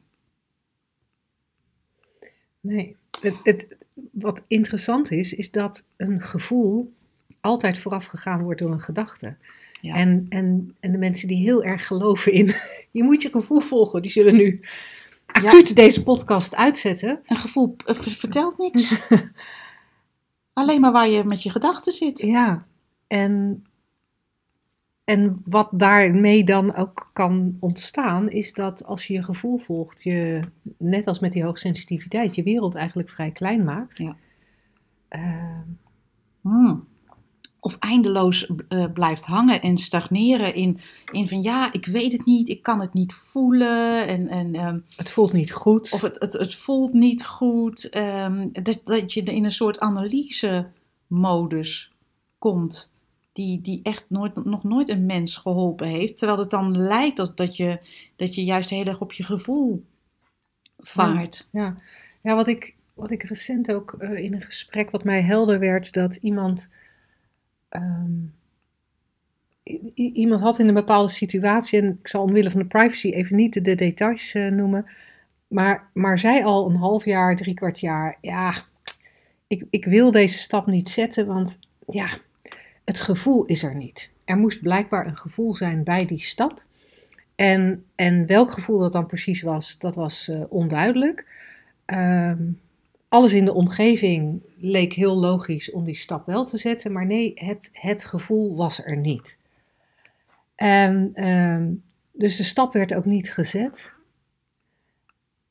Nee. 2.61 2.95
Het, 3.21 3.35
het, 3.43 3.67
wat 4.11 4.41
interessant 4.47 5.11
is, 5.11 5.33
is 5.33 5.51
dat 5.51 5.85
een 5.97 6.21
gevoel 6.21 6.93
altijd 7.39 7.77
vooraf 7.77 8.05
gegaan 8.05 8.43
wordt 8.43 8.59
door 8.59 8.71
een 8.71 8.81
gedachte. 8.81 9.35
Ja. 9.81 9.95
En, 9.95 10.25
en, 10.29 10.75
en 10.79 10.91
de 10.91 10.97
mensen 10.97 11.27
die 11.27 11.43
heel 11.43 11.63
erg 11.63 11.87
geloven 11.87 12.33
in, 12.33 12.53
je 12.91 13.03
moet 13.03 13.21
je 13.21 13.29
gevoel 13.29 13.59
volgen, 13.59 14.01
die 14.01 14.11
zullen 14.11 14.35
nu 14.35 14.61
acuut 15.25 15.75
deze 15.75 16.03
podcast 16.03 16.55
uitzetten. 16.55 17.19
Een 17.25 17.35
gevoel 17.35 17.75
eh, 17.85 17.95
vertelt 17.95 18.57
niks. 18.57 19.01
Alleen 20.53 20.81
maar 20.81 20.91
waar 20.91 21.09
je 21.09 21.23
met 21.23 21.43
je 21.43 21.49
gedachten 21.49 21.93
zit. 21.93 22.19
Ja, 22.19 22.65
en, 23.07 23.65
en 25.03 25.41
wat 25.45 25.69
daarmee 25.71 26.43
dan 26.43 26.75
ook 26.75 27.09
kan 27.13 27.57
ontstaan, 27.59 28.29
is 28.29 28.53
dat 28.53 28.85
als 28.85 29.07
je 29.07 29.13
je 29.13 29.23
gevoel 29.23 29.57
volgt, 29.57 30.03
je, 30.03 30.41
net 30.77 31.07
als 31.07 31.19
met 31.19 31.33
die 31.33 31.43
hoogsensitiviteit, 31.43 32.35
je 32.35 32.43
wereld 32.43 32.75
eigenlijk 32.75 33.09
vrij 33.09 33.31
klein 33.31 33.63
maakt. 33.63 33.97
Ja. 33.97 34.15
Eh, 35.07 35.59
Hmm. 36.41 36.87
Of 37.59 37.77
eindeloos 37.79 38.51
eh, 38.67 38.85
blijft 38.93 39.25
hangen 39.25 39.61
en 39.61 39.77
stagneren 39.77 40.55
in, 40.55 40.79
in 41.11 41.27
van 41.27 41.41
ja, 41.41 41.73
ik 41.73 41.85
weet 41.85 42.11
het 42.11 42.25
niet, 42.25 42.49
ik 42.49 42.63
kan 42.63 42.81
het 42.81 42.93
niet 42.93 43.13
voelen. 43.13 44.07
En, 44.07 44.27
en, 44.27 44.55
ehm, 44.55 44.79
het 44.95 45.09
voelt 45.09 45.33
niet 45.33 45.51
goed. 45.51 45.91
of 45.91 46.01
het, 46.01 46.19
het, 46.19 46.33
het 46.33 46.55
voelt 46.55 46.93
niet 46.93 47.25
goed. 47.25 47.89
ehm, 47.89 48.47
dat, 48.51 48.81
dat 48.83 49.13
je 49.13 49.23
in 49.23 49.45
een 49.45 49.51
soort 49.51 49.79
analyse-modus 49.79 51.91
komt. 52.37 52.90
Die, 53.33 53.61
die 53.61 53.79
echt 53.83 54.05
nooit, 54.07 54.45
nog 54.45 54.63
nooit 54.63 54.89
een 54.89 55.05
mens 55.05 55.37
geholpen 55.37 55.87
heeft. 55.87 56.17
Terwijl 56.17 56.39
het 56.39 56.49
dan 56.49 56.77
lijkt 56.77 57.19
als 57.19 57.35
dat 57.35 57.55
je, 57.55 57.79
dat 58.15 58.35
je 58.35 58.43
juist 58.43 58.69
heel 58.69 58.85
erg 58.85 59.01
op 59.01 59.13
je 59.13 59.23
gevoel 59.23 59.85
vaart. 60.77 61.47
Ja, 61.51 61.77
ja 62.21 62.35
wat, 62.35 62.47
ik, 62.47 62.75
wat 62.93 63.11
ik 63.11 63.23
recent 63.23 63.71
ook 63.71 63.95
eh, 63.99 64.17
in 64.17 64.33
een 64.33 64.41
gesprek, 64.41 64.91
wat 64.91 65.03
mij 65.03 65.21
helder 65.21 65.59
werd, 65.59 65.93
dat 65.93 66.15
iemand. 66.15 66.69
ehm, 67.69 68.11
iemand 69.95 70.41
had 70.41 70.59
in 70.59 70.67
een 70.67 70.73
bepaalde 70.73 71.11
situatie, 71.11 71.81
en 71.81 71.97
ik 71.99 72.07
zal 72.07 72.23
omwille 72.23 72.51
van 72.51 72.59
de 72.59 72.67
privacy 72.67 73.09
even 73.09 73.35
niet 73.35 73.53
de, 73.53 73.61
de 73.61 73.75
details 73.75 74.33
eh, 74.33 74.47
noemen, 74.47 74.85
maar, 75.47 75.89
maar 75.93 76.19
zij 76.19 76.45
al 76.45 76.69
een 76.69 76.75
half 76.75 77.05
jaar, 77.05 77.35
drie 77.35 77.53
kwart 77.53 77.79
jaar, 77.79 78.17
ja, 78.21 78.65
ik, 79.47 79.63
ik 79.69 79.85
wil 79.85 80.11
deze 80.11 80.37
stap 80.37 80.65
niet 80.65 80.89
zetten, 80.89 81.25
want 81.25 81.59
ja, 81.87 82.17
het 82.83 82.99
gevoel 82.99 83.45
is 83.45 83.63
er 83.63 83.75
niet. 83.75 84.11
Er 84.25 84.37
moest 84.37 84.61
blijkbaar 84.61 85.07
een 85.07 85.17
gevoel 85.17 85.55
zijn 85.55 85.83
bij 85.83 86.05
die 86.05 86.21
stap. 86.21 86.61
En, 87.35 87.85
en 87.95 88.25
welk 88.25 88.51
gevoel 88.51 88.79
dat 88.79 88.93
dan 88.93 89.05
precies 89.05 89.41
was, 89.41 89.77
dat 89.77 89.95
was 89.95 90.27
eh, 90.27 90.41
onduidelijk. 90.49 91.27
Ehm, 91.85 92.43
alles 93.07 93.33
in 93.33 93.45
de 93.45 93.53
omgeving 93.53 94.41
leek 94.57 94.93
heel 94.93 95.15
logisch 95.15 95.71
om 95.71 95.85
die 95.85 95.95
stap 95.95 96.25
wel 96.25 96.45
te 96.45 96.57
zetten, 96.57 96.91
maar 96.91 97.05
nee, 97.05 97.31
het, 97.35 97.69
het 97.73 98.05
gevoel 98.05 98.55
was 98.55 98.85
er 98.85 98.97
niet. 98.97 99.39
En 100.55 101.11
ehm, 101.13 101.73
dus 102.11 102.37
de 102.37 102.43
stap 102.43 102.73
werd 102.73 102.93
ook 102.93 103.05
niet 103.05 103.33
gezet. 103.33 103.93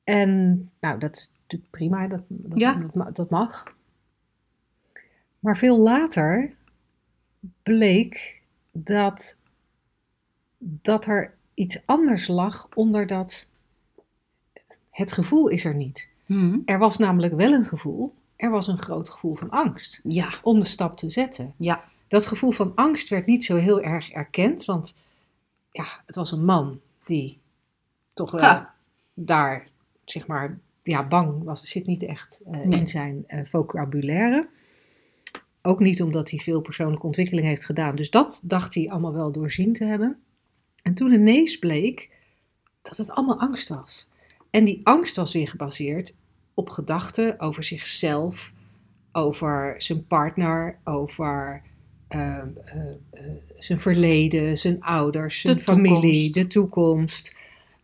En 0.04 0.70
nou, 0.80 0.98
dat 0.98 1.16
is 1.16 1.32
natuurlijk 1.42 1.70
prima, 1.70 2.06
dat, 2.06 2.22
dat, 2.28 2.58
Ja. 2.58 2.74
dat, 2.94 3.16
dat 3.16 3.30
mag. 3.30 3.74
Maar 5.38 5.56
veel 5.56 5.78
later 5.78 6.54
bleek 7.62 8.40
dat, 8.72 9.38
dat 10.58 11.06
er 11.06 11.34
iets 11.54 11.78
anders 11.86 12.28
lag 12.28 12.68
onder 12.74 13.06
dat. 13.06 13.48
Het 14.90 15.12
gevoel 15.12 15.48
is 15.48 15.64
er 15.64 15.74
niet. 15.74 16.08
Hmm. 16.26 16.62
Er 16.64 16.78
was 16.78 16.98
namelijk 16.98 17.34
wel 17.34 17.52
een 17.52 17.64
gevoel. 17.64 18.12
Er 18.36 18.50
was 18.50 18.66
een 18.68 18.78
groot 18.78 19.08
gevoel 19.10 19.34
van 19.34 19.50
angst 19.50 20.00
Ja, 20.02 20.28
om 20.42 20.60
de 20.60 20.66
stap 20.66 20.96
te 20.98 21.10
zetten. 21.10 21.54
ja, 21.56 21.84
Dat 22.08 22.26
gevoel 22.26 22.50
van 22.50 22.72
angst 22.74 23.08
werd 23.08 23.26
niet 23.26 23.44
zo 23.44 23.56
heel 23.56 23.80
erg 23.80 24.10
erkend, 24.10 24.64
want 24.64 24.94
ja, 25.72 25.86
het 26.06 26.16
was 26.16 26.32
een 26.32 26.44
man 26.44 26.80
die 27.04 27.38
toch 28.14 28.30
wel 28.30 28.62
daar, 29.14 29.68
zeg 30.04 30.26
maar, 30.26 30.58
ja, 30.82 31.06
bang 31.08 31.44
was. 31.44 31.62
zit 31.68 31.86
niet 31.86 32.02
echt 32.02 32.40
eh, 32.44 32.52
Nee. 32.52 32.80
in 32.80 32.88
zijn 32.88 33.24
eh, 33.26 33.44
vocabulaire. 33.44 34.48
Ook 35.62 35.80
niet 35.80 36.02
omdat 36.02 36.30
hij 36.30 36.38
veel 36.38 36.60
persoonlijke 36.60 37.06
ontwikkeling 37.06 37.46
heeft 37.46 37.64
gedaan. 37.64 37.96
Dus 37.96 38.10
dat 38.10 38.40
dacht 38.42 38.74
hij 38.74 38.90
allemaal 38.90 39.12
wel 39.12 39.32
doorzien 39.32 39.72
te 39.72 39.84
hebben. 39.84 40.18
En 40.82 40.94
toen 40.94 41.12
ineens 41.12 41.58
bleek 41.58 42.10
dat 42.82 42.96
het 42.96 43.10
allemaal 43.10 43.40
angst 43.40 43.68
was. 43.68 44.10
En 44.50 44.64
die 44.64 44.80
angst 44.84 45.16
was 45.16 45.32
weer 45.32 45.48
gebaseerd 45.48 46.16
op 46.54 46.68
gedachten 46.68 47.40
over 47.40 47.64
zichzelf, 47.64 48.52
over 49.12 49.74
zijn 49.78 50.06
partner, 50.06 50.78
over 50.84 51.62
eh, 52.08 52.36
eh, 52.38 52.42
eh, 53.10 53.22
zijn 53.58 53.80
verleden, 53.80 54.58
zijn 54.58 54.82
ouders, 54.82 55.40
zijn 55.40 55.56
De 55.56 55.62
familie, 55.62 56.00
toekomst. 56.00 56.34
de 56.34 56.46
toekomst, 56.46 57.36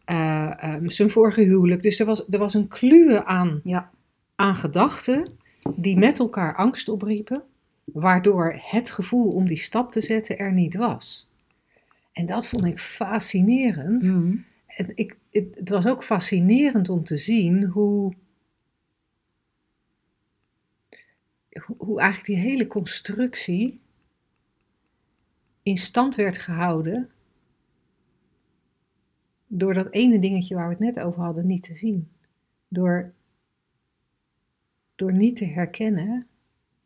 eh, 0.05 0.65
ehm, 0.65 0.89
zijn 0.89 1.11
vorige 1.11 1.41
huwelijk. 1.41 1.83
Dus 1.83 2.01
er 2.01 2.07
was, 2.07 2.25
er 2.31 2.39
was 2.39 2.55
een 2.55 2.69
kluwe 2.69 3.25
aan, 3.25 3.61
ja. 3.65 3.91
aan 4.35 4.57
gedachten 4.57 5.29
die 5.75 5.99
met 5.99 6.19
elkaar 6.19 6.57
angst 6.57 6.89
opriepen, 6.89 7.43
waardoor 7.93 8.61
het 8.63 8.91
gevoel 8.91 9.33
om 9.33 9.47
die 9.47 9.57
stap 9.57 9.93
te 9.93 10.01
zetten 10.01 10.39
er 10.39 10.53
niet 10.53 10.75
was. 10.75 11.31
En 12.13 12.27
dat 12.27 12.47
vond 12.47 12.65
ik 12.65 12.79
fascinerend. 12.79 14.03
Hmm. 14.03 14.45
En 14.67 14.93
ik, 14.95 15.17
het, 15.31 15.55
het 15.55 15.69
was 15.69 15.87
ook 15.87 16.05
fascinerend 16.05 16.89
om 16.89 17.05
te 17.05 17.17
zien 17.17 17.65
hoe, 17.65 18.15
hoe, 21.67 21.77
hoe 21.79 22.01
eigenlijk 22.01 22.41
die 22.41 22.51
hele 22.51 22.67
constructie 22.67 23.81
in 25.63 25.79
stand 25.79 26.15
werd 26.15 26.39
gehouden 26.39 27.11
door 29.47 29.75
dat 29.75 29.91
ene 29.91 30.19
dingetje 30.19 30.55
waar 30.55 30.69
we 30.69 30.85
het 30.85 30.95
net 30.95 31.05
over 31.05 31.23
hadden 31.23 31.47
niet 31.47 31.63
te 31.63 31.77
zien. 31.77 32.09
Door, 32.69 33.13
door 34.95 35.13
niet 35.13 35.37
te 35.37 35.47
herkennen 35.47 36.27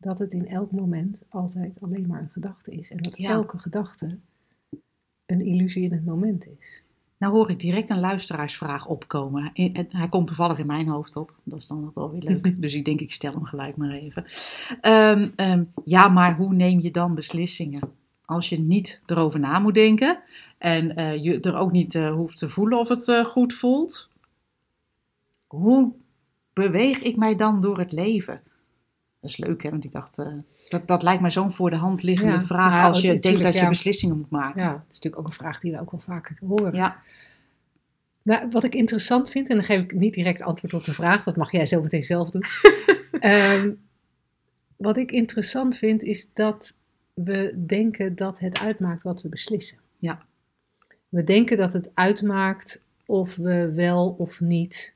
dat 0.01 0.18
het 0.18 0.32
in 0.32 0.48
elk 0.48 0.70
moment 0.70 1.22
altijd 1.28 1.80
alleen 1.82 2.07
maar 2.07 2.20
een 2.20 2.30
gedachte 2.32 2.70
is. 2.70 2.90
En 2.90 2.96
dat 2.96 3.16
Ja. 3.18 3.30
elke 3.30 3.59
gedachte 3.59 4.18
een 5.26 5.40
illusie 5.40 5.82
in 5.84 5.92
het 5.92 6.05
moment 6.05 6.46
is. 6.46 6.82
Nou 7.16 7.32
hoor 7.32 7.51
ik 7.51 7.61
direct 7.61 7.90
een 7.90 8.01
luisteraarsvraag 8.01 8.86
opkomen. 8.86 9.51
En- 9.55 9.74
en 9.74 9.86
Hij 9.90 10.09
komt 10.09 10.26
toevallig 10.26 10.59
in 10.59 10.66
mijn 10.66 10.88
hoofd 10.88 11.16
op. 11.16 11.34
Dat 11.42 11.59
is 11.59 11.66
dan 11.66 11.84
ook 11.84 11.94
wel 11.94 12.11
weer 12.11 12.22
leuk. 12.22 12.55
Dus 12.61 12.74
ik 12.74 12.84
denk, 12.84 13.01
ik 13.01 13.12
stel 13.12 13.32
hem 13.32 13.44
gelijk 13.44 13.76
maar 13.76 13.90
even. 13.90 14.24
Ehm, 14.80 15.28
ehm, 15.36 15.64
ja, 15.84 16.09
maar 16.09 16.36
hoe 16.36 16.55
neem 16.55 16.80
je 16.80 16.90
dan 16.90 17.14
beslissingen? 17.14 17.80
Als 18.24 18.48
je 18.48 18.59
niet 18.61 19.03
erover 19.07 19.40
na 19.40 19.59
moet 19.59 19.74
denken 19.74 20.18
en 20.59 20.96
eh, 20.96 21.22
je 21.24 21.40
er 21.40 21.57
ook 21.57 21.72
niet 21.72 21.94
eh, 21.94 22.12
hoeft 22.12 22.38
te 22.38 22.48
voelen 22.48 22.78
of 22.78 22.88
het 22.88 23.09
eh, 23.09 23.24
goed 23.24 23.55
voelt. 23.55 24.09
Hoe 25.46 25.92
beweeg 26.53 26.98
ik 27.03 27.16
mij 27.16 27.34
dan 27.36 27.61
door 27.61 27.78
het 27.78 27.92
leven? 27.92 28.42
Dat 29.21 29.31
is 29.31 29.37
leuk, 29.37 29.62
hè? 29.62 29.71
Want 29.71 29.85
ik 29.85 29.93
dacht, 29.93 30.18
eh, 30.18 30.27
dat, 30.68 30.87
dat 30.87 31.03
lijkt 31.03 31.21
mij 31.21 31.31
zo'n 31.31 31.53
voor 31.53 31.71
de 31.71 31.77
hand 31.77 32.03
liggende 32.03 32.33
Ja, 32.33 32.43
vraag 32.43 32.73
ja, 32.73 32.87
als 32.87 32.97
je 32.97 33.03
tuurlijk, 33.03 33.23
denkt 33.23 33.43
dat 33.43 33.55
je 33.55 33.68
beslissingen 33.68 34.16
moet 34.16 34.31
maken. 34.31 34.62
Ja, 34.62 34.73
het 34.73 34.81
is 34.89 34.95
natuurlijk 34.95 35.18
ook 35.18 35.27
een 35.27 35.33
vraag 35.33 35.61
die 35.61 35.73
we 35.73 35.81
ook 35.81 35.91
wel 35.91 36.01
vaker 36.01 36.37
horen. 36.47 36.75
Ja, 36.75 37.03
Nou, 38.23 38.51
wat 38.51 38.64
ik 38.64 38.75
interessant 38.75 39.31
vind, 39.31 39.49
en 39.49 39.57
dan 39.57 39.64
geef 39.64 39.81
ik 39.81 39.95
niet 39.95 40.14
direct 40.14 40.43
antwoord 40.43 40.75
op 40.75 40.85
de 40.85 40.93
vraag, 40.93 41.25
dat 41.25 41.37
mag 41.37 41.53
jij 41.53 41.66
zo 41.66 41.83
meteen 41.83 42.05
zelf 42.05 42.31
doen. 42.31 42.45
Ehm, 43.21 43.71
wat 44.77 44.97
ik 44.97 45.11
interessant 45.11 45.77
vind, 45.77 46.03
is 46.03 46.29
dat 46.33 46.77
we 47.14 47.64
denken 47.66 48.14
dat 48.14 48.39
het 48.39 48.61
uitmaakt 48.61 49.03
wat 49.03 49.23
we 49.23 49.29
beslissen. 49.29 49.79
Ja. 49.99 50.23
We 51.09 51.25
denken 51.25 51.57
dat 51.57 51.73
het 51.73 51.91
uitmaakt 51.95 52.83
of 53.07 53.37
we 53.37 53.73
wel 53.73 54.14
of 54.18 54.41
niet 54.41 54.95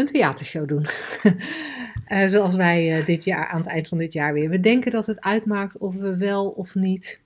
een 0.00 0.06
theatershow 0.06 0.68
doen. 0.68 0.86
Eh, 2.06 2.26
zoals 2.26 2.56
wij 2.56 2.98
eh, 2.98 3.06
dit 3.06 3.24
jaar, 3.24 3.46
aan 3.46 3.60
het 3.60 3.66
eind 3.66 3.88
van 3.88 3.98
dit 3.98 4.12
jaar 4.12 4.32
weer. 4.32 4.48
We 4.48 4.60
denken 4.60 4.90
dat 4.90 5.06
het 5.06 5.20
uitmaakt 5.20 5.78
of 5.78 5.96
we 5.96 6.16
wel 6.16 6.48
of 6.48 6.74
niet 6.74 7.20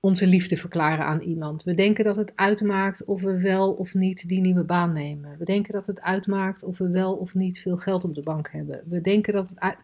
onze 0.00 0.26
liefde 0.26 0.56
verklaren 0.56 1.04
aan 1.04 1.20
iemand. 1.20 1.64
We 1.64 1.74
denken 1.74 2.04
dat 2.04 2.16
het 2.16 2.32
uitmaakt 2.34 3.04
of 3.04 3.22
we 3.22 3.40
wel 3.40 3.72
of 3.72 3.94
niet 3.94 4.28
die 4.28 4.40
nieuwe 4.40 4.62
baan 4.62 4.92
nemen. 4.92 5.38
We 5.38 5.44
denken 5.44 5.72
dat 5.72 5.86
het 5.86 6.00
uitmaakt 6.00 6.62
of 6.62 6.78
we 6.78 6.88
wel 6.88 7.14
of 7.14 7.34
niet 7.34 7.60
veel 7.60 7.76
geld 7.76 8.04
op 8.04 8.14
de 8.14 8.22
bank 8.22 8.48
hebben. 8.52 8.82
We 8.86 9.00
denken 9.00 9.32
dat 9.32 9.48
het. 9.48 9.76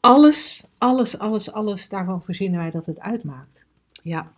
Alles, 0.00 0.66
alles, 0.78 1.18
alles, 1.18 1.52
alles, 1.52 1.88
daarvan 1.88 2.22
verzinnen 2.22 2.60
wij 2.60 2.70
dat 2.70 2.86
het 2.86 3.00
uitmaakt. 3.00 3.64
ja, 4.02 4.32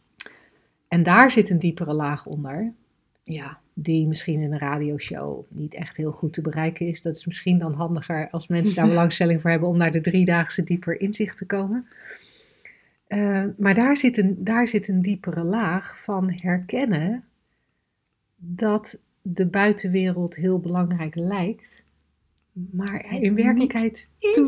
En 0.88 1.02
daar 1.02 1.30
zit 1.30 1.50
een 1.50 1.58
diepere 1.58 1.92
laag 1.92 2.26
onder, 2.26 2.72
ja. 3.22 3.58
die 3.74 4.06
misschien 4.06 4.40
in 4.40 4.52
een 4.52 4.58
radioshow 4.58 5.44
niet 5.48 5.74
echt 5.74 5.96
heel 5.96 6.12
goed 6.12 6.32
te 6.32 6.42
bereiken 6.42 6.86
is. 6.86 7.02
Dat 7.02 7.16
is 7.16 7.26
misschien 7.26 7.58
dan 7.58 7.72
handiger 7.72 8.28
als 8.30 8.46
mensen 8.46 8.74
daar 8.74 8.88
belangstelling 8.96 9.40
voor 9.40 9.50
hebben 9.50 9.68
om 9.68 9.76
naar 9.76 9.92
de 9.92 10.00
driedaagse 10.00 10.64
dieper 10.64 11.00
inzicht 11.00 11.36
te 11.38 11.46
komen. 11.46 11.86
Eh, 13.06 13.44
maar 13.56 13.74
daar 13.74 13.96
zit, 13.96 14.18
een, 14.18 14.36
daar 14.38 14.68
zit 14.68 14.88
een 14.88 15.02
diepere 15.02 15.44
laag 15.44 16.02
van 16.02 16.32
herkennen 16.32 17.24
dat 18.36 19.02
de 19.22 19.46
buitenwereld 19.46 20.36
heel 20.36 20.58
belangrijk 20.58 21.14
lijkt, 21.14 21.82
maar 22.52 23.00
er 23.00 23.22
in 23.22 23.34
niet 23.34 23.44
werkelijkheid 23.44 24.10
toe, 24.18 24.46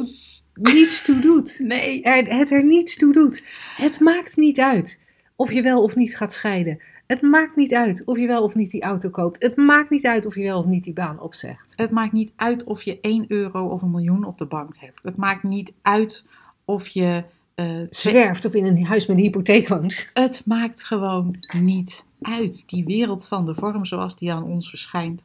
niets 0.52 1.04
toe 1.04 1.20
doet. 1.20 1.58
Nee. 1.58 2.02
Er, 2.02 2.38
het 2.38 2.50
er 2.50 2.64
niets 2.64 2.96
toe 2.96 3.12
doet. 3.12 3.42
Het 3.76 4.00
maakt 4.00 4.36
niet 4.36 4.60
uit. 4.60 5.00
of 5.36 5.52
je 5.52 5.62
wel 5.62 5.82
of 5.82 5.96
niet 5.96 6.16
gaat 6.16 6.32
scheiden. 6.32 6.80
Het 7.06 7.22
maakt 7.22 7.56
niet 7.56 7.74
uit 7.74 8.02
of 8.04 8.18
je 8.18 8.26
wel 8.26 8.42
of 8.42 8.54
niet 8.54 8.70
die 8.70 8.82
auto 8.82 9.08
koopt. 9.10 9.42
Het 9.42 9.56
maakt 9.56 9.90
niet 9.90 10.06
uit 10.06 10.26
of 10.26 10.34
je 10.34 10.42
wel 10.42 10.58
of 10.58 10.64
niet 10.66 10.84
die 10.84 10.92
baan 10.92 11.20
opzegt. 11.20 11.72
Het 11.76 11.90
maakt 11.90 12.12
niet 12.12 12.32
uit 12.36 12.64
of 12.64 12.82
je 12.82 13.00
1 13.00 13.24
euro 13.28 13.66
of 13.66 13.82
een 13.82 13.90
miljoen 13.90 14.24
op 14.24 14.38
de 14.38 14.46
bank 14.46 14.74
hebt. 14.76 15.04
Het 15.04 15.16
maakt 15.16 15.42
niet 15.42 15.74
uit 15.82 16.26
of 16.64 16.88
je. 16.88 17.24
eh, 17.54 17.80
Zwerft 17.90 18.44
of 18.44 18.54
in 18.54 18.64
een 18.64 18.84
huis 18.84 19.06
met 19.06 19.16
een 19.16 19.22
hypotheek 19.22 19.68
woont. 19.68 20.10
Het 20.14 20.42
maakt 20.46 20.84
gewoon 20.84 21.36
niet 21.58 22.04
uit. 22.22 22.68
Die 22.68 22.84
wereld 22.84 23.26
van 23.26 23.46
de 23.46 23.54
vorm 23.54 23.84
zoals 23.84 24.16
die 24.18 24.32
aan 24.32 24.42
ons 24.44 24.68
verschijnt, 24.68 25.24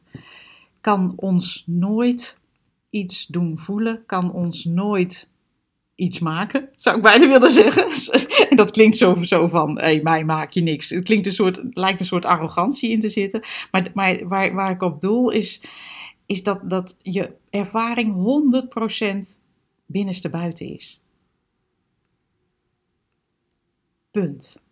kan 0.80 1.12
ons 1.16 1.64
nooit 1.66 2.38
iets 2.90 3.26
doen 3.26 3.58
voelen, 3.58 4.02
kan 4.06 4.32
ons 4.32 4.64
nooit 4.64 5.30
iets 6.00 6.18
maken, 6.18 6.68
zou 6.74 6.96
ik 6.96 7.02
bijna 7.02 7.28
willen 7.28 7.50
zeggen. 7.50 7.88
En 8.48 8.56
dat 8.62 8.70
klinkt 8.70 8.96
zo, 8.96 9.14
zo 9.14 9.46
van, 9.46 9.78
hé, 9.78 9.84
hey, 9.84 10.02
mij 10.02 10.24
maak 10.24 10.50
je 10.50 10.60
niks. 10.60 10.90
Het 10.90 11.04
klinkt 11.04 11.26
een 11.26 11.32
soort, 11.32 11.62
lijkt 11.70 12.00
een 12.00 12.06
soort 12.06 12.24
arrogantie 12.24 12.90
in 12.90 13.00
te 13.00 13.08
zitten. 13.08 13.42
Maar, 13.70 13.90
maar 13.94 14.28
waar, 14.28 14.54
waar 14.54 14.70
ik 14.70 14.82
op 14.82 15.00
doel 15.00 15.30
is, 15.30 15.62
is 16.26 16.42
dat, 16.42 16.70
dat 16.70 16.96
je 17.02 17.30
ervaring 17.50 18.14
100% 19.34 19.38
binnenste 19.86 20.30
buiten 20.30 20.74
is. 20.74 21.00
Punt. 24.10 24.62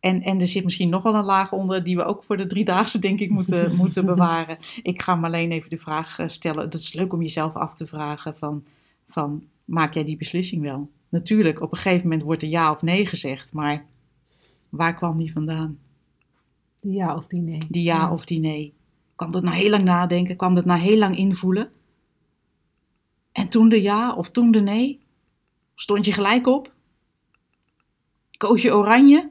En, 0.00 0.22
en 0.22 0.40
er 0.40 0.46
zit 0.46 0.64
misschien 0.64 0.88
nog 0.88 1.02
wel 1.02 1.14
een 1.14 1.24
laag 1.24 1.52
onder 1.52 1.84
die 1.84 1.96
we 1.96 2.04
ook 2.04 2.24
voor 2.24 2.36
de 2.36 2.46
driedaagse 2.46 2.98
denk 2.98 3.20
ik 3.20 3.30
moeten, 3.30 3.74
moeten 3.82 4.06
bewaren. 4.06 4.58
Ik 4.82 5.02
ga 5.02 5.14
me 5.14 5.26
alleen 5.26 5.50
even 5.50 5.70
de 5.70 5.78
vraag 5.78 6.18
eh, 6.18 6.28
stellen. 6.28 6.64
Het 6.64 6.74
is 6.74 6.92
leuk 6.92 7.12
om 7.12 7.22
jezelf 7.22 7.54
af 7.54 7.74
te 7.74 7.86
vragen 7.86 8.36
van, 8.36 8.64
van 9.08 9.42
maak 9.68 9.94
jij 9.94 10.04
die 10.04 10.16
beslissing 10.16 10.62
wel? 10.62 10.90
Natuurlijk, 11.08 11.60
op 11.60 11.72
een 11.72 11.78
gegeven 11.78 12.02
moment 12.02 12.22
wordt 12.22 12.42
er 12.42 12.48
ja 12.48 12.70
of 12.70 12.82
nee 12.82 13.06
gezegd, 13.06 13.52
maar 13.52 13.86
waar 14.68 14.94
kwam 14.94 15.18
die 15.18 15.32
vandaan? 15.32 15.78
Die 16.76 16.92
ja 16.92 17.16
of 17.16 17.26
die 17.26 17.40
nee. 17.40 17.58
Die 17.68 17.82
ja 17.82 18.12
of 18.12 18.24
die 18.24 18.40
nee. 18.40 18.74
Kwam 19.16 19.30
dat 19.30 19.42
na 19.42 19.50
heel 19.50 19.70
lang 19.70 19.84
nadenken? 19.84 20.36
Kwam 20.36 20.54
dat 20.54 20.64
na 20.64 20.76
heel 20.76 20.98
lang 20.98 21.16
invoelen? 21.16 21.72
En 23.32 23.48
toen 23.48 23.68
de 23.68 23.82
ja 23.82 24.14
of 24.14 24.30
toen 24.30 24.50
de 24.50 24.60
nee? 24.60 25.00
Stond 25.74 26.04
je 26.04 26.12
gelijk 26.12 26.46
op? 26.46 26.74
Koos 28.36 28.62
je 28.62 28.74
oranje? 28.74 29.30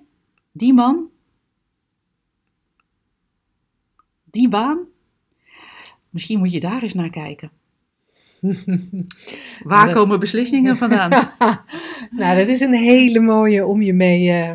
Die 0.51 0.73
man? 0.73 1.09
Die 4.23 4.49
baan? 4.49 4.85
Misschien 6.09 6.39
moet 6.39 6.51
je 6.51 6.59
daar 6.59 6.83
eens 6.83 6.93
naar 6.93 7.09
kijken. 7.09 7.51
Waar 9.63 9.85
Dat- 9.85 9.95
komen 9.95 10.19
beslissingen 10.19 10.77
vandaan? 10.77 11.09
nou, 12.11 12.37
dat 12.37 12.47
is 12.47 12.59
een 12.59 12.73
hele 12.73 13.19
mooie 13.19 13.65
om 13.65 13.81
je 13.81 13.93
mee 13.93 14.31
eh, 14.31 14.51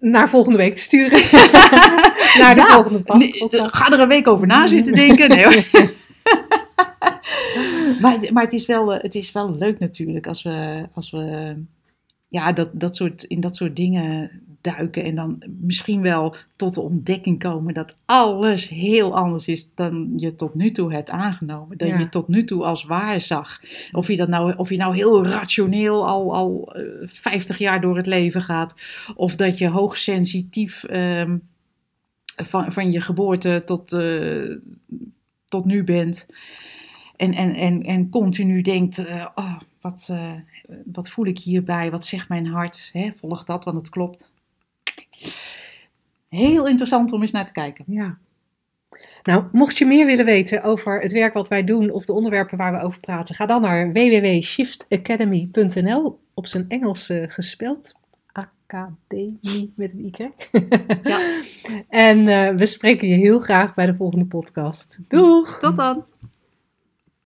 naar 0.00 0.28
volgende 0.28 0.58
week 0.58 0.74
te 0.74 0.80
sturen. 0.80 1.18
naar 2.40 2.54
de 2.54 2.60
Ja, 2.60 2.66
volgende 2.74 3.02
podcast. 3.02 3.74
ga 3.74 3.92
er 3.92 4.00
een 4.00 4.08
week 4.08 4.26
over 4.28 4.46
na 4.46 4.66
zitten 4.66 4.94
denken. 4.94 5.28
Nee, 5.28 5.44
hoor. 5.44 5.64
maar 8.00 8.12
het, 8.12 8.30
maar 8.30 8.42
het, 8.42 8.52
is 8.52 8.66
wel, 8.66 8.94
eh, 8.94 9.02
het 9.02 9.14
is 9.14 9.32
wel 9.32 9.54
leuk 9.56 9.78
natuurlijk 9.78 10.26
als 10.26 10.42
we, 10.42 10.86
als 10.94 11.10
we 11.10 11.54
ja, 12.28 12.52
dat, 12.52 12.70
dat 12.72 12.96
soort, 12.96 13.22
in 13.24 13.40
dat 13.40 13.56
soort 13.56 13.76
dingen 13.76 14.30
duiken. 14.60 15.04
En 15.04 15.14
dan 15.14 15.42
misschien 15.60 16.02
wel 16.02 16.36
tot 16.56 16.74
de 16.74 16.80
ontdekking 16.80 17.38
komen 17.38 17.74
dat 17.74 17.98
alles 18.04 18.68
heel 18.68 19.16
anders 19.16 19.48
is 19.48 19.70
dan 19.74 20.12
je 20.16 20.34
tot 20.34 20.54
nu 20.54 20.70
toe 20.70 20.92
hebt 20.92 21.10
aangenomen. 21.10 21.86
Ja. 21.86 21.98
je 21.98 22.08
tot 22.08 22.28
nu 22.28 22.44
toe 22.44 22.64
als 22.64 22.84
waar 22.84 23.20
zag. 23.20 23.60
Of 23.92 24.08
je, 24.08 24.16
dat 24.16 24.28
nou, 24.28 24.56
of 24.56 24.70
je 24.70 24.76
nou 24.76 24.94
heel 24.94 25.26
rationeel 25.26 26.06
al, 26.06 26.34
al 26.34 26.72
eh, 26.74 26.82
50 27.06 27.58
jaar 27.58 27.80
door 27.80 27.96
het 27.96 28.06
leven 28.06 28.42
gaat. 28.42 28.74
Of 29.14 29.36
dat 29.36 29.58
je 29.58 29.68
hoogsensitief 29.68 30.84
ehm, 30.84 31.38
van, 32.36 32.72
van 32.72 32.92
je 32.92 33.00
geboorte 33.00 33.62
tot, 33.64 33.92
eh, 33.92 34.56
tot 35.48 35.64
nu 35.64 35.84
bent. 35.84 36.26
En, 37.18 37.32
en, 37.32 37.54
en, 37.54 37.82
en 37.82 38.10
continu 38.10 38.62
denkt, 38.62 38.98
eh, 38.98 39.26
oh, 39.34 39.58
wat, 39.80 40.08
eh, 40.10 40.32
wat 40.84 41.10
voel 41.10 41.26
ik 41.26 41.38
hierbij? 41.38 41.90
Wat 41.90 42.06
zegt 42.06 42.28
mijn 42.28 42.46
hart? 42.46 42.90
Hè, 42.92 43.10
volg 43.14 43.44
dat, 43.44 43.64
want 43.64 43.76
het 43.76 43.88
klopt. 43.88 44.32
Heel 46.28 46.66
interessant 46.66 47.12
om 47.12 47.20
eens 47.20 47.30
naar 47.30 47.46
te 47.46 47.52
kijken. 47.52 47.84
Ja. 47.88 48.18
Nou, 49.22 49.44
mocht 49.52 49.78
je 49.78 49.86
meer 49.86 50.06
willen 50.06 50.24
weten 50.24 50.62
over 50.62 51.00
het 51.00 51.12
werk 51.12 51.34
wat 51.34 51.48
wij 51.48 51.64
doen 51.64 51.90
of 51.90 52.04
de 52.04 52.12
onderwerpen 52.12 52.58
waar 52.58 52.72
we 52.72 52.82
over 52.82 53.00
praten, 53.00 53.34
ga 53.34 53.46
dan 53.46 53.60
naar 53.60 53.92
www.shiftacademy.nl 53.92 56.18
op 56.34 56.46
zijn 56.46 56.64
Engels 56.68 57.08
eh, 57.08 57.22
gespeld. 57.26 57.94
Academie 58.32 59.72
met 59.76 59.92
een 59.92 60.04
Y. 60.04 60.10
Ja. 61.02 61.40
en 61.88 62.28
eh, 62.28 62.54
we 62.54 62.66
spreken 62.66 63.08
je 63.08 63.14
heel 63.14 63.40
graag 63.40 63.74
bij 63.74 63.86
de 63.86 63.94
volgende 63.94 64.24
podcast. 64.24 64.98
Doeg! 65.08 65.58
Tot 65.58 65.76
dan! 65.76 66.04